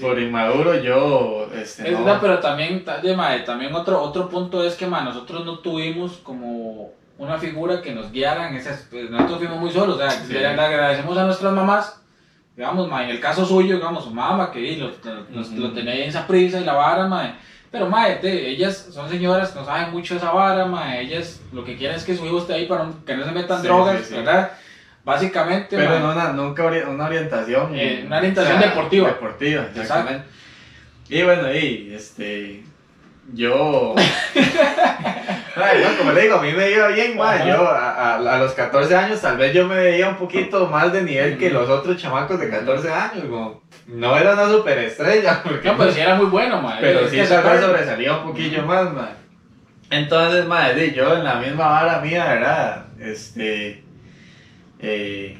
por 0.00 0.18
inmaduro 0.18 0.74
yo, 0.82 1.48
este, 1.54 1.86
Es 1.86 1.92
no, 1.92 2.04
verdad, 2.04 2.18
pero 2.20 2.38
también, 2.40 2.84
mae, 3.16 3.40
también 3.40 3.72
otro, 3.72 4.02
otro 4.02 4.28
punto 4.28 4.64
es 4.64 4.74
que 4.74 4.86
mae, 4.88 5.04
nosotros 5.04 5.44
no 5.46 5.60
tuvimos 5.60 6.14
como 6.24 6.90
una 7.18 7.38
figura 7.38 7.80
que 7.80 7.94
nos 7.94 8.10
guiara 8.10 8.48
en 8.48 8.56
esas. 8.56 8.88
pues, 8.90 9.08
nosotros 9.10 9.38
fuimos 9.38 9.58
muy 9.58 9.70
solos. 9.70 9.94
O 9.96 9.98
sea, 10.00 10.10
Sí. 10.10 10.32
le, 10.32 10.40
le 10.40 10.46
agradecemos 10.48 11.16
a 11.16 11.24
nuestras 11.24 11.52
mamás. 11.52 12.02
Digamos, 12.56 12.88
mae, 12.88 13.04
en 13.04 13.10
el 13.10 13.20
caso 13.20 13.46
suyo, 13.46 13.76
digamos, 13.76 14.02
su 14.02 14.10
mamá, 14.10 14.50
que 14.50 14.76
lo, 14.76 14.88
lo, 15.32 15.48
lo 15.68 15.72
tenía 15.72 15.94
en 15.94 16.08
esa 16.08 16.26
prisa 16.26 16.58
y 16.60 16.64
la 16.64 16.72
vara, 16.74 17.06
mae. 17.06 17.34
Pero, 17.70 17.86
mae, 17.88 18.18
de- 18.18 18.48
ellas 18.50 18.88
son 18.92 19.08
señoras 19.08 19.50
que 19.52 19.60
no 19.60 19.64
saben 19.64 19.92
mucho 19.92 20.14
de 20.14 20.18
esa 20.20 20.32
vara, 20.32 20.66
mae. 20.66 21.00
Ellas 21.02 21.40
lo 21.52 21.64
que 21.64 21.76
quieren 21.76 21.96
es 21.96 22.04
que 22.04 22.16
su 22.16 22.26
hijo 22.26 22.38
esté 22.38 22.54
ahí 22.54 22.66
para 22.66 22.86
que 23.06 23.16
no 23.16 23.24
se 23.24 23.30
metan 23.30 23.60
Sí, 23.60 23.66
drogas, 23.68 23.98
sí, 23.98 24.04
sí. 24.08 24.14
¿verdad? 24.16 24.50
Básicamente, 25.08 25.74
pero 25.74 25.96
una, 26.12 26.32
nunca 26.32 26.64
ori- 26.64 26.86
una 26.86 27.06
orientación. 27.06 27.72
Eh, 27.74 28.02
una 28.06 28.18
orientación 28.18 28.60
deportiva. 28.60 29.08
Deportiva, 29.08 29.66
exactamente. 29.74 30.26
Y 31.08 31.22
bueno, 31.22 31.50
y 31.50 31.94
este, 31.94 32.62
yo, 33.32 33.94
Ay, 35.56 35.82
no, 35.82 35.96
como 35.98 36.12
le 36.12 36.20
digo, 36.22 36.36
a 36.36 36.42
mí 36.42 36.52
me 36.52 36.70
iba 36.70 36.88
bien, 36.88 37.16
ma, 37.16 37.32
Ajá. 37.32 37.46
yo 37.48 37.66
a, 37.68 37.90
a- 38.16 38.34
a 38.34 38.38
los 38.38 38.52
14 38.52 38.94
años 38.94 39.20
tal 39.20 39.38
vez 39.38 39.52
yo 39.54 39.66
me 39.66 39.76
veía 39.76 40.08
un 40.10 40.16
poquito 40.16 40.66
más 40.66 40.92
de 40.92 41.02
nivel 41.02 41.38
que 41.38 41.48
los 41.50 41.68
otros 41.70 41.96
chamacos 41.96 42.38
de 42.38 42.50
14 42.50 42.92
años, 42.92 43.24
como, 43.30 43.62
no 43.86 44.16
era 44.16 44.34
una 44.34 44.48
superestrella, 44.50 45.42
porque 45.44 45.68
No, 45.68 45.78
pero 45.78 45.90
sí 45.90 46.00
era 46.00 46.14
muy 46.16 46.26
bueno, 46.26 46.60
mae. 46.60 46.78
pero 46.80 47.00
Es 47.00 47.10
sí 47.10 47.16
tal 47.26 47.42
vez 47.44 47.60
sobresalía 47.62 48.16
un 48.18 48.24
poquillo 48.24 48.62
más, 48.64 48.92
ma. 48.92 49.10
Entonces, 49.90 50.44
madre, 50.46 50.92
yo 50.92 51.14
en 51.16 51.24
la 51.24 51.36
misma 51.36 51.66
vara 51.66 52.00
mía, 52.00 52.26
¿verdad? 52.26 52.84
Este, 53.00 53.82
eh, 54.80 55.36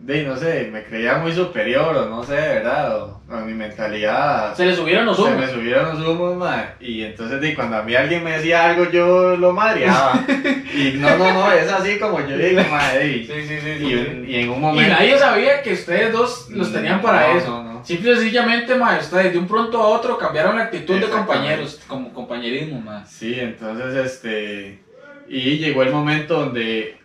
de, 0.00 0.24
no 0.24 0.36
sé, 0.36 0.68
me 0.72 0.82
creía 0.82 1.18
muy 1.18 1.32
superior 1.32 1.96
o 1.96 2.08
no 2.08 2.24
sé, 2.24 2.34
¿verdad? 2.34 3.00
O, 3.02 3.20
o 3.30 3.36
mi 3.46 3.54
mentalidad 3.54 4.52
Se 4.56 4.66
le 4.66 4.74
subieron 4.74 5.06
los 5.06 5.14
se 5.16 5.22
humos. 5.22 5.38
me 5.38 5.48
subieron 5.48 5.96
los 5.96 6.08
humos, 6.08 6.36
madre. 6.36 6.70
Y 6.80 7.02
entonces, 7.04 7.40
di, 7.40 7.54
cuando 7.54 7.76
a 7.76 7.82
mí 7.84 7.94
alguien 7.94 8.24
me 8.24 8.32
decía 8.32 8.64
algo, 8.68 8.90
yo 8.90 9.36
lo 9.36 9.52
madreaba. 9.52 10.24
y 10.74 10.94
no, 10.98 11.16
no, 11.16 11.32
no, 11.32 11.52
es 11.52 11.70
así 11.70 11.98
como 12.00 12.18
yo 12.26 12.36
digo, 12.36 12.62
madre. 12.68 13.06
Y, 13.08 13.26
Sí, 13.26 13.32
sí, 13.46 13.58
sí. 13.60 13.84
y 13.86 13.92
en- 13.92 14.26
y 14.28 14.34
en 14.40 14.48
un 14.50 14.56
Y 14.56 14.60
momento. 14.60 14.92
nadie 14.92 15.16
sabía 15.18 15.62
que 15.62 15.72
ustedes 15.72 16.12
dos 16.12 16.50
los 16.50 16.72
tenían 16.72 17.00
para 17.00 17.28
No, 17.32 17.38
eso. 17.38 17.48
no, 17.62 17.72
no. 17.74 17.84
Simple 17.84 18.12
y 18.12 18.16
sencillamente, 18.16 18.74
ma, 18.74 18.98
ustedes 19.00 19.32
de 19.32 19.38
un 19.38 19.46
pronto 19.46 19.80
a 19.80 19.86
otro 19.88 20.18
cambiaron 20.18 20.56
la 20.56 20.64
actitud 20.64 20.98
de 20.98 21.08
compañeros, 21.08 21.80
como 21.86 22.12
compañerismo, 22.12 22.80
ma. 22.80 23.04
Sí, 23.06 23.36
entonces, 23.38 23.94
este. 24.04 24.80
Y 25.28 25.58
llegó 25.58 25.82
el 25.84 25.90
momento 25.92 26.40
donde 26.40 26.96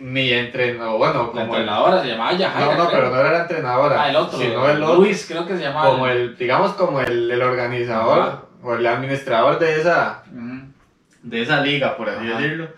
mi 0.00 0.32
entrenador, 0.32 0.98
bueno, 0.98 1.28
como 1.28 1.40
el, 1.42 1.46
entrenadora 1.48 2.02
se 2.02 2.08
llamaba 2.08 2.32
Yajaira. 2.32 2.74
no, 2.74 2.84
no, 2.84 2.88
creo. 2.88 3.00
pero 3.00 3.14
no 3.14 3.20
era 3.20 3.32
la 3.32 3.40
entrenadora, 3.42 4.02
Ah, 4.02 4.10
el 4.10 4.16
otro. 4.16 4.38
sino 4.38 4.68
el 4.68 4.82
otro, 4.82 4.96
Luis, 4.96 5.26
creo 5.28 5.46
que 5.46 5.56
se 5.56 5.62
llamaba. 5.62 5.90
como 5.90 6.06
el, 6.06 6.36
digamos, 6.36 6.72
como 6.72 7.00
el, 7.00 7.30
el 7.30 7.42
organizador 7.42 8.18
Ajá. 8.20 8.42
o 8.62 8.74
el 8.74 8.86
administrador 8.86 9.58
de 9.58 9.80
esa, 9.80 10.22
de 11.22 11.42
esa 11.42 11.60
liga, 11.60 11.96
por 11.96 12.08
así 12.08 12.26
Ajá. 12.28 12.40
decirlo, 12.40 12.68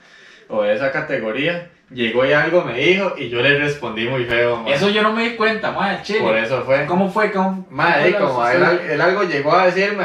o 0.48 0.62
de 0.62 0.74
esa 0.74 0.90
categoría, 0.90 1.70
llegó 1.90 2.24
y 2.26 2.32
algo 2.32 2.62
me 2.64 2.74
dijo 2.78 3.14
y 3.16 3.28
yo 3.28 3.40
le 3.40 3.56
respondí 3.58 4.08
muy 4.08 4.24
feo. 4.24 4.64
Eso 4.66 4.88
yo 4.90 5.02
no 5.02 5.12
me 5.12 5.22
di 5.24 5.36
cuenta, 5.36 5.70
madre, 5.70 5.98
chile. 6.02 6.20
por 6.22 6.36
eso 6.36 6.62
fue. 6.64 6.86
¿Cómo 6.86 7.08
fue? 7.10 7.30
¿Cómo, 7.30 7.66
Ma, 7.70 7.84
cómo 7.84 7.96
ahí 7.96 8.10
fue 8.10 8.20
la 8.20 8.26
como 8.26 8.48
él, 8.48 8.80
él 8.90 9.00
algo 9.00 9.22
llegó 9.24 9.54
a 9.54 9.66
decirme 9.66 10.04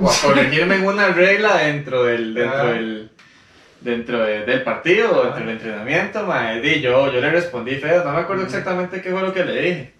o 0.00 0.10
a 0.10 0.12
corregirme 0.22 0.76
en 0.76 0.86
una 0.86 1.08
regla 1.08 1.58
dentro 1.58 2.04
del 2.04 2.34
dentro 2.34 2.58
Ah. 2.60 2.64
del 2.72 3.10
dentro 3.86 4.18
de- 4.22 4.44
del 4.44 4.62
partido 4.62 5.22
dentro 5.22 5.40
del 5.40 5.48
entrenamiento, 5.50 6.24
ma, 6.26 6.50
di, 6.54 6.80
yo, 6.80 7.10
yo 7.12 7.20
le 7.20 7.30
respondí 7.30 7.76
feo, 7.76 8.04
no 8.04 8.12
me 8.12 8.20
acuerdo 8.20 8.42
exactamente 8.44 9.00
qué 9.00 9.10
fue 9.10 9.22
lo 9.22 9.32
que 9.32 9.44
le 9.44 9.62
dije. 9.62 9.92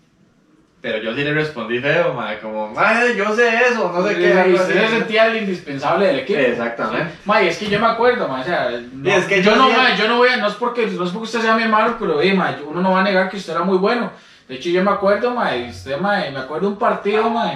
Pero 0.82 0.98
yo 0.98 1.14
sí 1.14 1.24
le 1.24 1.32
respondí 1.32 1.78
feo, 1.80 2.12
ma, 2.12 2.36
como, 2.40 2.68
ma, 2.68 2.92
yo 3.16 3.34
sé 3.34 3.48
eso, 3.70 3.90
no 3.92 4.06
sé 4.06 4.16
qué. 4.18 4.32
algo 4.38 4.56
usted 4.56 4.80
se 4.80 4.88
sentía 4.88 5.26
el 5.26 5.36
indispensable 5.38 6.06
del 6.06 6.18
equipo. 6.20 6.38
Exactamente. 6.38 7.10
Sí. 7.12 7.18
Ma, 7.24 7.42
y 7.42 7.48
es 7.48 7.58
que 7.58 7.66
yo 7.66 7.80
me 7.80 7.86
acuerdo, 7.86 8.28
ma, 8.28 8.40
o 8.40 8.44
sea, 8.44 8.70
no, 8.92 9.10
es 9.10 9.24
que 9.24 9.42
yo, 9.42 9.50
yo 9.52 9.56
no, 9.56 9.70
ma, 9.70 9.96
yo 9.96 10.06
no 10.06 10.18
voy 10.18 10.28
a, 10.28 10.36
no 10.36 10.46
es 10.48 10.54
porque, 10.54 10.86
no 10.86 11.04
es 11.04 11.10
porque 11.10 11.24
usted 11.24 11.40
sea 11.40 11.56
mi 11.56 11.62
hermano, 11.62 11.96
pero 11.98 12.20
eh, 12.20 12.38
uno 12.66 12.82
no 12.82 12.92
va 12.92 13.00
a 13.00 13.04
negar 13.04 13.28
que 13.30 13.36
usted 13.38 13.52
era 13.54 13.62
muy 13.62 13.78
bueno. 13.78 14.12
De 14.48 14.56
hecho, 14.56 14.68
yo 14.68 14.84
me 14.84 14.90
acuerdo, 14.92 15.30
ma, 15.34 15.56
y 15.56 15.70
usted, 15.70 15.98
ma, 15.98 16.18
me 16.32 16.38
acuerdo 16.38 16.68
un 16.68 16.78
partido, 16.78 17.30
ma, 17.30 17.52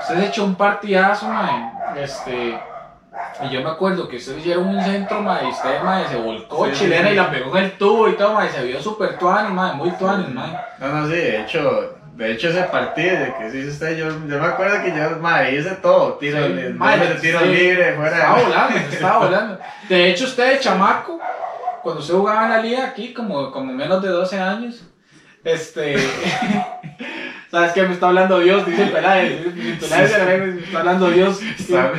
usted 0.00 0.16
se 0.18 0.26
echó 0.26 0.44
un 0.44 0.56
partidazo, 0.56 1.26
ma, 1.28 1.94
este, 1.96 2.58
y 3.42 3.50
yo 3.50 3.62
me 3.62 3.70
acuerdo 3.70 4.08
que 4.08 4.16
ustedes 4.16 4.38
hicieron 4.38 4.68
un 4.68 4.82
centro, 4.82 5.20
ma, 5.20 5.40
y 5.42 5.48
usted, 5.48 5.82
ma, 5.82 6.06
se 6.06 6.16
volcó 6.16 6.66
Sí, 6.66 6.72
chilena 6.72 7.08
sí. 7.08 7.14
y 7.14 7.16
la 7.16 7.30
pegó 7.30 7.56
en 7.56 7.64
el 7.64 7.72
tubo 7.72 8.08
y 8.08 8.16
todo, 8.16 8.34
ma, 8.34 8.46
y 8.46 8.50
se 8.50 8.62
vio 8.62 8.80
súper 8.80 9.18
tuanis, 9.18 9.52
ma, 9.52 9.72
muy 9.72 9.90
tuanis, 9.92 10.28
ma. 10.28 10.62
No, 10.78 10.88
no, 10.88 11.06
sí, 11.06 11.14
de 11.14 11.42
hecho, 11.42 11.96
de 12.14 12.32
hecho 12.32 12.48
ese 12.48 12.62
partido 12.64 13.18
de 13.18 13.34
que 13.34 13.68
usted, 13.68 13.96
yo, 13.96 14.06
yo 14.26 14.40
me 14.40 14.46
acuerdo 14.46 14.82
que 14.82 14.90
yo, 14.90 15.18
ma, 15.20 15.48
hice 15.48 15.70
todo, 15.76 16.14
tiro, 16.14 16.38
Sí, 16.46 17.20
tiro 17.20 17.40
libre, 17.40 17.94
fuera 17.94 18.16
Estaba 18.16 18.42
volando, 18.42 18.78
estaba 18.78 19.18
volando. 19.18 19.58
De 19.88 20.10
hecho, 20.10 20.24
usted 20.24 20.60
chamaco, 20.60 21.18
cuando 21.82 22.00
usted 22.00 22.14
jugaba 22.14 22.44
en 22.44 22.50
la 22.50 22.58
liga 22.58 22.84
aquí, 22.84 23.12
como, 23.12 23.50
como 23.50 23.72
menos 23.72 24.02
de 24.02 24.08
12 24.08 24.38
años, 24.38 24.84
este... 25.44 25.96
¿Sabes 27.52 27.72
qué? 27.72 27.82
Me 27.82 27.92
está 27.92 28.08
hablando 28.08 28.38
Dios, 28.38 28.64
dice 28.64 28.84
el 28.84 28.92
Peláez. 28.92 29.42
Peláez, 29.78 30.54
me 30.54 30.62
está 30.62 30.78
hablando 30.78 31.10
Dios. 31.10 31.38
Está, 31.42 31.92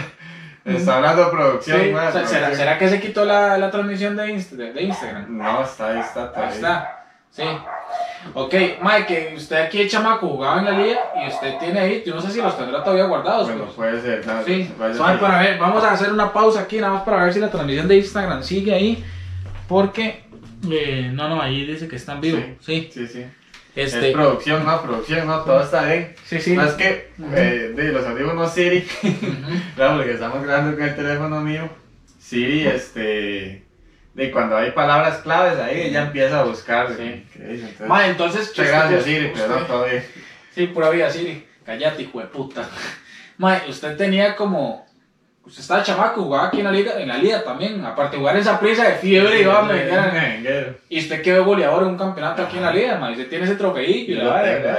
está 0.66 0.96
hablando 0.98 1.30
producción, 1.32 1.82
Sí, 1.82 1.90
ma, 1.92 2.08
o 2.08 2.12
sea, 2.12 2.26
¿será, 2.28 2.56
será 2.56 2.78
que 2.78 2.88
se 2.90 3.00
quitó 3.02 3.26
la, 3.26 3.58
la 3.58 3.70
transmisión 3.72 4.16
de, 4.16 4.28
Insta- 4.34 4.56
de 4.74 4.82
Instagram? 4.84 5.38
No, 5.38 5.64
está 5.64 5.90
ahí, 5.90 6.00
está 6.00 6.32
Ahí 6.36 6.50
está. 6.54 7.00
Sí. 7.32 7.44
Ok, 8.36 8.54
Mike, 8.82 9.06
que 9.08 9.34
usted 9.36 9.56
aquí 9.58 9.80
de 9.80 9.88
chamaco 9.90 10.28
jugaba 10.30 10.60
en 10.60 10.66
la 10.66 10.72
liga 10.72 11.00
y 11.24 11.28
usted 11.28 11.58
tiene 11.58 11.80
ahí, 11.80 12.04
yo 12.06 12.14
no 12.16 12.22
sé 12.22 12.30
si 12.32 12.42
los 12.42 12.56
tendrá 12.58 12.84
todavía 12.84 13.06
guardados. 13.06 13.48
Bueno, 13.48 13.64
pero- 13.64 13.76
puede 13.76 14.02
ser. 14.02 14.26
no, 14.26 14.44
Sí, 14.44 14.72
puede 14.78 14.90
ser 14.92 14.98
suave 14.98 15.14
que- 15.16 15.22
para 15.26 15.40
ver, 15.40 15.58
vamos 15.60 15.84
a 15.84 15.92
hacer 15.92 16.12
una 16.14 16.32
pausa 16.32 16.62
aquí 16.62 16.78
nada 16.80 16.94
más 16.94 17.04
para 17.04 17.24
ver 17.24 17.34
si 17.34 17.40
la 17.40 17.50
transmisión 17.50 17.88
de 17.88 17.98
Instagram 17.98 18.44
sigue 18.44 18.74
ahí. 18.74 19.04
Porque, 19.68 20.24
eh, 20.72 21.10
no, 21.12 21.28
no, 21.28 21.42
ahí 21.42 21.66
dice 21.66 21.88
que 21.88 21.96
está 21.96 22.14
en 22.14 22.22
vivo. 22.22 22.40
Sí, 22.62 22.90
Sí, 22.94 23.08
sí. 23.08 23.26
Este, 23.76 24.10
Es 24.10 24.14
producción, 24.14 24.66
no, 24.66 24.82
producción, 24.82 25.26
no, 25.28 25.42
todo 25.42 25.64
está 25.64 25.84
bien. 25.86 26.16
sí, 26.26 26.40
sí. 26.40 26.56
Es 26.56 26.74
que 26.74 27.10
eh, 27.34 27.74
de 27.76 27.84
los 27.92 28.06
audífonos 28.06 28.54
Siri, 28.54 28.82
claro, 29.76 29.98
porque 29.98 30.14
estamos 30.14 30.44
grabando 30.44 30.78
con 30.78 30.88
el 30.88 30.96
teléfono 30.96 31.42
mío. 31.42 31.70
Siri, 32.20 32.68
este. 32.68 33.64
De 34.14 34.30
cuando 34.32 34.56
hay 34.58 34.72
palabras 34.72 35.18
claves 35.20 35.58
ahí, 35.60 35.82
ella 35.88 36.04
empieza 36.04 36.42
a 36.42 36.44
buscar. 36.44 36.96
Sí. 36.96 37.26
Entonces, 37.36 37.88
Ma, 37.88 38.08
entonces, 38.08 38.54
gracias, 38.56 39.04
Siri, 39.06 39.32
pero 39.34 39.56
usted- 39.56 39.68
todo 39.68 39.86
bien. 39.86 40.06
Sí, 40.54 40.68
pura 40.68 40.90
vida, 40.92 41.10
Siri. 41.10 41.46
Cállate, 41.66 42.04
hijo 42.04 42.20
de 42.20 42.28
puta. 42.28 42.70
Ma, 43.38 43.62
usted 43.68 43.98
tenía 43.98 44.36
como. 44.36 44.86
Usted 45.46 45.60
estaba 45.62 45.84
chamaco, 45.84 46.24
jugaba 46.24 46.48
aquí 46.48 46.60
en 46.60 46.64
la 46.66 46.72
liga, 46.72 46.94
en 47.02 47.08
la 47.10 47.18
liga 47.18 47.44
también. 47.44 47.84
Aparte 47.86 48.16
jugar 48.18 48.38
esa 48.38 48.58
prisa 48.60 48.88
de 48.88 48.96
fiebre, 48.96 49.46
meter- 49.46 50.14
Merenguero. 50.14 50.76
Y 50.88 51.00
usted 51.00 51.22
quedó 51.22 51.44
goleador 51.44 51.84
en 51.84 51.90
un 51.90 51.98
campeonato 51.98 52.44
aquí 52.44 52.58
en 52.58 52.64
la 52.64 52.72
liga, 52.72 52.98
ma. 52.98 53.10
y 53.10 53.14
Usted 53.14 53.28
tiene 53.30 53.44
ese 53.46 53.56
trofeillo. 53.56 54.14
y 54.14 54.16
la 54.16 54.78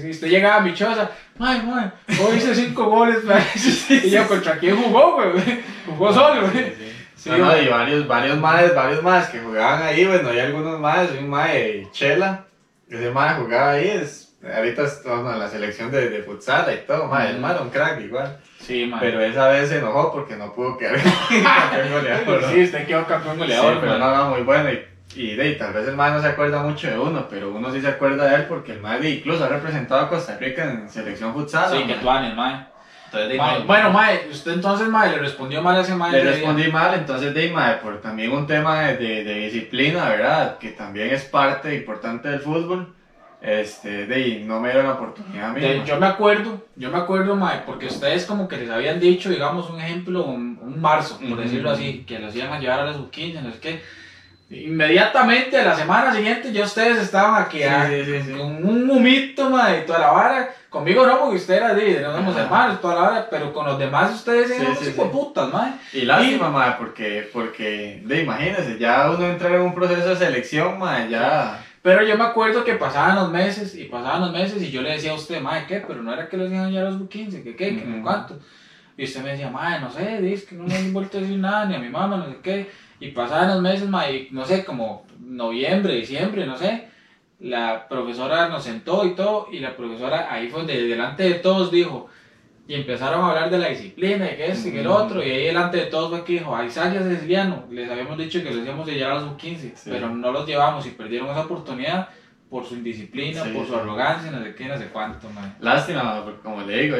sí, 0.00 0.10
Usted 0.10 0.28
llegaba 0.28 0.56
a 0.56 0.60
mi 0.60 0.72
choza, 0.72 1.10
ay, 1.40 1.62
man, 1.62 1.92
hoy 2.08 2.36
hice 2.36 2.54
cinco 2.54 2.84
goles, 2.84 3.24
ma. 3.24 3.38
Y 3.90 4.10
yo, 4.10 4.26
¿contra 4.28 4.56
quién 4.58 4.76
jugó, 4.76 5.14
güey? 5.14 5.62
Jugó 5.86 6.12
solo, 6.12 6.42
güey. 6.42 6.72
Sí, 7.16 7.30
no, 7.30 7.38
no, 7.38 7.58
y 7.60 7.66
varios, 7.68 8.06
varios 8.06 8.38
más, 8.38 8.74
varios 8.74 9.02
más 9.02 9.28
que 9.30 9.38
jugaban 9.40 9.82
ahí, 9.82 10.04
bueno, 10.06 10.28
hay 10.28 10.40
algunos 10.40 10.78
más, 10.78 11.08
un 11.18 11.28
más 11.28 11.52
de 11.52 11.88
Chela, 11.90 12.44
ese 12.88 13.10
más 13.10 13.38
jugaba 13.38 13.72
ahí, 13.72 13.88
es, 13.88 14.36
ahorita 14.44 14.84
está 14.84 15.14
en 15.14 15.38
la 15.38 15.48
selección 15.48 15.90
de, 15.90 16.10
de 16.10 16.22
futsal 16.22 16.66
y 16.74 16.86
todo, 16.86 17.06
más, 17.06 17.30
el 17.30 17.38
Mm. 17.38 17.40
más 17.40 17.52
era 17.52 17.62
un 17.62 17.70
crack 17.70 18.00
igual, 18.02 18.36
Sí, 18.66 18.86
man. 18.86 18.98
pero 19.00 19.20
esa 19.20 19.48
vez 19.48 19.68
se 19.68 19.78
enojó 19.78 20.12
porque 20.12 20.36
no 20.36 20.52
pudo 20.52 20.76
quedar 20.78 20.96
campeón 21.28 21.92
goleador, 21.92 22.42
¿no? 22.42 22.48
Sí, 22.48 22.62
usted 22.64 22.86
quedó 22.86 23.04
campeón 23.06 23.34
Sí, 23.34 23.40
goleador, 23.40 23.80
pero 23.80 23.92
man. 23.92 24.00
no, 24.00 24.16
no, 24.16 24.30
muy 24.30 24.42
bueno, 24.42 24.70
y, 24.72 24.84
y 25.16 25.56
tal 25.56 25.72
vez 25.72 25.86
el 25.88 25.96
más 25.96 26.12
no 26.12 26.20
se 26.22 26.28
acuerda 26.28 26.62
mucho 26.62 26.88
de 26.88 26.98
uno, 26.98 27.26
pero 27.28 27.50
uno 27.50 27.70
sí 27.72 27.80
se 27.80 27.88
acuerda 27.88 28.26
de 28.28 28.36
él 28.36 28.44
porque 28.48 28.72
el 28.72 28.80
más 28.80 29.04
incluso 29.04 29.44
ha 29.44 29.48
representado 29.48 30.00
a 30.02 30.08
Costa 30.08 30.36
Rica 30.38 30.64
en 30.64 30.88
selección 30.88 31.32
futsal, 31.32 31.70
Sí, 31.72 31.84
¿no, 31.86 32.00
que 32.00 32.08
anes, 32.08 32.34
man. 32.34 32.68
Entonces, 33.06 33.38
Mae, 33.38 33.58
no, 33.60 33.64
Bueno, 33.66 33.90
mae, 33.90 34.26
usted 34.28 34.52
entonces, 34.54 34.88
mae, 34.88 35.10
le 35.12 35.18
respondió 35.18 35.62
mal 35.62 35.76
a 35.76 35.80
ese 35.82 35.94
mae. 35.94 36.10
Le 36.10 36.24
respondí 36.24 36.66
mal, 36.72 36.94
entonces 36.94 37.32
de 37.32 37.48
mae, 37.50 37.76
por 37.76 38.00
también 38.00 38.32
un 38.32 38.44
tema 38.44 38.80
de, 38.80 38.96
de- 38.96 39.22
de 39.22 39.34
disciplina, 39.34 40.08
¿verdad? 40.08 40.58
Que 40.58 40.70
también 40.70 41.10
es 41.10 41.22
parte 41.24 41.72
importante 41.76 42.28
del 42.28 42.40
fútbol. 42.40 42.92
Este, 43.44 44.06
de 44.06 44.14
ahí, 44.14 44.44
no 44.46 44.58
me 44.58 44.70
dieron 44.70 44.86
la 44.86 44.94
oportunidad 44.94 45.50
a 45.50 45.52
mí. 45.52 45.60
De- 45.60 45.84
yo 45.84 46.00
me 46.00 46.06
acuerdo, 46.06 46.62
yo 46.76 46.90
me 46.90 46.96
acuerdo, 46.96 47.36
mae, 47.36 47.60
porque 47.66 47.86
ustedes 47.86 48.24
como 48.24 48.48
que 48.48 48.56
les 48.56 48.70
habían 48.70 48.98
dicho, 48.98 49.28
digamos, 49.28 49.68
un 49.68 49.78
ejemplo, 49.78 50.24
un, 50.24 50.58
un 50.62 50.80
marzo, 50.80 51.20
por 51.28 51.38
decirlo 51.38 51.70
así, 51.70 52.04
que 52.06 52.18
los 52.18 52.34
iban 52.34 52.54
a 52.54 52.58
llevar 52.58 52.80
a 52.80 52.84
las 52.86 52.96
sub-15, 52.96 53.42
no 53.42 53.52
sé 53.52 53.58
qué. 53.60 53.82
Inmediatamente, 54.50 55.58
a 55.58 55.64
la 55.64 55.76
semana 55.76 56.14
siguiente, 56.14 56.52
ya 56.52 56.64
ustedes 56.64 56.98
estaban 57.02 57.42
aquí, 57.42 57.62
ah, 57.64 57.86
Sí, 57.88 58.04
sí, 58.04 58.12
sí, 58.12 58.22
sí. 58.28 58.32
con 58.32 58.64
un 58.64 58.90
humito, 58.90 59.50
y 59.50 59.86
toda 59.86 59.98
la 59.98 60.10
vara. 60.10 60.54
Conmigo 60.70 61.06
no, 61.06 61.20
porque 61.20 61.36
usted 61.36 61.54
era 61.56 61.74
de, 61.74 62.00
no 62.00 62.14
somos 62.16 62.36
hermanos, 62.36 62.80
toda 62.80 62.94
la 62.94 63.00
vara, 63.02 63.28
pero 63.30 63.52
con 63.52 63.66
los 63.66 63.78
demás 63.78 64.12
ustedes 64.14 64.50
eran 64.58 64.74
sí, 64.76 64.88
hijueputas, 64.88 65.52
mae. 65.52 65.72
Y 65.92 66.02
lástima, 66.02 66.48
mae, 66.50 66.72
porque, 66.78 67.28
porque, 67.32 68.02
de 68.04 68.22
imagínense, 68.22 68.78
ya 68.78 69.10
uno 69.10 69.26
entra 69.26 69.50
en 69.54 69.60
un 69.60 69.74
proceso 69.74 70.08
de 70.08 70.16
selección, 70.16 70.78
mae, 70.78 71.08
ya. 71.10 71.60
Pero 71.84 72.02
yo 72.02 72.16
me 72.16 72.24
acuerdo 72.24 72.64
que 72.64 72.76
pasaban 72.76 73.16
los 73.16 73.30
meses 73.30 73.74
y 73.74 73.84
pasaban 73.84 74.22
los 74.22 74.32
meses 74.32 74.62
y 74.62 74.70
yo 74.70 74.80
le 74.80 74.92
decía 74.92 75.10
a 75.10 75.16
usted, 75.16 75.42
madre, 75.42 75.66
¿qué? 75.68 75.84
Pero 75.86 76.02
no 76.02 76.14
era 76.14 76.30
que 76.30 76.38
los 76.38 76.50
iban 76.50 76.72
ya 76.72 76.80
a 76.80 76.84
los 76.84 77.06
15, 77.10 77.42
que 77.42 77.54
qué, 77.54 77.76
que 77.76 77.84
no 77.84 77.96
Ujú. 77.96 78.02
cuánto. 78.02 78.38
Y 78.96 79.04
usted 79.04 79.22
me 79.22 79.32
decía, 79.32 79.50
madre, 79.50 79.80
no 79.80 79.90
sé, 79.90 80.22
dice 80.22 80.46
que 80.46 80.54
no 80.54 80.64
me 80.64 80.74
han 80.74 80.94
vuelto 80.94 81.18
a 81.18 81.20
decir 81.20 81.36
nada, 81.36 81.66
ni 81.66 81.74
a 81.74 81.78
mi 81.78 81.90
mamá, 81.90 82.16
no 82.16 82.26
sé 82.26 82.38
qué. 82.42 82.70
Y 83.00 83.08
pasaban 83.08 83.48
los 83.48 83.60
meses, 83.60 83.86
madre, 83.86 84.16
y 84.16 84.28
no 84.30 84.46
sé, 84.46 84.64
como 84.64 85.04
noviembre, 85.20 85.96
diciembre, 85.96 86.46
no 86.46 86.56
sé. 86.56 86.88
La 87.40 87.86
profesora 87.86 88.48
nos 88.48 88.64
sentó 88.64 89.04
y 89.04 89.14
todo, 89.14 89.48
y 89.52 89.58
la 89.58 89.76
profesora 89.76 90.32
ahí 90.32 90.48
fue 90.48 90.64
delante 90.64 91.24
de 91.24 91.34
todos 91.34 91.70
dijo, 91.70 92.08
y 92.66 92.74
empezaron 92.74 93.22
a 93.22 93.28
hablar 93.28 93.50
de 93.50 93.58
la 93.58 93.68
disciplina 93.68 94.24
y 94.30 94.36
que 94.36 94.46
esto 94.46 94.68
y 94.68 94.72
que 94.72 94.80
el 94.80 94.86
Ujú. 94.86 94.96
otro, 94.96 95.22
y 95.22 95.30
ahí 95.30 95.44
delante 95.46 95.76
de 95.76 95.86
todos 95.86 96.10
fue 96.10 96.24
que 96.24 96.32
dijo, 96.34 96.56
a 96.56 96.64
Isaac 96.64 96.94
les 96.94 97.90
habíamos 97.90 98.18
dicho 98.18 98.42
que 98.42 98.50
los 98.50 98.64
íbamos 98.64 98.88
a 98.88 98.92
llevar 98.92 99.12
a 99.18 99.20
los 99.20 99.34
15 99.36 99.72
Sí. 99.76 99.90
pero 99.90 100.08
no 100.08 100.32
los 100.32 100.46
llevamos 100.46 100.86
y 100.86 100.90
perdieron 100.90 101.28
esa 101.28 101.40
oportunidad 101.42 102.08
por 102.48 102.64
su 102.64 102.74
indisciplina, 102.74 103.42
Sí, 103.42 103.50
por 103.50 103.66
su 103.66 103.74
arrogancia, 103.76 104.30
no 104.30 104.42
sé 104.42 104.54
qué, 104.54 104.66
no 104.66 104.78
sé 104.78 104.86
cuánto, 104.86 105.28
man. 105.30 105.56
Lástima, 105.60 106.22
como 106.42 106.62
le 106.62 106.82
digo, 106.84 106.96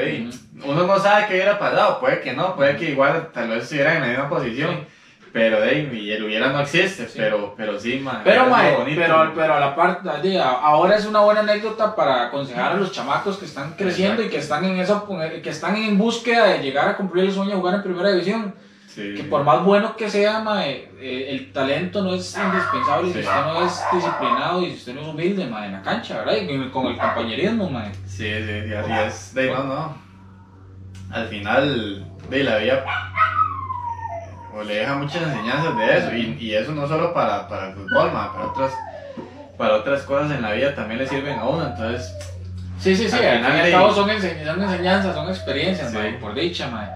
uno 0.64 0.86
no 0.86 0.98
sabe 0.98 1.26
qué 1.28 1.34
hubiera 1.34 1.58
pasado, 1.58 2.00
puede 2.00 2.20
que 2.20 2.32
no, 2.32 2.56
puede 2.56 2.76
que 2.76 2.90
igual 2.90 3.30
tal 3.32 3.48
vez 3.50 3.62
estuviera 3.62 3.94
en 3.94 4.00
la 4.02 4.08
misma 4.08 4.28
posición. 4.28 4.70
Sí. 4.74 4.93
Pero 5.34 5.60
de 5.60 5.68
ahí, 5.68 6.12
el 6.12 6.22
hubiera 6.22 6.50
no 6.52 6.60
existe, 6.60 7.08
Sí. 7.08 7.14
pero, 7.16 7.54
pero 7.56 7.76
sí, 7.76 7.98
mae. 7.98 8.18
Pero, 8.22 8.46
mae, 8.46 8.72
pero, 8.94 9.32
pero 9.34 9.54
a 9.54 9.58
la 9.58 9.74
parte, 9.74 10.08
ahora 10.40 10.96
es 10.96 11.06
una 11.06 11.18
buena 11.22 11.40
anécdota 11.40 11.96
para 11.96 12.26
aconsejar 12.26 12.70
a 12.70 12.76
los 12.76 12.92
chamacos 12.92 13.38
que 13.38 13.44
están 13.46 13.72
creciendo 13.72 14.22
y 14.22 14.28
que 14.28 14.38
están 14.38 14.64
en 14.64 14.78
esa, 14.78 15.02
que 15.42 15.50
están 15.50 15.74
en 15.74 15.98
búsqueda 15.98 16.44
de 16.46 16.60
llegar 16.60 16.88
a 16.88 16.96
cumplir 16.96 17.24
el 17.24 17.32
sueño 17.32 17.50
de 17.50 17.56
jugar 17.56 17.74
en 17.74 17.82
primera 17.82 18.10
división. 18.12 18.54
Sí, 18.86 19.12
Que 19.16 19.24
por 19.24 19.42
más 19.42 19.64
bueno 19.64 19.96
que 19.96 20.08
sea, 20.08 20.38
mae, 20.38 20.88
eh, 21.00 21.26
el 21.30 21.52
talento 21.52 22.00
no 22.00 22.14
es 22.14 22.38
indispensable 22.38 23.08
si 23.08 23.14
Sí. 23.14 23.18
usted 23.18 23.40
no 23.44 23.66
es 23.66 23.82
disciplinado 23.92 24.62
y 24.62 24.66
si 24.70 24.76
usted 24.76 24.94
no 24.94 25.00
es 25.00 25.08
humilde, 25.08 25.46
mae, 25.48 25.66
en 25.66 25.72
la 25.72 25.82
cancha, 25.82 26.18
¿verdad? 26.18 26.34
Y 26.36 26.70
con- 26.70 26.86
el 26.86 26.96
compañerismo, 26.96 27.68
mae. 27.68 27.92
Sí, 28.06 28.28
sí, 28.32 28.68
sí, 28.68 28.72
así 28.72 28.92
es. 29.04 29.34
De, 29.34 29.50
no, 29.50 29.64
no. 29.64 29.96
Al 31.10 31.26
final, 31.26 32.06
de 32.30 32.44
la 32.44 32.58
vida, 32.58 32.84
o 34.54 34.62
le 34.62 34.76
deja 34.76 34.94
muchas 34.94 35.22
enseñanzas 35.22 35.76
de 35.76 35.98
eso. 35.98 36.14
Y, 36.14 36.36
y 36.40 36.54
eso 36.54 36.72
no 36.72 36.86
solo 36.86 37.12
para, 37.12 37.48
para 37.48 37.68
el 37.68 37.74
fútbol, 37.74 38.12
ma, 38.12 38.32
para 38.32 38.46
otras, 38.46 38.72
para 39.58 39.74
otras 39.74 40.02
cosas 40.02 40.30
en 40.32 40.42
la 40.42 40.52
vida 40.52 40.74
también 40.74 40.98
le 40.98 41.06
sirven 41.08 41.38
a 41.38 41.44
uno. 41.44 41.66
Entonces, 41.66 42.14
Sí, 42.78 42.94
sí, 42.94 43.08
sí, 43.08 43.16
Al 43.16 43.24
al 43.24 43.44
final 43.44 43.64
de- 43.64 43.70
cabo 43.70 43.94
son, 43.94 44.10
ense- 44.10 44.44
son 44.44 44.62
enseñanzas, 44.62 45.14
son 45.14 45.28
experiencias, 45.28 45.90
Sí. 45.90 45.96
mae, 45.96 46.12
por 46.14 46.34
dicha, 46.34 46.68
mae. 46.68 46.88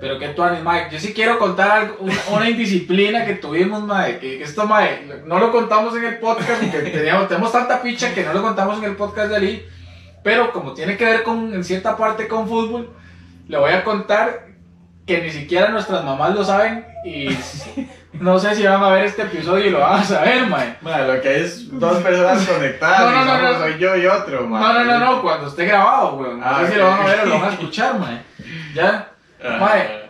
Pero 0.00 0.18
que 0.18 0.28
tú 0.28 0.42
Mike. 0.44 0.88
Yo 0.92 1.00
sí 1.00 1.12
quiero 1.14 1.38
contar 1.38 1.70
algo, 1.70 1.96
una, 2.00 2.14
una 2.30 2.50
indisciplina 2.50 3.24
que 3.24 3.34
tuvimos, 3.34 3.82
mae. 3.82 4.18
Que, 4.18 4.38
que 4.38 4.44
esto, 4.44 4.66
mae, 4.66 5.22
no 5.24 5.38
lo 5.38 5.50
contamos 5.50 5.96
en 5.96 6.04
el 6.04 6.18
podcast 6.18 6.62
porque 6.62 6.90
teníamos, 6.90 7.26
tenemos 7.26 7.50
tanta 7.50 7.80
picha 7.82 8.12
que 8.14 8.22
no 8.22 8.32
lo 8.34 8.42
contamos 8.42 8.78
en 8.78 8.84
el 8.84 8.96
podcast 8.96 9.30
de 9.30 9.36
Ali. 9.36 9.66
Pero 10.22 10.52
como 10.52 10.72
tiene 10.74 10.96
que 10.96 11.04
ver 11.04 11.22
con, 11.22 11.52
en 11.54 11.64
cierta 11.64 11.96
parte 11.96 12.28
con 12.28 12.46
fútbol, 12.46 12.90
le 13.48 13.56
voy 13.58 13.72
a 13.72 13.82
contar 13.82 14.46
que 15.06 15.20
ni 15.22 15.30
siquiera 15.30 15.68
nuestras 15.68 16.02
mamás 16.04 16.34
lo 16.34 16.42
saben 16.44 16.86
y 17.04 17.28
no 18.14 18.38
sé 18.38 18.54
si 18.54 18.64
van 18.66 18.82
a 18.82 18.88
ver 18.90 19.04
este 19.04 19.22
episodio 19.22 19.66
y 19.66 19.70
lo 19.70 19.80
van 19.80 20.00
a 20.00 20.04
saber, 20.04 20.46
mae. 20.46 20.76
Mae, 20.80 21.06
lo 21.06 21.20
que 21.20 21.40
es 21.42 21.78
dos 21.78 21.98
personas 22.02 22.46
conectadas, 22.46 23.12
No, 23.12 23.24
no, 23.24 23.38
no, 23.52 23.58
soy 23.58 23.78
yo 23.78 23.96
y 23.96 24.06
otro, 24.06 24.46
mae. 24.46 24.62
No, 24.62 24.72
no, 24.72 24.84
no, 24.84 24.98
no, 24.98 25.22
cuando 25.22 25.48
esté 25.48 25.66
grabado, 25.66 26.14
weón. 26.16 26.40
No 26.40 26.46
Ah, 26.46 26.62
sé 26.64 26.72
si 26.72 26.78
lo 26.78 26.86
van 26.86 27.00
a 27.00 27.04
ver 27.04 27.20
o 27.20 27.26
lo 27.26 27.38
van 27.38 27.48
a 27.50 27.52
escuchar, 27.52 27.98
mae. 27.98 28.22
Ya. 28.74 29.10
Mae. 29.60 30.04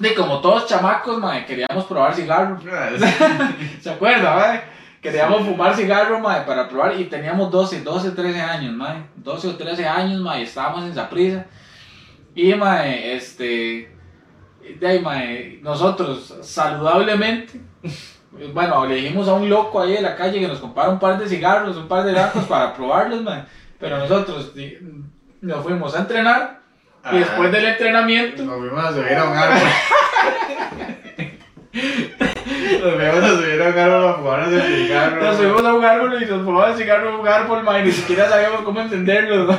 De 0.00 0.12
como 0.14 0.40
todos 0.40 0.66
chamacos, 0.66 1.18
mae, 1.18 1.46
queríamos 1.46 1.84
probar 1.84 2.12
cigarro. 2.14 2.58
Ah. 2.72 2.88
¿Se 3.80 3.90
acuerda, 3.90 4.34
mae? 4.34 4.60
Queríamos 5.00 5.42
fumar 5.46 5.76
cigarro, 5.76 6.18
mae, 6.18 6.40
para 6.42 6.66
probar 6.68 6.98
y 6.98 7.04
teníamos 7.04 7.50
12, 7.52 7.82
12, 7.82 8.10
13 8.10 8.40
años, 8.40 8.72
mae. 8.72 9.04
12 9.16 9.48
o 9.48 9.54
13 9.56 9.86
años, 9.86 10.20
mae, 10.20 10.42
estábamos 10.42 10.84
en 10.84 10.94
Zaprisa. 10.94 11.44
Y, 12.34 12.52
mae, 12.54 13.14
este. 13.14 13.93
De 14.78 14.86
ahí, 14.86 15.00
mae, 15.00 15.60
nosotros 15.62 16.34
saludablemente, 16.42 17.60
bueno, 18.52 18.86
le 18.86 18.96
dijimos 18.96 19.28
a 19.28 19.34
un 19.34 19.48
loco 19.48 19.80
ahí 19.80 19.92
de 19.92 20.02
la 20.02 20.16
calle 20.16 20.40
que 20.40 20.48
nos 20.48 20.58
comprara 20.58 20.90
un 20.90 20.98
par 20.98 21.18
de 21.18 21.28
cigarros, 21.28 21.76
un 21.76 21.88
par 21.88 22.04
de 22.04 22.12
gatos 22.12 22.44
para 22.44 22.74
probarlos, 22.74 23.22
mae. 23.22 23.44
Pero 23.78 23.98
nosotros 23.98 24.52
nos 25.40 25.62
fuimos 25.62 25.94
a 25.94 26.00
entrenar 26.00 26.60
y 27.12 27.18
después 27.18 27.52
del 27.52 27.66
entrenamiento. 27.66 28.42
Nos 28.44 28.58
fuimos 28.58 28.84
a 28.84 28.92
subir 28.92 29.14
a 29.14 29.24
un 29.24 29.36
árbol. 29.36 29.68
Nos 32.64 32.94
fuimos 32.94 33.24
a 33.24 33.28
subir 33.36 33.62
a 33.62 33.68
un 33.68 33.78
árbol 33.78 34.08
a 34.08 34.14
fumarnos 34.14 34.52
el 34.52 34.62
cigarro. 34.86 35.22
Nos 35.22 35.36
subimos 35.36 35.64
a 35.64 35.74
un 35.74 35.84
árbol 35.84 36.22
y 36.22 36.26
nos 36.26 36.44
fumamos 36.44 36.70
el 36.70 36.76
cigarro 36.76 37.08
a 37.10 37.18
un 37.20 37.28
árbol, 37.28 37.62
mae, 37.62 37.84
ni 37.84 37.92
siquiera 37.92 38.28
sabíamos 38.28 38.62
cómo 38.62 38.80
encenderlo, 38.80 39.44
mae. 39.46 39.58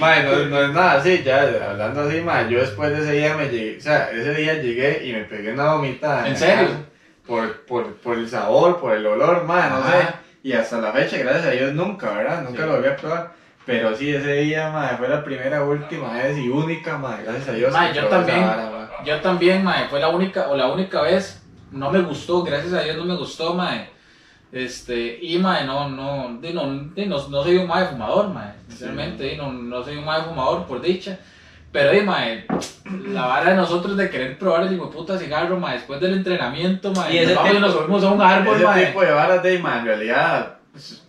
Mae, 0.00 0.22
no, 0.24 0.36
no 0.46 0.62
es 0.62 0.70
nada 0.72 0.92
así, 0.92 1.22
ya 1.24 1.42
hablando 1.70 2.02
así, 2.02 2.20
mae, 2.20 2.48
yo 2.50 2.60
después 2.60 2.90
de 2.90 3.02
ese 3.02 3.12
día 3.12 3.36
me 3.36 3.48
llegué, 3.48 3.78
o 3.78 3.80
sea, 3.80 4.10
ese 4.10 4.34
día 4.34 4.54
llegué 4.54 5.02
y 5.04 5.12
me 5.12 5.24
pegué 5.24 5.52
una 5.52 5.74
vomita. 5.74 6.26
¿En 6.28 6.36
serio? 6.36 6.68
Por, 7.26 7.64
por, 7.66 7.94
por 7.96 8.18
el 8.18 8.28
sabor, 8.28 8.80
por 8.80 8.92
el 8.94 9.06
olor, 9.06 9.44
mae, 9.44 9.70
no 9.70 9.76
Ajá. 9.76 9.90
sé. 9.92 10.06
Y 10.44 10.52
hasta 10.54 10.78
la 10.78 10.90
fecha, 10.92 11.18
gracias 11.18 11.46
a 11.46 11.50
Dios, 11.50 11.72
nunca, 11.72 12.10
¿verdad? 12.10 12.42
Nunca 12.42 12.62
Sí. 12.62 12.66
lo 12.68 12.72
volví 12.76 12.88
a 12.88 12.96
probar. 12.96 13.30
Pero 13.64 13.94
sí, 13.94 14.12
ese 14.12 14.32
día, 14.32 14.70
mae, 14.70 14.96
fue 14.96 15.08
la 15.08 15.22
primera, 15.22 15.62
última 15.62 16.14
vez 16.14 16.36
y 16.36 16.48
única, 16.48 16.98
mae, 16.98 17.22
gracias 17.22 17.48
a 17.48 17.52
Dios. 17.52 17.72
Mae, 17.72 17.92
que 17.92 18.00
yo 18.00 18.06
también. 18.08 18.40
vara. 18.44 18.68
Yo 19.04 19.20
también, 19.20 19.62
mae, 19.62 19.86
fue 19.88 20.00
la 20.00 20.08
única, 20.08 20.48
o 20.48 20.56
la 20.56 20.66
única 20.66 21.00
vez, 21.02 21.41
no 21.72 21.90
me 21.90 22.00
gustó, 22.00 22.42
gracias 22.42 22.72
a 22.72 22.82
Dios 22.82 22.96
no 22.96 23.04
me 23.04 23.16
gustó, 23.16 23.54
mae. 23.54 23.90
Este, 24.52 25.18
y 25.22 25.38
mae, 25.38 25.64
no, 25.64 25.88
no, 25.88 26.38
di, 26.40 26.52
no, 26.52 26.70
di, 26.94 27.06
no, 27.06 27.16
no 27.28 27.42
soy 27.42 27.56
un 27.56 27.66
mae 27.66 27.86
fumador, 27.86 28.28
mae, 28.28 28.52
sinceramente, 28.68 29.24
di, 29.24 29.36
no, 29.36 29.50
no 29.52 29.82
soy 29.82 29.96
un 29.96 30.04
mae 30.04 30.22
fumador, 30.22 30.66
por 30.66 30.80
dicha. 30.82 31.18
Pero, 31.72 31.90
di, 31.92 32.02
mae, 32.02 32.44
la 33.08 33.26
vara 33.26 33.50
de 33.50 33.56
nosotros 33.56 33.96
de 33.96 34.10
querer 34.10 34.38
probar 34.38 34.64
el 34.64 34.74
hijo 34.74 34.86
de 34.86 34.92
puta 34.92 35.18
cigarro, 35.18 35.58
mae, 35.58 35.76
después 35.78 35.98
del 36.00 36.12
entrenamiento, 36.14 36.92
mae, 36.92 37.14
Y 37.14 37.18
ese 37.18 37.34
nos 37.34 37.44
tipo- 37.44 37.58
nos 37.60 37.72
subimos 37.72 38.04
a 38.04 38.10
un 38.10 38.20
árbol, 38.20 38.56
Ese 38.56 38.64
mae. 38.66 38.86
tipo 38.86 39.00
de 39.02 39.12
varas 39.12 39.42
de, 39.42 39.58
mae, 39.58 39.78
en 39.78 39.84
realidad, 39.86 40.56
pues, 40.70 41.02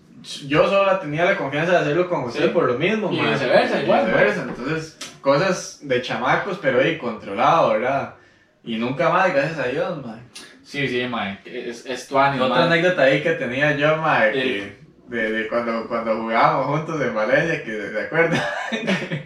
yo 0.48 0.66
solo 0.70 0.98
tenía 1.00 1.26
la 1.26 1.36
confianza 1.36 1.74
de 1.74 1.78
hacerlo 1.80 2.08
con 2.08 2.24
usted 2.24 2.44
Sí. 2.46 2.50
por 2.54 2.64
lo 2.64 2.80
mismo, 2.80 3.12
Y 3.12 3.18
mae. 3.20 3.32
viceversa, 3.34 3.82
Y 3.82 3.84
igual, 3.84 4.06
viceversa, 4.06 4.42
entonces, 4.44 4.98
cosas 5.20 5.80
de 5.82 6.02
chamacos, 6.02 6.60
pero 6.62 6.80
ahí 6.80 6.98
controlado, 6.98 7.72
¿verdad? 7.72 8.14
Y 8.64 8.78
nunca 8.78 9.10
más, 9.10 9.34
gracias 9.34 9.60
a 9.60 9.68
Dios, 9.68 9.98
mae. 10.06 10.22
Sí, 10.64 10.88
sí, 10.88 11.06
mae, 11.08 11.40
es, 11.46 11.86
es 11.86 12.08
tu 12.08 12.18
ánimo, 12.18 12.46
Otra 12.46 12.66
mae. 12.66 12.66
anécdota 12.68 13.02
ahí 13.04 13.22
que 13.22 13.32
tenía 13.34 13.76
yo, 13.76 13.98
mae, 13.98 14.30
El- 14.30 14.34
que 14.34 14.84
de, 15.10 15.32
de 15.32 15.48
cuando, 15.48 15.86
cuando 15.88 16.16
jugábamos 16.16 16.66
juntos 16.68 17.02
en 17.02 17.14
Valencia, 17.14 17.64
que 17.64 17.72
de 17.72 18.02
acuerdo. 18.02 18.38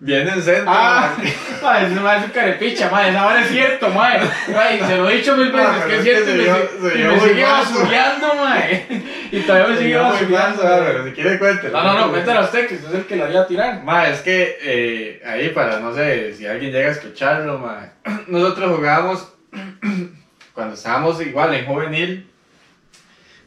Viene 0.00 0.32
un 0.32 0.40
centro, 0.42 0.64
Ah, 0.68 1.12
mae. 1.18 1.34
mae, 1.62 1.86
ese 1.86 2.00
mae 2.00 2.18
es 2.18 2.24
un 2.24 2.30
carepicha, 2.30 2.88
mae, 2.90 3.10
esa 3.10 3.24
vara 3.24 3.40
es 3.40 3.48
cierto, 3.48 3.88
mae. 3.90 4.20
Mae, 4.54 4.78
se 4.86 4.96
lo 4.96 5.10
he 5.10 5.16
dicho 5.16 5.36
mil 5.36 5.50
veces, 5.50 5.84
que 5.86 5.96
es 5.96 6.02
cierto, 6.04 6.30
y 6.30 7.02
me, 7.02 7.20
sigue 7.20 7.42
basureando, 7.44 8.34
mae. 8.36 8.86
Y 9.32 9.40
todavía 9.40 9.68
me 9.74 9.76
sigue 9.76 9.96
basureando. 9.96 10.62
pero 10.62 11.04
si 11.04 11.10
quiere 11.12 11.38
cuéntelo. 11.38 11.82
No, 11.82 11.92
no, 11.92 11.98
no, 12.06 12.10
cuéntalo 12.12 12.40
a 12.40 12.44
usted, 12.44 12.66
que 12.68 12.74
usted 12.76 12.88
es 12.88 12.94
el 12.94 13.06
que 13.06 13.16
lo 13.16 13.30
iba 13.30 13.40
a 13.42 13.46
tirar. 13.46 13.82
Ma, 13.84 14.08
es 14.08 14.20
que 14.20 14.56
eh, 14.62 15.22
ahí 15.26 15.48
para, 15.50 15.80
no 15.80 15.92
sé, 15.94 16.32
si 16.34 16.46
alguien 16.46 16.72
llega 16.72 16.88
a 16.88 16.92
escucharlo, 16.92 17.58
ma, 17.58 17.92
nosotros 18.28 18.76
jugábamos 18.76 19.34
cuando 20.58 20.74
estábamos 20.74 21.20
igual 21.24 21.54
en 21.54 21.66
juvenil 21.66 22.28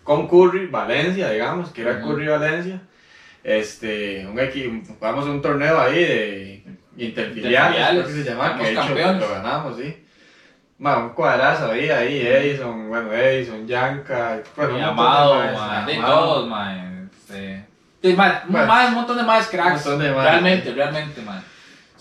con 0.01 0.29
Curry, 0.29 0.67
Valencia, 0.67 1.29
digamos, 1.29 1.69
que 1.71 1.81
era. 1.81 1.99
Curry 2.01 2.27
Valencia. 2.29 2.79
Este, 3.43 4.25
un 4.25 4.37
equi- 4.37 4.81
jugamos 4.87 5.25
un 5.25 5.41
torneo 5.41 5.77
ahí 5.77 5.95
de 5.95 6.63
interfiliales, 6.95 7.89
creo 7.89 8.05
que 8.05 8.13
se 8.13 8.23
llama, 8.23 8.57
que 8.57 8.63
de 8.63 8.71
hecho 8.71 8.95
lo 9.19 9.29
ganamos, 9.29 9.75
sí. 9.77 10.05
Ma, 10.77 10.99
un 10.99 11.09
cuadrazo 11.09 11.69
ahí, 11.69 11.89
ahí, 11.89 12.25
Edison, 12.25 12.87
bueno, 12.87 13.11
Edison, 13.11 13.67
Yanka, 13.67 14.39
bueno, 14.55 14.75
un 14.75 14.79
de 14.79 14.85
Amado, 14.85 15.35
maes, 15.35 15.59
mae, 15.59 15.85
de 15.85 16.01
todos, 16.01 16.47
mae. 16.47 16.91
Este. 17.03 17.65
Bueno. 18.47 18.67
más, 18.67 18.87
un 18.87 18.95
montón 18.95 19.17
de 19.17 19.23
más 19.23 19.47
cracks. 19.49 19.85
Un 19.85 19.91
montón 19.91 19.99
de 19.99 20.15
más. 20.15 20.23
Realmente, 20.23 20.73
realmente, 20.73 21.21
mae. 21.23 21.41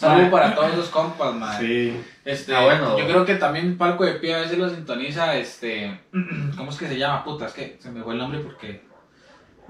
Saludos 0.01 0.23
Mae. 0.23 0.31
para 0.31 0.55
todos 0.55 0.73
esos 0.73 0.89
compas, 0.89 1.35
mae. 1.35 1.59
Sí. 1.61 2.01
Este, 2.25 2.55
Ah, 2.55 2.65
bueno. 2.65 2.99
yo 2.99 3.07
creo 3.07 3.25
que 3.25 3.35
también 3.35 3.77
Palco 3.77 4.05
de 4.05 4.13
Pie 4.15 4.35
a 4.35 4.39
veces 4.41 4.57
lo 4.59 4.69
sintoniza, 4.71 5.37
este, 5.37 6.01
¿cómo 6.57 6.71
es 6.71 6.79
que 6.79 6.89
se 6.89 6.99
llama? 6.99 7.23
Puta, 7.25 7.47
es 7.47 7.53
que 7.53 7.77
se 7.81 7.91
me 7.91 8.03
fue 8.03 8.15
el 8.15 8.19
nombre 8.19 8.41
porque, 8.41 8.83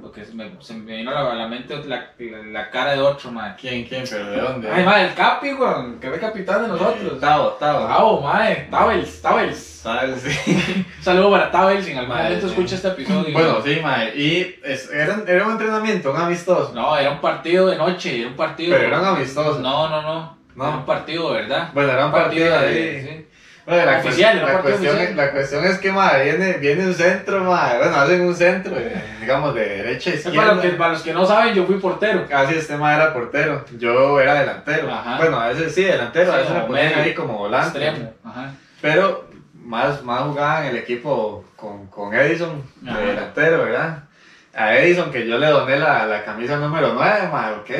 porque 0.00 0.24
se 0.24 0.34
me, 0.34 0.50
se 0.60 0.74
me 0.74 0.96
vino 0.96 1.10
a 1.16 1.34
la, 1.34 1.46
mente 1.48 1.76
la, 1.84 2.10
la, 2.18 2.42
la 2.50 2.70
cara 2.70 2.92
de 2.92 3.00
otro, 3.00 3.30
mae. 3.30 3.54
¿Quién, 3.60 3.84
quién? 3.84 4.04
¿Pero 4.08 4.30
de 4.30 4.40
dónde? 4.40 4.70
Ay, 4.70 4.84
mae, 4.84 5.06
el 5.08 5.14
Capi, 5.14 5.52
weón, 5.52 5.98
que 6.00 6.08
fue 6.08 6.18
capitán 6.18 6.62
de 6.62 6.68
nosotros. 6.68 7.20
Tavo, 7.20 7.48
Tavo. 7.60 7.86
Tavo, 7.86 8.20
mae, 8.22 8.68
Tabels, 8.70 9.20
Tabels. 9.22 9.58
¿Sabes? 9.80 10.20
Sí. 10.20 10.84
Un 10.86 10.86
saludo 11.02 11.30
para 11.30 11.50
Tabels, 11.50 11.86
en 11.88 11.98
algún 11.98 12.14
momento 12.16 12.46
escucha 12.48 12.74
este 12.74 12.88
episodio. 12.88 13.32
Bueno, 13.32 13.62
sí, 13.64 13.78
mae. 13.82 14.12
Y 14.14 14.56
es- 14.62 14.90
era, 14.90 15.14
un- 15.14 15.24
era 15.26 15.44
un 15.46 15.52
entrenamiento, 15.52 16.10
un 16.12 16.16
amistoso. 16.20 16.72
No, 16.74 16.96
era 16.96 17.10
un 17.12 17.20
partido 17.20 17.66
de 17.68 17.76
noche, 17.76 18.20
era 18.20 18.28
un 18.28 18.36
partido. 18.36 18.74
Pero 18.76 18.88
era 18.88 19.00
un 19.00 19.06
amistoso. 19.16 19.58
No, 19.60 19.88
no, 19.88 20.02
no. 20.02 20.38
No. 20.54 20.66
Era 20.68 20.76
un 20.76 20.84
partido, 20.84 21.32
de 21.32 21.42
¿verdad? 21.42 21.70
Bueno, 21.72 21.92
era 21.92 22.06
un 22.06 22.12
partido 22.12 22.58
ahí. 22.58 23.00
sí. 23.00 23.26
Bueno, 23.66 23.84
la, 23.90 23.98
Oficial, 23.98 24.36
la 24.44 24.58
cuestión, 24.62 24.94
oficial. 24.96 25.16
la 25.16 25.30
cuestión 25.32 25.64
es 25.64 25.78
que, 25.78 25.92
mae, 25.92 26.24
viene, 26.24 26.52
viene 26.54 26.86
un 26.86 26.94
centro, 26.94 27.44
mae. 27.44 27.78
Bueno, 27.78 27.96
hacen 27.96 28.20
un 28.22 28.34
centro, 28.34 28.74
eh, 28.76 29.02
digamos, 29.20 29.54
de 29.54 29.60
derecha 29.68 30.10
a 30.10 30.14
Es 30.14 30.22
para, 30.22 30.34
izquierda. 30.34 30.54
los 30.54 30.64
que, 30.64 30.70
para 30.70 30.92
los 30.92 31.02
que 31.02 31.12
no 31.12 31.26
saben, 31.26 31.54
yo 31.54 31.66
fui 31.66 31.76
portero. 31.78 32.26
Casi 32.28 32.54
este 32.54 32.76
mae 32.76 32.96
era 32.96 33.12
portero. 33.12 33.64
Yo 33.78 34.20
era 34.20 34.34
delantero. 34.40 34.92
Ajá. 34.92 35.18
Bueno, 35.18 35.38
a 35.38 35.48
veces 35.48 35.74
sí, 35.74 35.84
delantero. 35.84 36.30
Sí, 36.32 36.36
a 36.36 36.40
veces 36.40 36.54
me 36.54 36.60
ponían 36.62 36.94
ahí 36.98 37.14
como 37.14 37.38
volante. 37.38 37.78
Extremo. 37.86 38.12
Ajá. 38.24 38.50
Pero 38.80 39.28
más, 39.54 40.02
más 40.02 40.22
jugaba 40.22 40.62
en 40.62 40.70
el 40.70 40.76
equipo 40.78 41.44
con, 41.54 41.86
con 41.88 42.12
Edison, 42.14 42.62
de 42.80 42.92
delantero, 42.92 43.64
¿verdad? 43.64 44.04
A 44.52 44.74
Edison, 44.78 45.12
que 45.12 45.28
yo 45.28 45.38
le 45.38 45.46
doné 45.46 45.78
la, 45.78 46.06
la 46.06 46.24
camisa 46.24 46.56
número 46.56 46.92
9, 46.94 47.28
ma, 47.30 47.52
ok, 47.60 47.70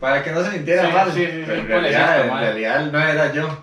para 0.00 0.24
que 0.24 0.32
no 0.32 0.42
se 0.42 0.50
sintiera 0.50 0.86
Sí, 0.86 0.92
mal. 0.92 1.12
sí, 1.12 1.24
sí, 1.26 1.44
en, 1.46 1.68
realidad, 1.68 2.24
eso, 2.24 2.32
en 2.34 2.40
realidad 2.40 2.82
el 2.82 2.90
9 2.92 3.10
era 3.12 3.32
yo. 3.32 3.58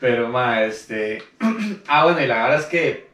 Pero, 0.00 0.28
ma, 0.28 0.62
este. 0.62 1.22
ah, 1.88 2.04
bueno, 2.04 2.20
y 2.20 2.26
la 2.26 2.42
verdad 2.42 2.60
es 2.60 2.66
que 2.66 3.06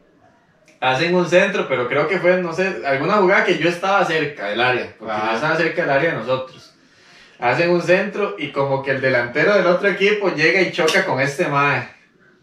hacen 0.81 1.15
un 1.15 1.29
centro, 1.29 1.69
pero 1.69 1.89
creo 1.89 2.09
que 2.09 2.19
fue, 2.19 2.43
no 2.43 2.53
sé, 2.53 2.83
alguna 2.85 3.15
jugada 3.15 3.45
que 3.45 3.57
yo 3.59 3.69
estaba 3.69 4.05
cerca 4.05 4.47
del 4.49 4.61
área, 4.61 4.93
porque 4.99 5.15
Ajá. 5.15 5.29
yo 5.31 5.35
estaba 5.37 5.57
cerca 5.57 5.83
del 5.83 5.91
área 5.91 6.11
de 6.11 6.17
nosotros. 6.19 6.75
Hacen 7.39 7.71
un 7.71 7.83
centro 7.83 8.35
y 8.39 8.51
como 8.53 8.83
que 8.83 8.93
el 8.93 9.01
delantero 9.01 9.55
del 9.55 9.67
otro 9.67 9.89
equipo 9.89 10.33
llega 10.35 10.61
y 10.61 10.73
choca 10.73 11.05
con 11.05 11.21
este 11.21 11.47
mae. 11.49 11.89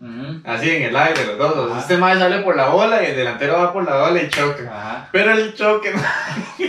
Ujú. 0.01 0.41
Así 0.45 0.69
en 0.69 0.83
el 0.83 0.95
aire, 0.95 1.25
los 1.25 1.37
dos. 1.37 1.71
Ajá. 1.71 1.81
Este 1.81 1.97
mae 1.97 2.17
sale 2.17 2.39
por 2.39 2.55
la 2.55 2.69
bola 2.69 3.03
y 3.03 3.07
el 3.07 3.15
delantero 3.17 3.53
va 3.53 3.73
por 3.73 3.83
la 3.83 3.97
bola 3.97 4.21
y 4.21 4.29
choca. 4.29 4.63
Ajá. 4.69 5.09
Pero 5.11 5.31
el 5.33 5.53
choque, 5.53 5.93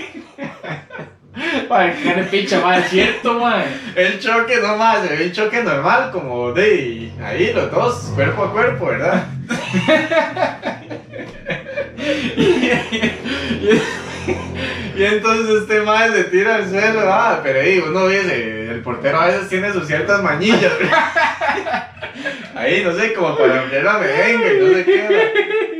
Qué 1.34 2.14
de 2.14 2.24
picha, 2.24 2.60
madre, 2.60 2.82
cierto, 2.88 3.38
madre. 3.38 3.68
el 3.94 4.18
choque 4.18 4.56
no 4.60 4.76
más, 4.76 5.06
se 5.06 5.14
ve 5.14 5.26
un 5.26 5.32
choque 5.32 5.62
normal, 5.62 6.10
como 6.10 6.52
de 6.52 7.12
ahí 7.22 7.52
los 7.52 7.70
dos, 7.70 8.12
cuerpo 8.14 8.44
a 8.44 8.52
cuerpo, 8.52 8.86
¿verdad? 8.86 9.26
y, 14.96 15.04
entonces 15.04 15.62
este 15.62 15.82
mae 15.82 16.10
se 16.12 16.24
tira 16.24 16.56
al 16.56 16.68
suelo, 16.68 17.02
ah, 17.04 17.40
pero 17.42 17.60
ahí 17.60 17.78
uno 17.78 18.08
dice, 18.08 18.70
el 18.70 18.80
portero 18.82 19.20
a 19.20 19.26
veces 19.26 19.48
tiene 19.48 19.72
sus 19.72 19.86
ciertas 19.86 20.20
mañillas, 20.22 20.76
¿verdad? 20.78 21.86
Ahí, 22.56 22.82
no 22.84 22.92
sé, 22.92 23.14
como 23.14 23.38
para 23.38 23.62
ampliar 23.62 23.84
la 23.84 23.98
merengue 23.98 24.56
y 24.56 24.60
no 24.60 24.74
sé 24.74 24.84
qué, 24.84 25.06
¿verdad? 25.08 25.28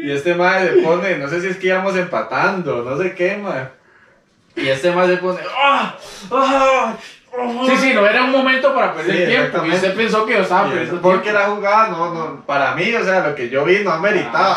Y 0.02 0.10
este 0.12 0.34
mae 0.34 0.66
se 0.66 0.72
pone, 0.80 1.18
no 1.18 1.28
sé 1.28 1.42
si 1.42 1.48
es 1.48 1.56
que 1.58 1.66
íbamos 1.66 1.94
empatando, 1.96 2.82
no 2.82 2.96
sé 2.96 3.14
qué, 3.14 3.36
mae. 3.36 3.79
Y 4.56 4.68
este 4.68 4.90
mae 4.92 5.06
se 5.08 5.16
pone, 5.18 5.38
¡ah! 5.56 5.94
¡ah! 6.32 6.92
Sí, 7.66 7.76
sí, 7.76 7.94
no 7.94 8.04
era 8.06 8.24
un 8.24 8.32
momento 8.32 8.74
para 8.74 8.92
perder 8.92 9.16
Sí, 9.16 9.26
tiempo. 9.26 9.64
Y 9.64 9.70
usted 9.70 9.94
pensó 9.94 10.26
que 10.26 10.32
yo 10.34 10.40
estaba 10.40 10.68
perdiendo 10.68 11.00
Porque 11.00 11.30
tiempo. 11.30 11.38
la 11.40 11.46
jugada, 11.46 11.88
no, 11.88 12.12
no, 12.12 12.40
para 12.44 12.74
mí, 12.74 12.92
o 12.92 13.04
sea, 13.04 13.20
lo 13.20 13.34
que 13.36 13.48
yo 13.48 13.64
vi 13.64 13.78
no 13.84 13.92
ameritaba. 13.92 14.56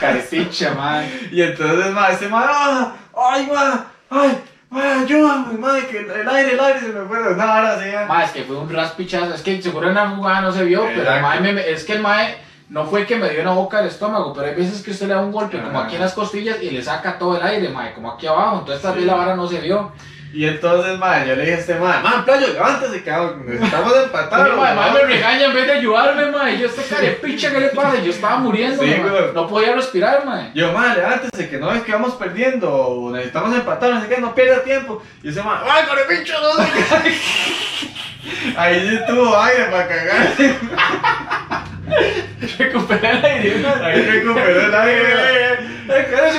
Carepicha, 0.00 0.74
man. 0.74 1.04
Y 1.30 1.42
entonces, 1.42 1.92
ma, 1.92 2.08
ese 2.08 2.28
ma, 2.28 2.44
¡ah! 2.48 2.92
¡ay, 3.32 3.46
ma! 3.52 3.86
¡ay! 4.10 4.38
¡ay, 4.72 5.02
ayúdame, 5.04 5.58
ma! 5.58 5.78
Que 5.90 5.98
el 5.98 6.28
aire, 6.28 6.52
el 6.54 6.60
aire 6.60 6.80
se 6.80 6.88
me 6.88 7.06
fue 7.06 7.22
de 7.22 7.34
una 7.34 7.54
hora 7.54 7.72
así. 7.74 7.90
ya. 7.90 8.06
Ma, 8.06 8.24
es 8.24 8.30
que 8.30 8.44
fue 8.44 8.56
un 8.56 8.72
raspichazo. 8.72 9.34
Es 9.34 9.42
que 9.42 9.60
seguro 9.60 9.88
en 9.88 9.94
la 9.94 10.08
jugada 10.10 10.40
no 10.40 10.52
se 10.52 10.64
vio, 10.64 10.80
pero 10.86 10.92
el 10.94 11.06
Exacto. 11.06 11.22
mae 11.28 11.40
me- 11.40 11.52
me- 11.52 11.70
es 11.70 11.84
que 11.84 11.92
el 11.94 12.00
mae 12.00 12.36
no 12.68 12.84
fue 12.84 13.06
que 13.06 13.16
me 13.16 13.30
dio 13.30 13.40
en 13.40 13.46
la 13.46 13.52
boca 13.52 13.78
del 13.78 13.88
estómago, 13.88 14.32
pero 14.32 14.48
hay 14.48 14.54
veces 14.54 14.82
que 14.82 14.90
usted 14.90 15.06
le 15.06 15.14
da 15.14 15.20
un 15.20 15.32
golpe 15.32 15.60
como 15.60 15.78
aquí 15.78 15.94
en 15.94 16.00
las 16.00 16.14
costillas 16.14 16.60
y 16.62 16.70
le 16.70 16.82
saca 16.82 17.18
todo 17.18 17.36
el 17.36 17.46
aire, 17.46 17.68
mae, 17.68 17.94
como 17.94 18.10
aquí 18.10 18.26
abajo. 18.26 18.58
Entonces 18.60 18.82
tal 18.82 18.96
vez 18.96 19.04
la 19.04 19.14
vara 19.14 19.36
no 19.36 19.46
se 19.46 19.60
vio. 19.60 19.92
Y 20.32 20.44
entonces, 20.44 20.98
ma, 20.98 21.24
yo 21.24 21.36
le 21.36 21.42
dije 21.42 21.54
a 21.54 21.58
este 21.58 21.74
ma, 21.76 22.00
ma, 22.00 22.24
playo, 22.24 22.48
levántese, 22.48 23.02
cabrón, 23.04 23.44
necesitamos 23.46 23.92
empatar. 24.04 24.42
Pero, 24.42 24.56
mae, 24.56 24.74
mae 24.74 24.92
me 24.94 25.00
regaña 25.00 25.46
en 25.46 25.54
vez 25.54 25.66
de 25.66 25.72
ayudarme, 25.74 26.26
mae. 26.26 26.58
Yo 26.58 26.66
este 26.66 26.82
carepicha, 26.82 27.52
¿qué 27.52 27.60
le 27.60 27.68
pasa? 27.68 28.02
Yo 28.02 28.10
estaba 28.10 28.38
muriendo, 28.38 28.82
Sí. 28.82 28.96
No 29.32 29.46
podía 29.46 29.74
respirar, 29.74 30.26
mae. 30.26 30.50
Yo, 30.52 30.72
ma, 30.72 30.94
levántese, 30.94 31.48
que 31.48 31.58
no 31.58 31.72
es 31.72 31.82
que 31.84 31.92
vamos 31.92 32.14
perdiendo, 32.14 33.10
necesitamos 33.12 33.54
empatar, 33.54 33.94
no 33.94 34.00
sé 34.02 34.08
qué, 34.08 34.20
no 34.20 34.34
pierda 34.34 34.62
tiempo. 34.62 35.00
Y 35.22 35.28
ese 35.28 35.42
ma, 35.42 35.62
¡ay, 35.70 35.84
con 35.86 35.98
el 35.98 36.04
pincho, 36.04 36.34
no 36.40 36.64
sé 36.64 36.70
qué! 36.72 38.56
Ahí 38.56 38.90
sí 38.90 38.98
tuvo 39.06 39.40
aire 39.40 39.66
para 39.66 39.86
cagar. 39.86 41.66
Recuperé 42.58 43.10
el 43.10 43.24
aire, 43.24 44.10
recuperó 44.10 44.66
el 44.66 44.74
aire. 44.74 45.06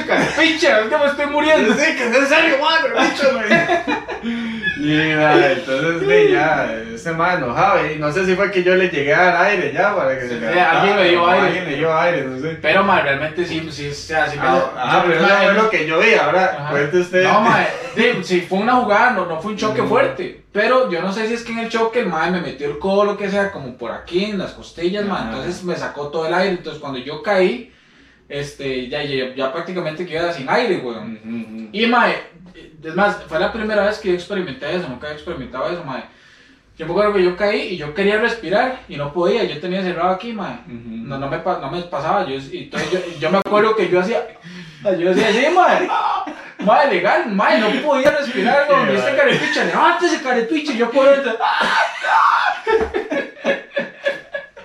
Carepicha, 0.07 0.81
es 0.81 0.87
que 0.87 0.97
me 0.97 1.05
estoy 1.05 1.25
muriendo. 1.27 1.73
Sí, 1.73 1.95
que 1.95 2.07
es 2.07 2.15
en 2.15 2.27
serio, 2.27 2.57
ma, 2.61 2.81
con 2.81 2.91
el 2.91 3.07
pincho, 3.07 3.33
güey. 3.33 3.47
Y 4.79 5.15
ma, 5.15 5.45
entonces, 5.51 6.07
sí, 6.27 6.31
ya, 6.33 6.73
ese 6.93 7.11
ma 7.13 7.33
enojado. 7.33 7.91
Y 7.91 7.97
no 7.97 8.11
sé 8.11 8.25
si 8.25 8.35
fue 8.35 8.51
que 8.51 8.63
yo 8.63 8.75
le 8.75 8.89
llegué 8.89 9.13
a 9.13 9.23
dar 9.31 9.45
aire 9.45 9.71
ya 9.73 9.95
para 9.95 10.15
que 10.15 10.21
se 10.27 10.35
Sí, 10.35 10.39
levantara, 10.39 10.81
alguien 10.81 10.97
le 10.97 11.09
dio 11.09 11.27
aire. 11.29 11.45
Alguien 11.47 11.65
le 11.65 11.75
dio 11.77 11.97
aire, 11.99 12.23
no 12.25 12.39
sé. 12.39 12.57
Pero, 12.61 12.83
mae, 12.83 13.01
realmente 13.03 13.45
sí, 13.45 13.67
sí, 13.71 13.87
o 13.89 13.93
sea, 13.93 14.27
sí 14.27 14.37
me- 14.37 14.45
Ah, 14.45 14.71
ah, 14.75 15.03
pero 15.05 15.19
eso 15.19 15.27
fue 15.43 15.53
lo 15.53 15.69
que 15.69 15.87
yo 15.87 15.99
vi. 15.99 16.13
Ahora, 16.13 16.67
cuente 16.71 16.97
usted. 16.99 17.23
No, 17.23 17.41
mae, 17.41 17.67
sí, 17.95 18.03
sí, 18.23 18.41
fue 18.47 18.59
una 18.59 18.73
jugada, 18.75 19.11
no, 19.11 19.25
no 19.25 19.41
fue 19.41 19.51
un 19.51 19.57
choque 19.57 19.81
Mm. 19.81 19.87
fuerte. 19.89 20.43
Pero 20.51 20.89
yo 20.91 21.01
no 21.01 21.11
sé 21.11 21.27
si 21.27 21.33
es 21.33 21.43
que 21.43 21.51
en 21.51 21.59
el 21.59 21.69
choque 21.69 21.99
el 21.99 22.07
mae 22.07 22.31
me 22.31 22.41
metió 22.41 22.67
el 22.67 22.79
codo, 22.79 23.03
lo 23.05 23.17
que 23.17 23.29
sea, 23.29 23.51
como 23.51 23.77
por 23.77 23.91
aquí, 23.91 24.25
en 24.25 24.39
las 24.39 24.51
costillas, 24.53 25.05
mae. 25.05 25.19
Ajá. 25.19 25.29
Entonces 25.29 25.63
me 25.63 25.75
sacó 25.75 26.07
todo 26.07 26.27
el 26.27 26.33
aire. 26.33 26.51
Entonces 26.51 26.81
cuando 26.81 26.99
yo 26.99 27.21
caí, 27.21 27.71
este, 28.29 28.89
ya, 28.89 29.03
ya, 29.03 29.33
ya 29.35 29.53
prácticamente 29.53 30.05
quedé 30.05 30.33
sin 30.33 30.49
aire, 30.49 30.77
weón. 30.77 31.17
Ujú, 31.23 31.35
ujú. 31.57 31.69
Y 31.71 31.85
mae, 31.87 32.15
es 32.83 32.95
más, 32.95 33.23
fue 33.27 33.39
la 33.39 33.51
primera 33.51 33.85
vez 33.85 33.99
que 33.99 34.09
yo 34.09 34.13
experimenté 34.13 34.75
eso, 34.75 34.87
nunca 34.87 35.07
había 35.07 35.17
experimentado 35.17 35.69
eso, 35.69 35.83
mae. 35.83 36.03
Yo 36.77 36.85
me 36.85 36.91
acuerdo 36.91 37.13
que 37.13 37.23
yo 37.23 37.35
caí 37.35 37.61
y 37.69 37.77
yo 37.77 37.93
quería 37.95 38.19
respirar 38.19 38.81
y 38.87 38.97
no 38.97 39.11
podía, 39.11 39.43
yo 39.43 39.59
tenía 39.59 39.81
cerrado 39.81 40.11
aquí. 40.11 40.31
Ujú. 40.31 40.57
No, 40.67 41.17
no, 41.17 41.27
me, 41.27 41.37
no 41.37 41.71
me 41.71 41.81
pasaba, 41.83 42.25
yo, 42.27 42.35
entonces 42.35 42.91
yo, 42.91 42.99
yo 43.19 43.31
me 43.31 43.39
acuerdo 43.39 43.75
que 43.75 43.89
yo 43.89 43.99
hacía, 43.99 44.27
yo 44.83 45.13
decía, 45.13 45.31
sí, 45.31 45.53
madre, 45.55 45.89
madre, 46.59 46.95
legal, 46.95 47.31
madre, 47.33 47.59
no 47.59 47.81
podía 47.81 48.11
respirar, 48.11 48.67
güey, 48.67 48.95
este 48.95 49.11
madre. 49.11 49.17
carepicha, 49.17 49.63
levántese 49.63 50.21
carepicha, 50.21 50.73
y 50.73 50.77
yo 50.77 50.91
dentro, 50.91 51.37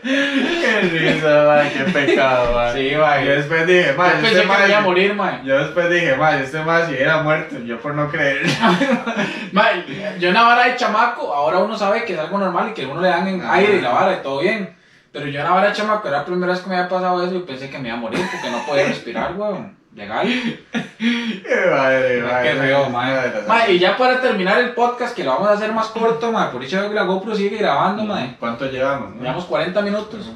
Qué 0.03 0.89
risa, 1.11 1.45
man, 1.47 1.71
qué 1.71 1.85
pecado, 1.93 2.53
man. 2.57 2.73
Sí, 2.75 2.93
man. 2.97 3.25
Yo 3.25 3.33
después 3.33 3.67
dije, 3.67 3.87
yo 3.93 3.97
man, 3.99 4.11
pensé 4.13 4.27
este 4.29 4.41
que 4.41 4.47
me 4.47 4.55
iba 4.55 4.65
a 4.65 4.69
man. 4.69 4.85
morir, 4.85 5.15
madre. 5.15 5.41
Yo 5.45 5.59
después 5.59 5.91
dije, 5.91 6.17
man, 6.17 6.39
este 6.41 6.61
man 6.63 6.87
si 6.89 6.95
era 6.97 7.23
muerto, 7.23 7.59
yo 7.61 7.79
por 7.81 7.95
no 7.95 8.09
creer. 8.11 8.43
Madre, 9.53 9.85
yo 10.19 10.29
en 10.29 10.35
la 10.35 10.43
vara 10.43 10.65
de 10.67 10.77
chamaco, 10.77 11.33
ahora 11.35 11.59
uno 11.59 11.77
sabe 11.77 12.05
que 12.05 12.15
es 12.15 12.19
algo 12.19 12.39
normal 12.39 12.69
y 12.71 12.75
que 12.75 12.87
uno 12.87 13.01
le 13.01 13.09
dan 13.09 13.27
en 13.29 13.41
Ajá. 13.43 13.55
aire 13.55 13.77
y 13.77 13.81
la 13.81 13.91
vara 13.91 14.13
y 14.15 14.23
todo 14.23 14.41
bien. 14.41 14.75
Pero 15.13 15.27
yo 15.27 15.41
en 15.41 15.45
la 15.45 15.51
vara 15.53 15.69
de 15.69 15.75
chamaco 15.75 16.09
era 16.09 16.19
la 16.19 16.25
primera 16.25 16.53
vez 16.53 16.63
que 16.63 16.71
me 16.71 16.77
había 16.77 16.89
pasado 16.89 17.23
eso 17.23 17.35
y 17.35 17.41
pensé 17.41 17.69
que 17.69 17.79
me 17.79 17.89
iba 17.89 17.97
a 17.99 18.01
morir 18.01 18.21
porque 18.33 18.51
no 18.51 18.65
podía 18.67 18.87
respirar, 18.87 19.33
weón. 19.37 19.77
Legal. 19.95 20.27
Qué 20.99 21.67
madre, 21.71 22.23
man. 22.23 22.43
Qué 22.43 22.55
feo, 22.55 22.89
mae. 22.89 23.33
Mae, 23.47 23.73
y 23.73 23.79
ya 23.79 23.95
para 23.99 24.23
terminar 24.23 24.59
el 24.61 24.71
podcast, 24.73 25.15
que 25.15 25.23
lo 25.23 25.33
vamos 25.33 25.49
a 25.49 25.53
hacer 25.53 25.71
más 25.73 25.89
corto, 25.89 26.33
mae, 26.33 26.49
por 26.49 26.65
eso 26.65 26.91
la 26.91 27.03
GoPro 27.03 27.35
sigue 27.35 27.59
grabando, 27.59 28.03
mae. 28.05 28.37
¿Cuánto 28.41 28.65
llevamos? 28.71 29.15
no? 29.15 29.21
Llevamos 29.21 29.45
40 29.45 29.83
minutos. 29.83 30.33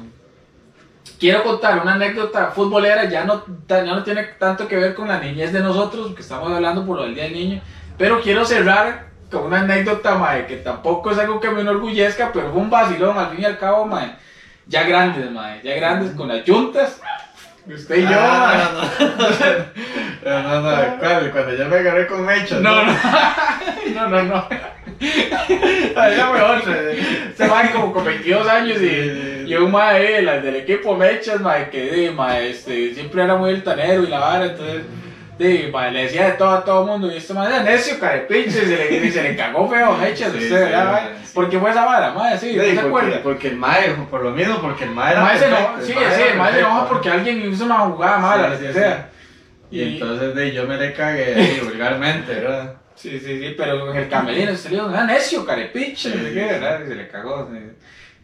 Quiero 1.19 1.43
contar 1.43 1.81
una 1.81 1.95
anécdota 1.95 2.51
futbolera, 2.51 3.05
ya 3.05 3.25
no, 3.25 3.43
ya 3.67 3.83
no 3.83 4.03
tiene 4.03 4.23
tanto 4.23 4.67
que 4.67 4.77
ver 4.77 4.93
con 4.93 5.07
la 5.07 5.19
niñez 5.19 5.51
de 5.51 5.61
nosotros, 5.61 6.13
que 6.13 6.21
estamos 6.21 6.51
hablando 6.51 6.85
por 6.85 6.97
lo 6.97 7.03
del 7.03 7.15
Día 7.15 7.23
del 7.23 7.33
Niño, 7.33 7.61
pero 7.97 8.21
quiero 8.21 8.45
cerrar 8.45 9.07
con 9.31 9.45
una 9.45 9.61
anécdota, 9.61 10.15
mae, 10.15 10.45
que 10.45 10.57
tampoco 10.57 11.11
es 11.11 11.17
algo 11.17 11.39
que 11.39 11.49
me 11.49 11.61
enorgullezca, 11.61 12.31
pero 12.31 12.51
fue 12.51 12.61
un 12.61 12.69
vacilón 12.69 13.17
al 13.17 13.31
fin 13.31 13.41
y 13.41 13.45
al 13.45 13.57
cabo, 13.57 13.85
mae. 13.85 14.15
Ya 14.67 14.83
grandes, 14.83 15.31
mae, 15.31 15.59
ya 15.63 15.75
grandes 15.75 16.11
con 16.11 16.27
las 16.27 16.45
yuntas. 16.45 17.01
Usted 17.65 17.95
y 17.95 18.01
yo, 18.03 18.09
mae. 18.09 18.17
Ah, 18.19 18.71
no, 20.23 20.41
no, 20.43 20.61
no, 20.61 20.71
no. 21.25 21.31
Cuando 21.31 21.55
yo 21.55 21.67
me 21.67 21.77
agarré 21.77 22.07
con 22.07 22.25
mechas. 22.25 22.61
No, 22.61 22.83
no, 22.83 22.93
no, 23.95 24.09
no, 24.09 24.23
no. 24.23 24.47
La 24.99 26.31
mejor. 26.31 26.63
Se, 26.63 27.33
se 27.35 27.47
va 27.47 27.61
como 27.71 27.93
con 27.93 28.05
22 28.05 28.47
años 28.47 28.77
y, 28.81 29.43
y 29.51 29.55
un 29.55 29.71
mae, 29.71 30.21
las 30.21 30.43
del 30.43 30.57
equipo 30.57 30.95
Mechas, 30.95 31.39
mae, 31.41 31.69
que 31.69 32.11
mae, 32.15 32.49
este, 32.49 32.93
siempre 32.93 33.23
era 33.23 33.35
muy 33.35 33.51
altanero 33.51 34.03
y 34.03 34.07
la 34.07 34.19
vara, 34.19 34.45
entonces. 34.45 34.83
di, 35.37 35.69
mae, 35.71 35.91
le 35.91 36.03
decía 36.03 36.25
de 36.25 36.31
todo 36.33 36.49
a 36.49 36.65
todo 36.65 36.81
el 36.81 36.87
mundo 36.87 37.11
y 37.13 37.17
este 37.17 37.33
mae 37.33 37.47
era 37.47 37.63
necio, 37.63 37.99
carepinche, 37.99 38.49
y 38.49 38.51
se 38.51 38.65
le, 38.65 39.05
y 39.05 39.11
se 39.11 39.23
le 39.23 39.35
cagó 39.35 39.69
feo 39.69 39.93
a 39.93 39.97
Mechas, 39.97 40.31
Sí, 40.31 40.37
usted, 40.39 40.47
sí, 40.47 40.53
¿verdad, 40.71 40.91
mae? 40.91 41.03
sí. 41.23 41.31
¿Por 41.33 41.49
qué 41.49 41.59
fue 41.59 41.69
esa 41.69 41.85
vara, 41.85 42.11
mae? 42.13 42.37
Sí, 42.39 42.49
Sí, 42.51 42.55
¿no 42.57 42.63
se 42.63 42.69
porque, 42.73 42.87
acuerda? 42.87 43.19
porque 43.23 43.47
el 43.49 43.55
mae, 43.57 43.89
por 44.09 44.23
lo 44.23 44.31
mismo, 44.31 44.59
porque 44.59 44.85
el 44.85 44.91
mae 44.91 45.11
era 45.13 45.21
mae 45.21 45.37
se 45.37 45.45
perfecto, 45.45 45.71
sí, 45.85 45.93
mae 45.93 46.11
sí, 46.15 46.21
era 46.21 46.31
el 46.31 46.37
mae 46.39 46.53
se 46.53 46.59
enojó 46.59 46.87
porque 46.87 47.09
alguien 47.11 47.51
hizo 47.53 47.65
una 47.65 47.75
jugada 47.79 48.17
mala, 48.17 48.57
Sí, 48.57 48.65
sí, 48.67 48.73
sea. 48.73 49.09
Y 49.69 49.83
entonces 49.83 50.33
de, 50.33 50.53
yo 50.53 50.65
me 50.65 50.77
le 50.77 50.93
cagué 50.93 51.59
vulgarmente, 51.63 52.33
¿verdad? 52.33 52.73
Sí, 52.97 53.19
sí, 53.19 53.39
sí, 53.39 53.53
pero 53.55 53.93
el 53.93 54.09
le 54.69 54.75
dijo, 54.75 54.89
ah, 54.93 55.03
necio, 55.05 55.45
carepiche. 55.45 56.09
Y 56.83 56.87
se 56.87 56.95
le 56.95 57.07
cagó. 57.07 57.49
sí. 57.51 57.59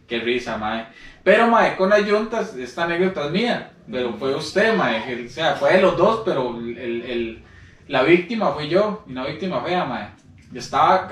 Qué 0.08 0.18
risa, 0.20 0.58
mae. 0.58 0.86
Pero, 1.22 1.46
mae, 1.48 1.76
con 1.76 1.88
las 1.88 2.04
yuntas, 2.04 2.54
esta 2.56 2.84
anécdota 2.84 3.24
es 3.26 3.30
mía, 3.30 3.70
pero 3.90 4.12
fue 4.14 4.34
usted, 4.34 4.74
mae. 4.76 5.24
O 5.26 5.28
sea, 5.30 5.54
fue 5.54 5.74
de 5.74 5.80
los 5.82 5.96
dos, 5.96 6.22
pero 6.24 6.58
el, 6.58 6.76
el- 6.78 7.42
la 7.88 8.02
víctima 8.02 8.52
fui 8.52 8.68
yo, 8.68 9.02
y 9.06 9.12
una 9.12 9.26
víctima 9.26 9.62
fea, 9.62 9.84
mae. 9.86 10.08
Yo 10.54 10.60
estaba, 10.60 11.08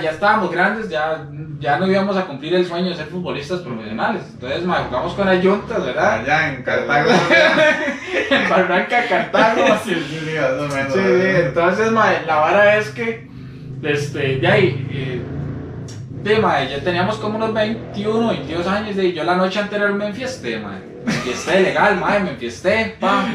ya 0.00 0.10
estábamos 0.12 0.52
grandes, 0.52 0.88
ya, 0.88 1.26
ya 1.58 1.80
no 1.80 1.88
íbamos 1.88 2.16
a 2.16 2.26
cumplir 2.26 2.54
el 2.54 2.64
sueño 2.64 2.90
de 2.90 2.94
ser 2.94 3.06
futbolistas 3.06 3.58
profesionales. 3.62 4.22
Entonces, 4.34 4.64
mae, 4.64 4.84
jugamos 4.84 5.14
con 5.14 5.26
las 5.26 5.42
yuntas, 5.42 5.84
¿verdad? 5.84 6.20
Allá 6.20 6.54
en 6.54 6.62
Cartago. 6.62 7.10
en 8.30 8.48
Barranca, 8.48 9.04
Cartago. 9.08 9.62
sí, 9.84 9.94
sí, 9.94 10.20
sí. 10.20 10.92
Sí, 10.92 11.00
entonces, 11.00 11.90
mae, 11.90 12.24
la 12.24 12.36
vara 12.36 12.76
es 12.76 12.90
que, 12.90 13.28
este, 13.82 14.36
de 14.36 14.46
ahí, 14.46 14.88
eh, 14.92 15.22
de, 16.22 16.38
mae, 16.38 16.68
ya 16.68 16.78
teníamos 16.78 17.16
como 17.16 17.34
unos 17.34 17.52
21, 17.52 18.28
22 18.28 18.66
años, 18.68 18.94
de, 18.94 19.12
yo 19.12 19.24
la 19.24 19.34
noche 19.34 19.58
anterior 19.58 19.92
me 19.92 20.06
enfiesté, 20.06 20.60
mae, 20.60 20.78
me 21.04 21.12
enfiesté 21.12 21.62
legal, 21.62 21.96
mae, 21.96 22.20
me 22.20 22.30
enfiesté, 22.30 22.96
pa, 23.00 23.26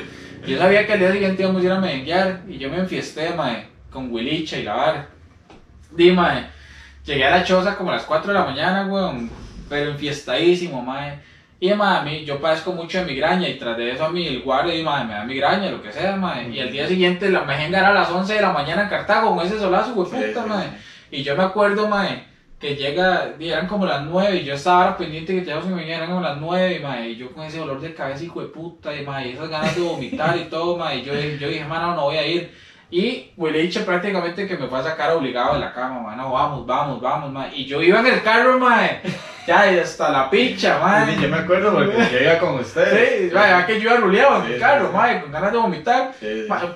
yo 0.48 0.58
sabía 0.58 0.88
que 0.88 0.94
al 0.94 1.00
día 1.00 1.12
siguiente 1.12 1.44
íbamos 1.44 1.62
a 1.64 1.66
ir 1.66 1.72
a 1.74 1.80
merenguear, 1.82 2.39
y 2.48 2.58
yo 2.60 2.70
me 2.70 2.78
enfiesté, 2.78 3.34
mae, 3.36 3.68
con 3.89 4.10
Willicha 4.10 4.58
y 4.58 4.64
la 4.64 4.76
vara, 4.76 5.12
di, 5.96 6.12
mae, 6.12 6.46
llegué 7.06 7.26
a 7.26 7.32
la 7.32 7.44
choza 7.44 7.76
como 7.76 7.91
a 7.91 7.96
las 7.96 8.04
4 8.04 8.32
de 8.32 8.39
la 8.39 8.46
mañana, 8.46 8.88
weón, 8.88 9.30
pero 9.70 9.91
enfiestadísimo, 9.91 10.82
mae, 10.82 11.20
y 11.64 11.74
mae, 11.74 11.98
a 11.98 12.02
mí, 12.02 12.26
yo 12.26 12.41
padezco 12.41 12.74
mucho 12.74 12.98
de 12.98 13.06
migraña 13.06 13.48
y 13.48 13.58
tras 13.58 13.78
de 13.78 13.91
eso 13.91 14.04
a 14.04 14.10
mí 14.10 14.28
el 14.28 14.41
guardia 14.41 14.76
y 14.76 14.84
mae, 14.84 15.06
me 15.06 15.14
da 15.14 15.24
migraña, 15.24 15.72
lo 15.72 15.82
que 15.82 15.94
sea, 15.94 16.16
mae. 16.18 16.50
Y 16.50 16.60
al 16.60 16.72
día 16.72 16.86
siguiente 16.86 17.30
la 17.30 17.44
me 17.44 17.68
era 17.68 17.88
a 17.88 17.94
las 17.94 18.10
11 18.10 18.34
de 18.34 18.41
la 18.41 18.52
mañana 18.52 18.84
en 18.84 18.89
Cartago 18.89 19.34
con 19.34 19.46
ese 19.46 19.58
solazo, 19.58 19.91
Sí, 19.91 19.94
puta, 19.96 20.44
sí, 20.44 20.50
mae. 20.50 20.68
Y 21.10 21.24
yo 21.24 21.38
me 21.38 21.44
acuerdo, 21.44 21.88
mae, 21.88 22.26
que 22.60 22.76
llega, 22.76 23.36
y 23.39 23.48
eran 23.48 23.68
como 23.68 23.86
las 23.86 24.04
9 24.04 24.38
y 24.38 24.44
yo 24.44 24.56
estaba 24.56 24.84
ahora 24.84 24.98
pendiente 24.98 25.34
que 25.34 25.46
ya 25.46 25.62
se 25.62 25.70
me 25.70 25.89
eran 25.89 26.10
como 26.10 26.20
las 26.20 26.38
9, 26.38 26.82
mae, 26.82 27.10
y 27.12 27.16
yo 27.16 27.32
con 27.32 27.46
ese 27.46 27.60
dolor 27.60 27.80
de 27.80 27.94
cabeza, 27.94 28.26
hijo 28.26 28.41
de 28.41 28.48
puta, 28.48 28.94
y 28.94 29.06
mae, 29.06 29.30
y 29.30 29.32
esas 29.32 29.48
ganas 29.48 29.74
de 29.74 29.82
vomitar 29.84 30.38
y 30.38 30.50
todo, 30.50 30.76
mae, 30.76 30.98
y 30.98 31.04
yo, 31.04 31.14
yo 31.14 31.48
dije, 31.48 31.64
mano, 31.64 31.96
no 31.96 32.04
voy 32.04 32.18
a 32.18 32.28
ir. 32.28 32.52
Y 32.94 33.32
le 33.38 33.60
dije 33.64 33.80
prácticamente 33.80 34.48
que 34.48 34.56
me 34.56 34.68
fue 34.68 34.78
a 34.80 34.84
sacar 34.84 35.14
obligado 35.14 35.56
de 35.56 35.62
la 35.62 35.74
cama, 35.74 36.00
mae, 36.02 36.16
no, 36.16 36.32
vamos, 36.32 36.64
vamos, 36.68 37.02
vamos, 37.02 37.32
mae. 37.32 37.50
Y 37.56 37.66
yo 37.66 37.82
iba 37.82 38.00
en 38.02 38.06
el 38.06 38.22
carro, 38.22 38.60
mae, 38.60 39.02
ya, 39.48 39.72
y 39.74 39.80
hasta 39.80 40.12
la 40.12 40.30
picha, 40.30 40.78
mae. 40.80 41.16
Sí, 41.16 41.22
yo 41.24 41.28
me 41.28 41.38
acuerdo 41.38 41.74
porque 41.74 41.98
yo 42.12 42.20
iba 42.20 42.38
con 42.38 42.60
ustedes. 42.60 43.30
Sí, 43.30 43.30
vaya, 43.34 43.66
que 43.66 43.82
yo 43.82 43.89
iba 43.89 44.00
ruleado 44.00 44.36
en 44.41 44.46
Sí, 44.46 44.54
el 44.54 44.60
carro, 44.60 44.89
sí. 44.89 44.94
mae, 44.96 45.22
con 45.24 45.32
ganas 45.32 45.52
de 45.52 45.58
vomitar. 45.58 46.12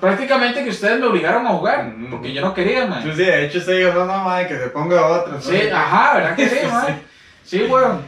Prácticamente 0.00 0.64
que 0.64 0.70
ustedes 0.70 0.98
me 0.98 1.06
obligaron 1.06 1.46
a 1.46 1.50
jugar, 1.50 1.86
Ujú. 1.96 2.10
porque 2.10 2.32
yo 2.32 2.40
no 2.40 2.52
quería, 2.52 2.84
mae. 2.86 3.04
Sí, 3.04 3.10
sí, 3.14 3.22
de 3.22 3.44
hecho 3.44 3.58
usted 3.58 3.78
dijo, 3.78 3.92
no, 3.92 4.04
no, 4.06 4.24
madre, 4.24 4.48
que 4.48 4.58
se 4.58 4.66
ponga 4.70 5.06
otro. 5.06 5.40
Sí, 5.40 5.68
ajá, 5.72 6.14
¿verdad 6.16 6.34
que 6.34 6.48
sí, 6.48 6.58
mae? 6.72 6.98
Sí, 7.44 7.62
weón. 7.62 8.02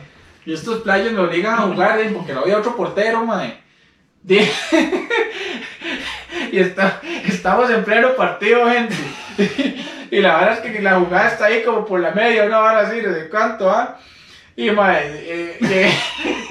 Y 0.45 0.55
estos 0.55 0.81
playos 0.83 1.13
me 1.13 1.21
obligan 1.21 1.55
a 1.55 1.59
jugar, 1.59 2.01
eh, 2.01 2.11
porque 2.13 2.33
no 2.33 2.41
había 2.41 2.59
otro 2.59 2.75
portero, 2.75 3.25
mae. 3.25 3.57
Y 6.53 6.59
está, 6.59 7.01
estamos 7.27 7.71
en 7.71 7.85
pleno 7.85 8.15
partido, 8.15 8.69
gente. 8.71 8.95
Y 10.13 10.19
la 10.21 10.39
verdad 10.39 10.55
es 10.55 10.73
que 10.73 10.83
la 10.83 10.97
jugada 10.97 11.29
está 11.29 11.45
ahí 11.47 11.63
como 11.63 11.87
por 11.87 12.01
la 12.01 12.11
media, 12.11 12.45
una 12.45 12.59
hora 12.59 12.81
así, 12.81 13.01
¿de 13.01 13.29
cuánto, 13.29 13.71
ah? 13.71 13.97
Y, 14.57 14.69
mae, 14.73 15.03
eh, 15.07 15.57
llegué- 15.61 15.93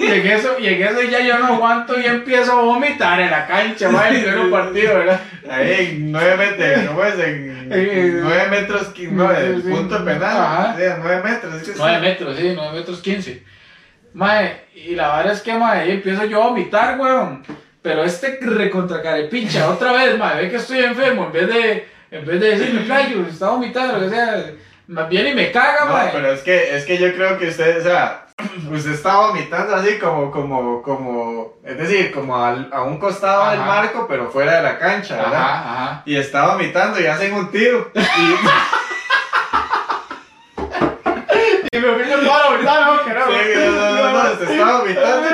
y 0.00 0.06
en 0.06 0.26
eso, 0.28 0.58
y 0.58 0.66
en 0.66 0.82
eso 0.82 1.02
ya 1.02 1.20
yo 1.20 1.38
no 1.38 1.48
aguanto 1.48 2.00
y 2.00 2.06
empiezo 2.06 2.58
a 2.58 2.62
vomitar 2.62 3.20
en 3.20 3.30
la 3.30 3.46
cancha, 3.46 3.90
mae, 3.90 4.16
en 4.16 4.22
pleno 4.22 4.50
partido, 4.50 4.94
¿verdad? 5.00 5.20
Ahí 5.50 5.88
en 5.90 6.10
9 6.10 6.36
metros, 6.38 6.86
¿cómo 6.88 7.04
es? 7.04 7.14
En 7.18 7.68
Eh, 7.70 8.10
9 8.22 8.48
metros, 8.50 8.94
qui- 8.94 9.10
no, 9.10 9.30
el 9.30 9.56
sí, 9.56 9.62
sí. 9.68 9.74
punto 9.74 10.04
penal. 10.06 10.22
Ajá. 10.36 10.72
O 10.74 10.78
sea, 10.78 10.96
9 10.98 11.22
metros. 11.22 11.62
Que 11.62 11.72
9 11.76 11.98
metros, 12.00 12.36
sí, 12.38 12.52
9 12.56 12.78
metros 12.78 13.00
15. 13.02 13.42
Mae, 14.14 14.62
y 14.74 14.94
la 14.96 15.16
verdad 15.18 15.34
es 15.34 15.42
que, 15.42 15.52
ahí 15.52 15.90
empiezo 15.90 16.24
yo 16.24 16.42
a 16.42 16.46
vomitar, 16.48 16.98
weón. 16.98 17.44
Pero 17.82 18.04
este 18.04 18.38
recontra 18.42 19.02
carepicha, 19.02 19.68
otra 19.70 19.92
vez, 19.92 20.18
mae, 20.18 20.42
ve 20.42 20.50
que 20.50 20.56
estoy 20.56 20.80
enfermo, 20.80 21.24
en 21.26 21.32
vez 21.32 21.48
de, 21.48 21.88
en 22.10 22.26
vez 22.26 22.40
de 22.40 22.50
decirme, 22.58 22.80
playo, 22.82 23.24
está 23.28 23.48
vomitando, 23.50 23.94
lo 23.98 24.00
que 24.00 24.10
sea, 24.14 24.44
más 24.88 25.08
bien 25.08 25.28
y 25.28 25.34
me 25.34 25.50
caga, 25.50 25.86
No, 25.86 25.92
mae. 25.92 26.10
pero 26.12 26.30
es 26.32 26.40
que, 26.42 26.76
es 26.76 26.84
que 26.84 26.98
yo 26.98 27.14
creo 27.14 27.38
que 27.38 27.48
usted, 27.48 27.78
o 27.80 27.82
sea, 27.82 28.26
usted 28.70 28.92
está 28.92 29.16
vomitando 29.16 29.74
así 29.74 29.98
como, 29.98 30.30
como, 30.30 30.82
como, 30.82 31.54
es 31.64 31.78
decir, 31.78 32.12
como 32.12 32.36
al- 32.44 32.68
a 32.70 32.82
un 32.82 32.98
costado 32.98 33.50
del 33.50 33.60
marco, 33.60 34.06
pero 34.06 34.30
fuera 34.30 34.56
de 34.56 34.62
la 34.62 34.78
cancha, 34.78 35.16
¿verdad? 35.16 35.32
Ajá, 35.40 35.72
ajá. 35.84 36.02
Y 36.04 36.16
está 36.16 36.48
vomitando 36.48 37.00
y 37.00 37.06
hacen 37.06 37.32
un 37.32 37.50
tiro. 37.50 37.90
Y, 37.94 38.34
Y 41.72 41.78
me 41.78 41.92
fui 41.92 42.04
la 42.04 42.16
vomitada, 42.48 42.86
no, 42.86 43.04
que 43.04 43.14
no. 43.14 43.26
Sí, 43.26 43.32
no, 43.54 43.70
no, 43.70 44.12
no, 44.12 44.12
no, 44.12 44.36
se 44.38 44.52
está 44.52 44.78
vomitando 44.78 45.28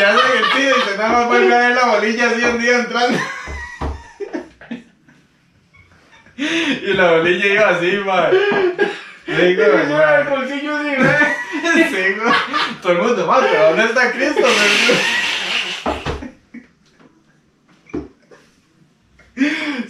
y 0.00 0.02
hacen 0.02 0.30
el 0.38 0.44
tiro 0.56 0.76
y 0.78 0.82
se 0.88 0.96
nada 0.96 1.10
más 1.10 1.26
vuelve 1.26 1.54
a 1.54 1.58
ver 1.58 1.74
la 1.76 1.84
bolilla 1.86 2.30
así 2.30 2.42
un 2.44 2.58
día 2.58 2.76
entrando. 2.76 3.18
Y 6.36 6.92
la 6.94 7.12
bolilla 7.12 7.46
iba 7.46 7.68
así, 7.68 7.96
madre. 7.98 8.38
Sí, 9.26 9.54
güey, 9.54 9.60
el 9.60 9.88
madre. 9.90 10.30
bolsillo 10.30 10.74
así, 10.74 10.94
güey. 10.96 11.10
Sí, 11.90 12.14
güey. 12.14 12.32
Todo 12.80 12.92
el 12.92 12.98
mundo, 12.98 13.30
pero 13.50 13.64
¿dónde 13.66 13.84
está 13.84 14.10
Cristo? 14.10 14.46
Sí, 19.34 19.46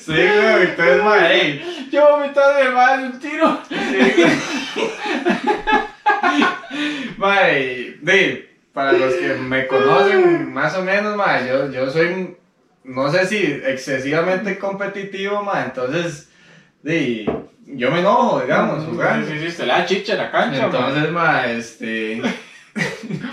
güey, 0.06 0.62
entonces, 0.62 1.02
madre, 1.04 1.64
Yo 1.92 2.08
vomitando 2.10 2.58
de 2.58 2.68
más 2.70 2.98
un 2.98 3.20
tiro. 3.20 3.62
Mae, 7.16 7.96
de, 8.00 8.49
para 8.72 8.92
los 8.92 9.14
que 9.14 9.34
me 9.34 9.66
conocen 9.68 10.52
más 10.52 10.76
o 10.76 10.82
menos, 10.82 11.16
mae, 11.16 11.48
yo, 11.48 11.70
yo 11.70 11.90
soy, 11.90 12.36
no 12.84 13.10
sé 13.10 13.26
si 13.26 13.36
excesivamente 13.36 14.58
competitivo, 14.58 15.42
mae, 15.42 15.64
entonces, 15.66 16.28
yo 16.82 17.90
me 17.90 18.00
enojo, 18.00 18.40
digamos, 18.40 18.84
jugando. 18.84 19.26
Sí, 19.26 19.38
sí, 19.38 19.46
sí, 19.46 19.50
se 19.52 19.66
da 19.66 19.84
chicha 19.84 20.12
en 20.12 20.18
la 20.18 20.30
cancha. 20.30 20.64
Entonces, 20.64 21.10
mae, 21.10 21.58
este, 21.58 22.22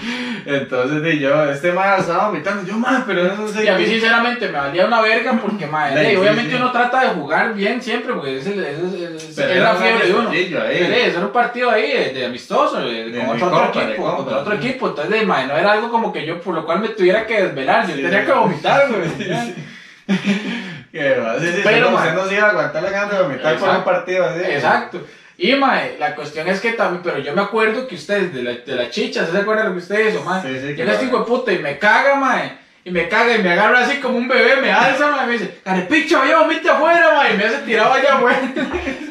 entonces, 0.56 1.20
yo, 1.20 1.50
este 1.52 1.72
mae 1.74 2.00
estaba 2.00 2.28
vomitando, 2.28 2.66
yo, 2.66 2.78
mae, 2.78 3.04
pero 3.06 3.36
no 3.36 3.48
sé 3.48 3.66
Y 3.66 3.68
a 3.68 3.78
mí 3.78 3.84
qué. 3.84 3.92
sinceramente 3.92 4.48
me 4.48 4.58
valía 4.58 4.86
una 4.86 5.02
verga 5.02 5.34
porque, 5.42 5.66
sí, 5.66 6.16
obviamente 6.16 6.56
uno 6.56 6.72
trata 6.72 7.02
de 7.02 7.08
jugar 7.10 7.54
bien 7.54 7.82
siempre, 7.82 8.14
porque 8.14 8.38
es, 8.38 8.48
era 8.48 9.74
la 9.74 9.76
fiebre 9.76 10.08
de 10.08 10.14
uno. 10.14 10.32
Sí, 10.32 10.56
es 10.56 11.18
un 11.18 11.32
partido 11.32 11.70
ahí 11.70 12.14
de, 12.14 12.26
amistoso, 12.26 12.80
De 12.80 13.26
con 13.40 13.54
otro, 13.54 13.82
equipo, 13.82 14.16
contra 14.16 14.38
otro 14.38 14.54
equipo, 14.56 14.88
entonces, 14.88 15.28
madre, 15.28 15.48
no 15.48 15.58
era 15.58 15.74
algo 15.74 15.92
como 15.92 16.14
que 16.14 16.26
yo, 16.26 16.40
por 16.40 16.56
lo 16.56 16.66
cual 16.66 16.80
me 16.80 16.90
tuviera 16.90 17.26
que 17.26 17.44
desvelar, 17.44 17.88
yo 17.88 17.96
tenía 17.96 18.26
que 18.26 18.32
vomitar, 18.32 18.88
güey. 18.90 19.56
Que 20.92 21.20
va, 21.20 21.38
sí, 21.40 21.48
sí, 21.48 21.62
Pero, 21.64 21.92
mae. 21.92 21.96
usted 21.96 22.14
no 22.16 22.28
se 22.28 22.36
iba 22.36 22.48
a 22.48 22.50
aguantar 22.52 22.82
la 22.82 22.90
gana 22.90 23.14
de 23.14 23.24
vomitar 23.24 23.58
por 23.58 23.70
un 23.70 23.84
partido 23.84 24.26
así. 24.26 24.40
Exacto. 24.46 25.02
Y, 25.40 25.54
mae, 25.56 25.98
la 26.00 26.16
cuestión 26.16 26.48
es 26.48 26.60
que 26.60 26.72
también, 26.74 27.04
pero 27.04 27.20
yo 27.20 27.34
me 27.34 27.42
acuerdo 27.42 27.88
que 27.88 27.94
ustedes, 27.96 28.34
de 28.34 28.42
la, 28.42 28.52
de 28.54 28.76
la 28.76 28.90
chicha, 28.90 29.24
¿se 29.26 29.38
acuerdan 29.38 29.66
de 29.66 29.70
lo 29.70 29.76
que 29.76 29.82
ustedes 29.84 30.14
hizo, 30.16 30.24
mae? 30.24 30.42
Sí, 30.42 30.48
sí, 30.60 30.68
que 30.70 30.74
Llega 30.78 30.94
este 30.94 31.06
de 31.06 31.18
puta 31.20 31.54
y 31.54 31.60
me 31.60 31.78
caga, 31.78 32.16
mae. 32.16 32.58
Y 32.84 32.90
me 32.90 33.08
caga 33.08 33.36
y 33.36 33.44
me 33.44 33.52
agarra 33.52 33.82
así 33.82 33.98
como 34.00 34.18
un 34.18 34.28
bebé, 34.28 34.56
me 34.62 34.72
alza, 34.72 35.12
mae, 35.12 35.26
y 35.26 35.28
me 35.28 35.34
dice, 35.34 35.60
carepicho, 35.64 36.20
vaya, 36.20 36.40
vomite 36.40 36.68
afuera, 36.70 37.14
mae. 37.16 37.34
Y 37.34 37.38
me 37.38 37.44
hace 37.46 37.58
tirado 37.60 37.94
allá 37.94 38.16
afuera. 38.16 38.42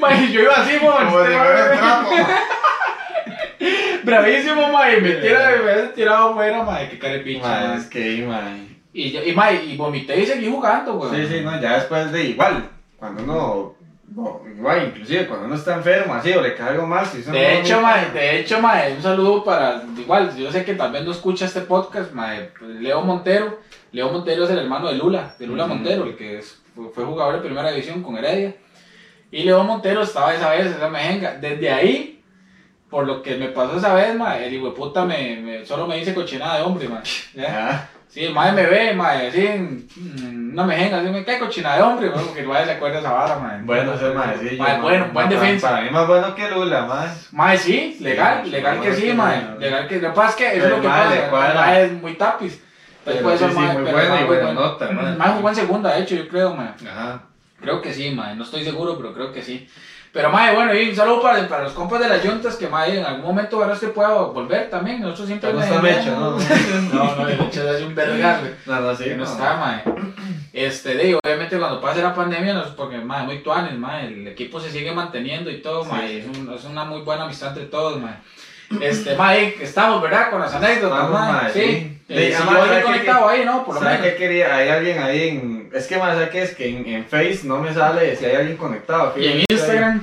mae, 0.01 0.25
y 0.25 0.33
yo 0.33 0.41
iba 0.43 0.55
así, 0.55 0.73
mae. 0.73 1.05
Como 1.07 1.23
trapo. 1.23 2.11
Bravísimo, 4.05 4.69
mae. 4.73 4.99
Y 4.99 5.01
me 5.03 5.11
tira, 5.13 5.53
me 5.65 5.71
hace 5.73 5.87
tirado 5.89 6.31
afuera, 6.31 6.63
mae. 6.63 6.89
Qué 6.89 6.99
carepicho, 6.99 7.47
Mae, 7.47 7.77
es 7.77 7.87
que, 7.87 8.25
mae. 8.27 8.67
Y, 8.93 9.13
yo- 9.13 9.23
y, 9.23 9.33
mae, 9.33 9.63
y 9.65 9.77
vomité 9.77 10.19
y 10.19 10.27
seguí 10.27 10.49
jugando, 10.51 10.95
güey. 10.95 11.11
Sí, 11.27 11.35
sí, 11.35 11.41
no, 11.43 11.61
ya 11.61 11.75
después 11.75 12.11
de 12.13 12.25
igual, 12.25 12.69
cuando 12.97 13.23
uno, 13.23 13.76
no, 14.15 14.41
igual, 14.57 14.87
inclusive 14.89 15.27
cuando 15.27 15.47
uno 15.47 15.55
está 15.57 15.75
enfermo 15.75 16.15
así 16.15 16.33
o 16.33 16.41
le 16.41 16.55
cae 16.55 16.71
algo 16.71 16.87
si 17.05 17.19
no 17.27 17.33
De 17.33 17.59
hecho, 17.59 17.81
mae, 17.81 18.11
de 18.11 18.41
hecho, 18.41 18.61
mae, 18.61 18.95
un 18.95 19.03
saludo 19.03 19.43
para, 19.45 19.83
igual, 19.99 20.35
yo 20.37 20.51
sé 20.53 20.65
que 20.65 20.75
también 20.75 21.05
no 21.05 21.11
escucha 21.11 21.45
este 21.45 21.63
podcast, 21.63 22.13
mae, 22.13 22.51
pues, 22.59 22.77
Leo 22.77 23.03
Montero, 23.03 23.59
Leo 23.93 24.11
Montero 24.11 24.45
es 24.45 24.51
el 24.51 24.59
hermano 24.59 24.89
de 24.89 24.95
Lula, 24.95 25.35
de 25.39 25.47
Lula. 25.47 25.67
Montero, 25.67 26.05
el 26.05 26.17
que 26.17 26.39
es- 26.39 26.63
fue, 26.95 27.05
jugador 27.05 27.35
de 27.37 27.41
primera 27.41 27.71
división 27.71 28.03
con 28.03 28.17
Heredia, 28.17 28.55
y 29.31 29.43
Leo 29.43 29.65
Montero 29.65 30.03
estaba 30.03 30.35
esa 30.35 30.51
vez, 30.51 30.67
esa 30.67 30.89
mejenga, 30.89 31.35
desde 31.35 31.71
ahí, 31.71 32.23
por 32.89 33.07
lo 33.07 33.21
que 33.23 33.37
me 33.37 33.49
pasó 33.49 33.77
esa 33.77 33.93
vez, 33.93 34.15
mae, 34.15 34.47
el 34.47 34.55
hijo 34.55 34.67
de 34.67 34.73
puta 34.77 35.05
me, 35.05 35.37
me- 35.37 35.67
solo 35.67 35.87
me 35.87 35.97
dice 35.97 36.15
cochinada 36.15 36.59
de 36.59 36.63
hombre, 36.63 36.89
mae, 36.89 37.03
¿ya? 37.35 37.91
Sí, 38.09 38.25
el 38.25 38.33
mae 38.33 38.53
me 38.53 38.65
ve, 38.65 38.95
mae, 38.95 39.29
así, 39.29 39.47
en 39.47 40.51
una 40.53 40.65
mejenga, 40.65 40.99
así, 40.99 41.09
me 41.11 41.25
cae 41.25 41.39
cochinada 41.39 41.77
de 41.77 41.83
hombre, 41.83 42.09
mae, 42.09 42.25
porque 42.25 42.41
el 42.41 42.47
mae 42.47 42.65
se 42.65 42.71
acuerda 42.73 43.01
esa 43.01 43.13
vara, 43.13 43.39
mae. 43.39 43.63
bueno, 43.63 43.93
ese 43.95 44.11
maecillo. 44.11 44.63
Mae, 44.63 44.73
mae, 44.73 44.81
bueno, 44.81 45.07
buen 45.13 45.29
defensa. 45.29 45.71
Para 45.71 45.83
mí 45.83 45.91
más 45.91 46.07
bueno 46.07 46.35
que 46.35 46.51
Lula, 46.51 46.87
más. 46.87 47.29
Mae, 47.33 47.59
sí, 47.59 47.97
legal, 48.01 48.51
legal 48.51 48.81
que 48.81 48.95
sí, 48.95 49.13
mae. 49.13 49.41
sí. 49.41 49.47
Legal 49.59 49.89
que 49.89 50.01
lo 50.01 50.09
que 50.09 50.15
pasa 50.15 50.29
es 50.31 50.37
que 50.37 50.57
eso 50.57 50.65
es 50.67 50.71
lo 50.71 50.81
que 50.81 50.89
mae, 50.89 51.21
pasa. 51.31 51.49
El 51.51 51.55
mae 51.55 51.85
es 51.85 51.93
muy 51.93 52.15
tapis. 52.15 52.63
Pero 53.05 53.37
sí, 53.37 53.45
sí, 53.49 53.55
mae, 53.55 53.73
muy 53.75 53.85
pero 53.85 53.97
bueno 53.97 54.15
mae, 54.15 54.23
y 54.23 54.27
buena 54.27 54.45
bueno. 54.47 54.61
nota, 54.61 54.91
mae. 54.91 55.17
Mae 55.17 55.33
jugó 55.33 55.49
en 55.49 55.55
segunda, 55.55 55.95
de 55.95 56.03
hecho, 56.03 56.15
yo 56.15 56.29
creo, 56.29 56.55
mae. 56.55 56.69
Ajá. 56.89 57.23
Creo 57.61 57.81
que 57.83 57.93
sí, 57.95 58.11
mae. 58.11 58.35
No 58.35 58.45
estoy 58.45 58.65
seguro, 58.65 58.97
pero 58.97 59.13
creo 59.15 59.33
que 59.33 59.43
sí. 59.43 59.69
Pero, 60.13 60.31
mae, 60.31 60.55
bueno, 60.55 60.73
y 60.75 60.89
un 60.89 60.97
saludo 60.97 61.21
para, 61.21 61.47
para 61.47 61.65
los 61.65 61.73
compas 61.75 62.01
de 62.01 62.09
las 62.09 62.23
yuntas 62.23 62.57
que, 62.57 62.69
mae, 62.69 62.99
en 62.99 63.05
algún 63.05 63.23
momento 63.25 63.57
ahora 63.63 63.75
usted 63.75 63.93
pueda 63.93 64.09
volver 64.15 64.71
también. 64.71 65.01
Nosotros 65.03 65.27
siempre. 65.29 65.53
No 65.53 65.59
le- 65.61 65.65
está 65.91 66.11
¿no? 66.13 66.31
No, 66.93 67.17
no, 67.17 67.29
el 67.29 67.39
Mecho 67.39 67.71
es 67.71 67.83
un 67.83 67.95
verga, 67.95 68.39
güey. 68.41 68.53
No, 68.67 68.81
no, 68.81 68.97
sí. 68.97 69.05
Que 69.05 69.11
no 69.17 69.25
no. 69.25 69.31
está, 69.31 69.57
mae. 69.57 69.83
Este, 70.53 70.95
de, 70.95 71.19
obviamente 71.23 71.59
cuando 71.59 71.81
pase 71.83 72.01
la 72.01 72.15
pandemia, 72.15 72.55
no 72.55 72.65
porque, 72.77 72.97
mae, 72.99 73.25
muy 73.27 73.43
tuanes, 73.43 73.75
mae, 73.79 74.07
el 74.07 74.27
equipo 74.29 74.59
se 74.59 74.71
sigue 74.71 74.91
manteniendo 74.93 75.51
y 75.51 75.61
todo, 75.61 75.85
Sí, 75.85 75.91
mae, 75.91 76.09
sí. 76.09 76.17
es, 76.31 76.39
un- 76.39 76.55
es 76.55 76.65
una 76.65 76.85
muy 76.85 77.01
buena 77.03 77.25
amistad 77.25 77.49
entre 77.51 77.65
todos, 77.65 78.01
mae. 78.01 78.15
Este, 78.81 79.15
mae, 79.17 79.55
estamos, 79.61 80.01
¿verdad? 80.03 80.31
Con 80.31 80.41
las 80.41 80.55
anécdotas, 80.55 81.11
mae, 81.11 81.53
sí. 81.53 81.61
sí. 81.61 81.67
Eh, 81.69 81.93
Sí, 82.09 82.15
si 82.29 82.33
además, 82.35 82.55
yo 82.55 82.55
¿sabe 82.55 82.63
estoy 82.63 82.77
qué- 82.79 82.83
conectado 82.85 83.29
ahí, 83.29 83.45
¿no? 83.45 83.65
Por 83.65 83.75
lo 83.75 83.81
¿Sabes 83.81 84.01
menos. 84.01 84.13
qué 84.15 84.19
quería? 84.19 84.55
Hay 84.57 84.69
alguien 84.69 84.99
ahí 85.03 85.29
en. 85.29 85.56
Es 85.77 85.87
que 85.87 85.97
más, 85.99 86.15
¿sabes 86.15 86.31
qué 86.31 86.43
es? 86.43 86.55
Que 86.55 86.69
en, 86.69 86.87
en 86.87 87.05
Face 87.05 87.41
no 87.45 87.59
me 87.59 87.73
sale 87.75 88.17
si 88.17 88.25
hay 88.25 88.37
alguien 88.37 88.57
conectado. 88.57 89.13
Y 89.17 89.27
en. 89.27 89.43
Instagram, 89.51 90.01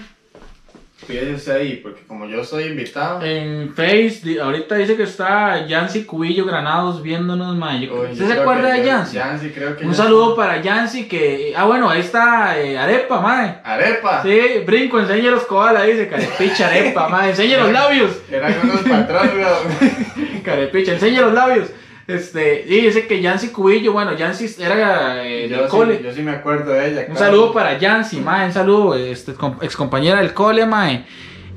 Fíjese 1.05 1.33
usted 1.33 1.55
ahí, 1.57 1.75
porque 1.83 2.01
como 2.07 2.25
yo 2.27 2.45
soy 2.45 2.63
invitado. 2.63 3.21
en 3.23 3.73
Face, 3.73 4.21
ahorita 4.41 4.75
dice 4.75 4.95
que 4.95 5.03
está 5.03 5.65
Yancy 5.67 6.05
Cubillo 6.05 6.45
Granados 6.45 7.03
viéndonos, 7.03 7.57
mae. 7.57 7.85
Yo- 7.85 7.93
Uy, 7.93 8.07
yo 8.07 8.11
¿Usted 8.13 8.27
se 8.27 8.39
acuerda 8.39 8.71
que 8.73 8.79
de 8.81 8.87
Yancy? 8.87 9.15
Yancy, 9.17 9.49
creo 9.49 9.75
que 9.75 9.85
Un 9.85 9.93
saludo 9.93 10.33
para 10.33 10.61
Yancy 10.61 11.09
que, 11.09 11.53
ah, 11.57 11.65
bueno, 11.65 11.89
ahí 11.89 11.99
está 11.99 12.57
eh, 12.57 12.77
Arepa, 12.77 13.19
mae. 13.19 13.55
Arepa. 13.65 14.23
Sí, 14.23 14.39
brinco, 14.65 14.97
enseñe 14.97 15.29
los 15.29 15.43
koalas, 15.43 15.85
dice, 15.85 16.07
carepicha 16.07 16.67
arepa, 16.67 17.09
mae, 17.09 17.31
enseñe 17.31 17.57
los 17.57 17.71
labios. 17.73 18.11
Eran 18.31 18.53
unos 18.63 18.81
patrones. 18.83 19.33
Carepicha, 20.45 20.93
enseña 20.93 21.21
los 21.21 21.33
labios. 21.33 21.67
Este, 22.15 22.63
y 22.67 22.81
dice 22.81 23.07
que 23.07 23.21
Yancy 23.21 23.49
Cubillo, 23.49 23.91
bueno, 23.93 24.13
Yancy 24.15 24.53
era 24.61 25.23
eh, 25.25 25.47
Yo 25.49 25.57
del 25.57 25.65
sí- 25.65 25.71
cole. 25.71 26.01
yo 26.03 26.13
sí 26.13 26.21
me 26.21 26.31
acuerdo 26.31 26.71
de 26.73 26.89
ella. 26.91 26.99
Un 27.07 27.15
claro. 27.15 27.19
saludo 27.25 27.53
para 27.53 27.77
Yancy, 27.77 28.17
mae, 28.21 28.47
un 28.47 28.53
saludo, 28.53 28.95
este, 28.95 29.33
ex 29.61 29.75
compañera 29.75 30.19
del 30.19 30.33
cole, 30.33 30.65
mae. 30.65 31.05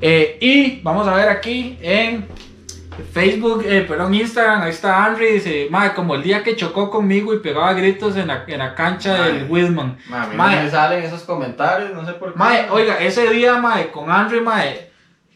Eh, 0.01 0.37
y 0.41 0.81
vamos 0.81 1.07
a 1.07 1.15
ver 1.15 1.27
aquí 1.29 1.77
en 1.81 2.25
Facebook, 3.13 3.63
eh, 3.67 3.85
perdón, 3.87 4.13
Instagram, 4.15 4.63
ahí 4.63 4.71
está 4.71 5.07
Henry, 5.07 5.33
dice, 5.33 5.67
mae, 5.69 5.93
como 5.93 6.15
el 6.15 6.23
día 6.23 6.43
que 6.43 6.55
chocó 6.55 6.89
conmigo 6.89 7.33
y 7.33 7.39
pegaba 7.39 7.73
gritos 7.73 8.15
en 8.17 8.27
la, 8.27 8.43
en 8.47 8.57
la 8.59 8.73
cancha 8.73 9.23
del 9.25 9.45
Wilman. 9.49 9.97
Mami, 10.09 10.35
Mae. 10.35 10.55
no 10.57 10.63
me 10.63 10.69
salen 10.71 11.03
esos 11.03 11.21
comentarios, 11.21 11.93
no 11.93 12.05
sé 12.05 12.13
por 12.13 12.33
qué. 12.33 12.39
Mae, 12.39 12.67
oiga, 12.71 12.97
ese 12.99 13.29
día, 13.29 13.57
mae, 13.57 13.91
con 13.91 14.09
Henry, 14.11 14.41
mae, 14.41 14.89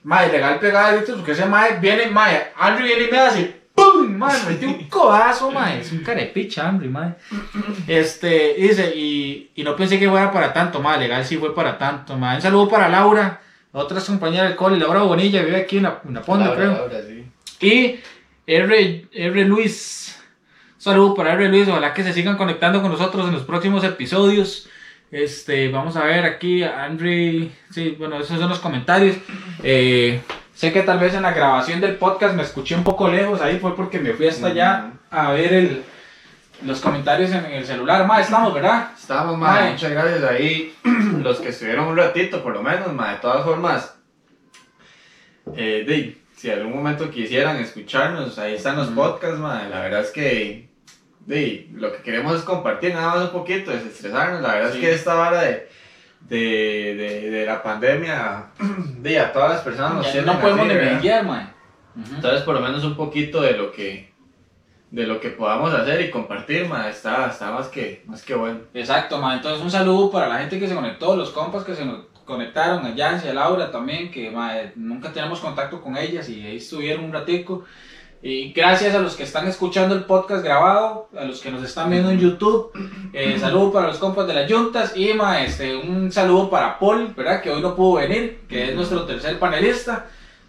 mae, 0.04 0.32
legal 0.32 0.60
pegada 0.60 0.94
gritos, 0.96 1.16
porque 1.18 1.34
ese 1.34 1.46
mae 1.46 1.78
viene, 1.80 2.08
mae, 2.08 2.52
Henry 2.60 2.84
viene 2.84 3.04
y 3.08 3.12
me 3.12 3.18
hace, 3.20 3.61
¡pum! 3.82 4.18
Mae, 4.18 4.44
me 4.44 4.50
metió 4.52 4.68
un 4.70 4.90
codazo, 4.90 5.52
mae, 5.52 5.82
es 5.82 5.92
un 5.92 6.00
carepicha, 6.00 6.70
Henry, 6.70 6.90
mae. 6.90 7.14
Este, 7.88 8.56
dice, 8.58 8.94
y, 8.96 9.52
y 9.56 9.64
no 9.64 9.76
pensé 9.76 10.00
que 10.00 10.10
fuera 10.10 10.32
para 10.32 10.54
tanto, 10.54 10.82
mae, 10.82 11.00
legal 11.00 11.26
sí 11.26 11.38
fue 11.38 11.56
para 11.56 11.78
tanto, 11.78 12.18
mae. 12.18 12.36
Un 12.36 12.42
saludo 12.42 12.70
para 12.70 12.90
Laura, 12.90 13.42
otra 13.72 14.00
compañera 14.02 14.44
del 14.46 14.56
cole, 14.56 14.78
Laura 14.78 15.02
Bonilla, 15.04 15.42
vive 15.42 15.58
aquí 15.58 15.78
en 15.78 15.84
la, 15.84 16.02
en 16.08 16.14
la 16.14 16.22
Ponda, 16.22 16.46
Laura, 16.46 16.60
creo. 16.60 16.72
Laura, 16.74 17.02
sí. 17.08 17.26
Y 17.66 18.00
R, 18.48 19.08
R. 19.14 19.46
Luis. 19.46 20.20
Un 20.76 20.82
saludo 20.82 21.14
para 21.14 21.34
R. 21.34 21.48
Luis. 21.48 21.68
Ojalá 21.68 21.94
que 21.94 22.04
se 22.04 22.12
sigan 22.12 22.38
conectando 22.38 22.82
con 22.82 22.92
nosotros 22.92 23.28
en 23.28 23.34
los 23.34 23.44
próximos 23.44 23.84
episodios. 23.84 24.68
Este, 25.12 25.70
vamos 25.70 25.96
a 25.96 26.04
ver 26.04 26.26
aquí, 26.26 26.64
Henry. 26.64 27.52
Sí, 27.70 27.96
bueno, 28.00 28.20
esos 28.20 28.40
son 28.40 28.50
los 28.50 28.60
comentarios. 28.60 29.16
Eh, 29.64 30.22
sé 30.54 30.72
que 30.72 30.82
tal 30.84 31.00
vez 31.00 31.14
en 31.14 31.24
la 31.24 31.34
grabación 31.34 31.82
del 31.82 31.96
podcast 31.96 32.36
me 32.36 32.44
escuché 32.44 32.76
un 32.76 32.84
poco 32.84 33.08
lejos. 33.08 33.42
Ahí 33.42 33.60
fue 33.60 33.76
porque 33.76 34.00
me 34.00 34.14
fui 34.14 34.28
hasta 34.28 34.48
allá 34.48 34.92
a 35.10 35.32
ver 35.32 35.54
el, 35.54 35.84
los 36.64 36.80
comentarios 36.80 37.32
en 37.32 37.46
el 37.46 37.66
celular. 37.66 38.06
Más 38.06 38.26
estamos, 38.26 38.54
¿verdad? 38.54 38.92
Estamos, 39.00 39.38
ma, 39.38 39.62
muchas 39.72 39.92
gracias 39.92 40.24
ahí. 40.24 40.76
Los 41.24 41.40
que 41.40 41.50
estuvieron 41.50 41.88
un 41.88 41.98
ratito, 41.98 42.42
por 42.44 42.54
lo 42.54 42.62
menos, 42.62 42.94
ma, 42.94 43.14
de 43.14 43.18
todas 43.20 43.44
formas. 43.44 43.96
Eh, 45.56 45.84
di, 45.88 46.18
si 46.36 46.50
algún 46.50 46.74
momento 46.74 47.10
quisieran 47.10 47.58
escucharnos, 47.58 48.38
ahí 48.40 48.56
están 48.56 48.76
los 48.78 48.88
podcasts, 48.90 49.40
ma. 49.40 49.64
La 49.70 49.82
verdad 49.82 50.02
es 50.02 50.12
que 50.12 50.70
di, 51.26 51.70
lo 51.74 51.92
que 51.92 52.04
queremos 52.04 52.38
es 52.38 52.44
compartir 52.44 52.94
nada 52.94 53.16
más 53.16 53.26
un 53.26 53.32
poquito, 53.32 53.72
desestresarnos. 53.72 54.42
La 54.42 54.54
verdad 54.56 54.72
Sí. 54.72 54.78
es 54.78 54.84
que 54.84 54.94
esta 54.94 55.14
vara 55.16 55.42
de, 55.42 55.68
de, 56.30 56.96
de, 56.96 57.30
de 57.30 57.46
la 57.46 57.62
pandemia, 57.62 58.48
di, 59.02 59.16
a 59.16 59.32
todas 59.34 59.52
las 59.52 59.62
personas 59.62 59.94
nos 59.94 60.14
Ya 60.14 60.22
no 60.22 60.40
podemos 60.40 60.68
menguear, 60.68 61.26
mae. 61.26 61.48
Entonces, 61.96 62.42
por 62.42 62.56
lo 62.56 62.62
menos 62.62 62.84
un 62.84 62.96
poquito 62.96 63.42
de 63.42 63.54
lo 63.54 63.72
que 63.72 64.12
de 64.92 65.08
lo 65.08 65.22
que 65.22 65.30
podamos 65.30 65.74
hacer 65.74 66.02
y 66.02 66.12
compartir, 66.12 66.68
ma, 66.68 66.90
está, 66.90 67.28
está 67.28 67.52
más 67.52 67.70
que 67.70 68.04
más 68.06 68.24
que 68.24 68.36
bueno. 68.36 68.60
Exacto, 68.74 69.20
ma. 69.20 69.36
Entonces, 69.36 69.62
un 69.62 69.72
saludo 69.72 70.12
para 70.12 70.28
la 70.28 70.40
gente 70.40 70.60
que 70.60 70.68
se 70.68 70.76
conectó, 70.76 71.16
los 71.16 71.32
compas 71.32 71.64
que 71.64 71.76
se 71.76 71.86
nos 71.86 72.06
conectaron, 72.26 72.86
a 72.86 72.94
Yancy, 72.94 73.30
a 73.30 73.34
Laura 73.34 73.72
también, 73.72 74.12
que 74.12 74.30
ma, 74.32 74.54
nunca 74.76 75.12
tenemos 75.12 75.40
contacto 75.40 75.82
con 75.82 75.98
ellas 75.98 76.28
y 76.30 76.46
ahí 76.46 76.58
estuvieron 76.58 77.06
un 77.06 77.14
ratico. 77.14 77.66
Y 78.24 78.54
gracias 78.54 78.94
a 78.94 79.00
los 79.00 79.16
que 79.16 79.24
están 79.24 79.48
escuchando 79.48 79.96
el 79.96 80.04
podcast 80.04 80.44
grabado, 80.44 81.10
a 81.18 81.24
los 81.24 81.42
que 81.42 81.50
nos 81.50 81.64
están 81.64 81.90
viendo 81.90 82.12
en 82.12 82.20
YouTube. 82.20 82.72
Eh, 83.14 83.38
saludo 83.40 83.72
para 83.72 83.88
los 83.88 83.98
compas 83.98 84.28
de 84.28 84.34
las 84.36 84.52
Juntas 84.52 84.96
y 84.96 85.14
ma, 85.14 85.42
este, 85.42 85.76
un 85.76 86.12
saludo 86.12 86.50
para 86.50 86.78
Paul, 86.78 87.14
¿verdad? 87.16 87.42
Que 87.42 87.50
hoy 87.50 87.62
no 87.62 87.76
pudo 87.76 87.96
venir, 88.00 88.42
que 88.48 88.70
es 88.70 88.76
nuestro 88.76 89.06
tercer 89.06 89.40
panelista. 89.40 90.06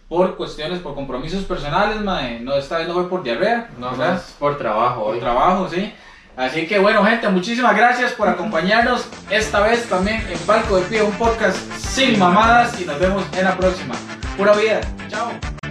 Por 0.08 0.36
cuestiones, 0.36 0.80
por 0.80 0.94
compromisos 0.94 1.44
personales, 1.44 1.98
ma, 2.02 2.28
eh, 2.28 2.40
no, 2.40 2.54
esta 2.56 2.76
vez 2.76 2.86
no 2.88 2.92
fue 2.92 3.08
por 3.08 3.22
diarrea, 3.22 3.70
No 3.78 3.92
¿verdad? 3.92 4.12
más 4.14 4.36
por 4.38 4.58
trabajo 4.58 5.04
por 5.04 5.14
hoy. 5.14 5.20
trabajo, 5.20 5.68
sí. 5.70 5.90
Así 6.36 6.66
que 6.66 6.78
bueno, 6.78 7.02
gente, 7.04 7.26
muchísimas 7.30 7.74
gracias 7.74 8.12
por 8.12 8.28
acompañarnos 8.28 9.06
esta 9.30 9.60
vez 9.60 9.88
también 9.88 10.22
en 10.30 10.38
Palco 10.40 10.76
de 10.76 10.82
Pie, 10.82 11.02
un 11.02 11.12
podcast 11.12 11.56
sin 11.78 12.18
mamadas 12.18 12.78
y 12.78 12.84
nos 12.84 12.98
vemos 12.98 13.24
en 13.34 13.44
la 13.44 13.56
próxima. 13.56 13.94
Pura 14.36 14.52
vida. 14.52 14.80
Chao. 15.08 15.61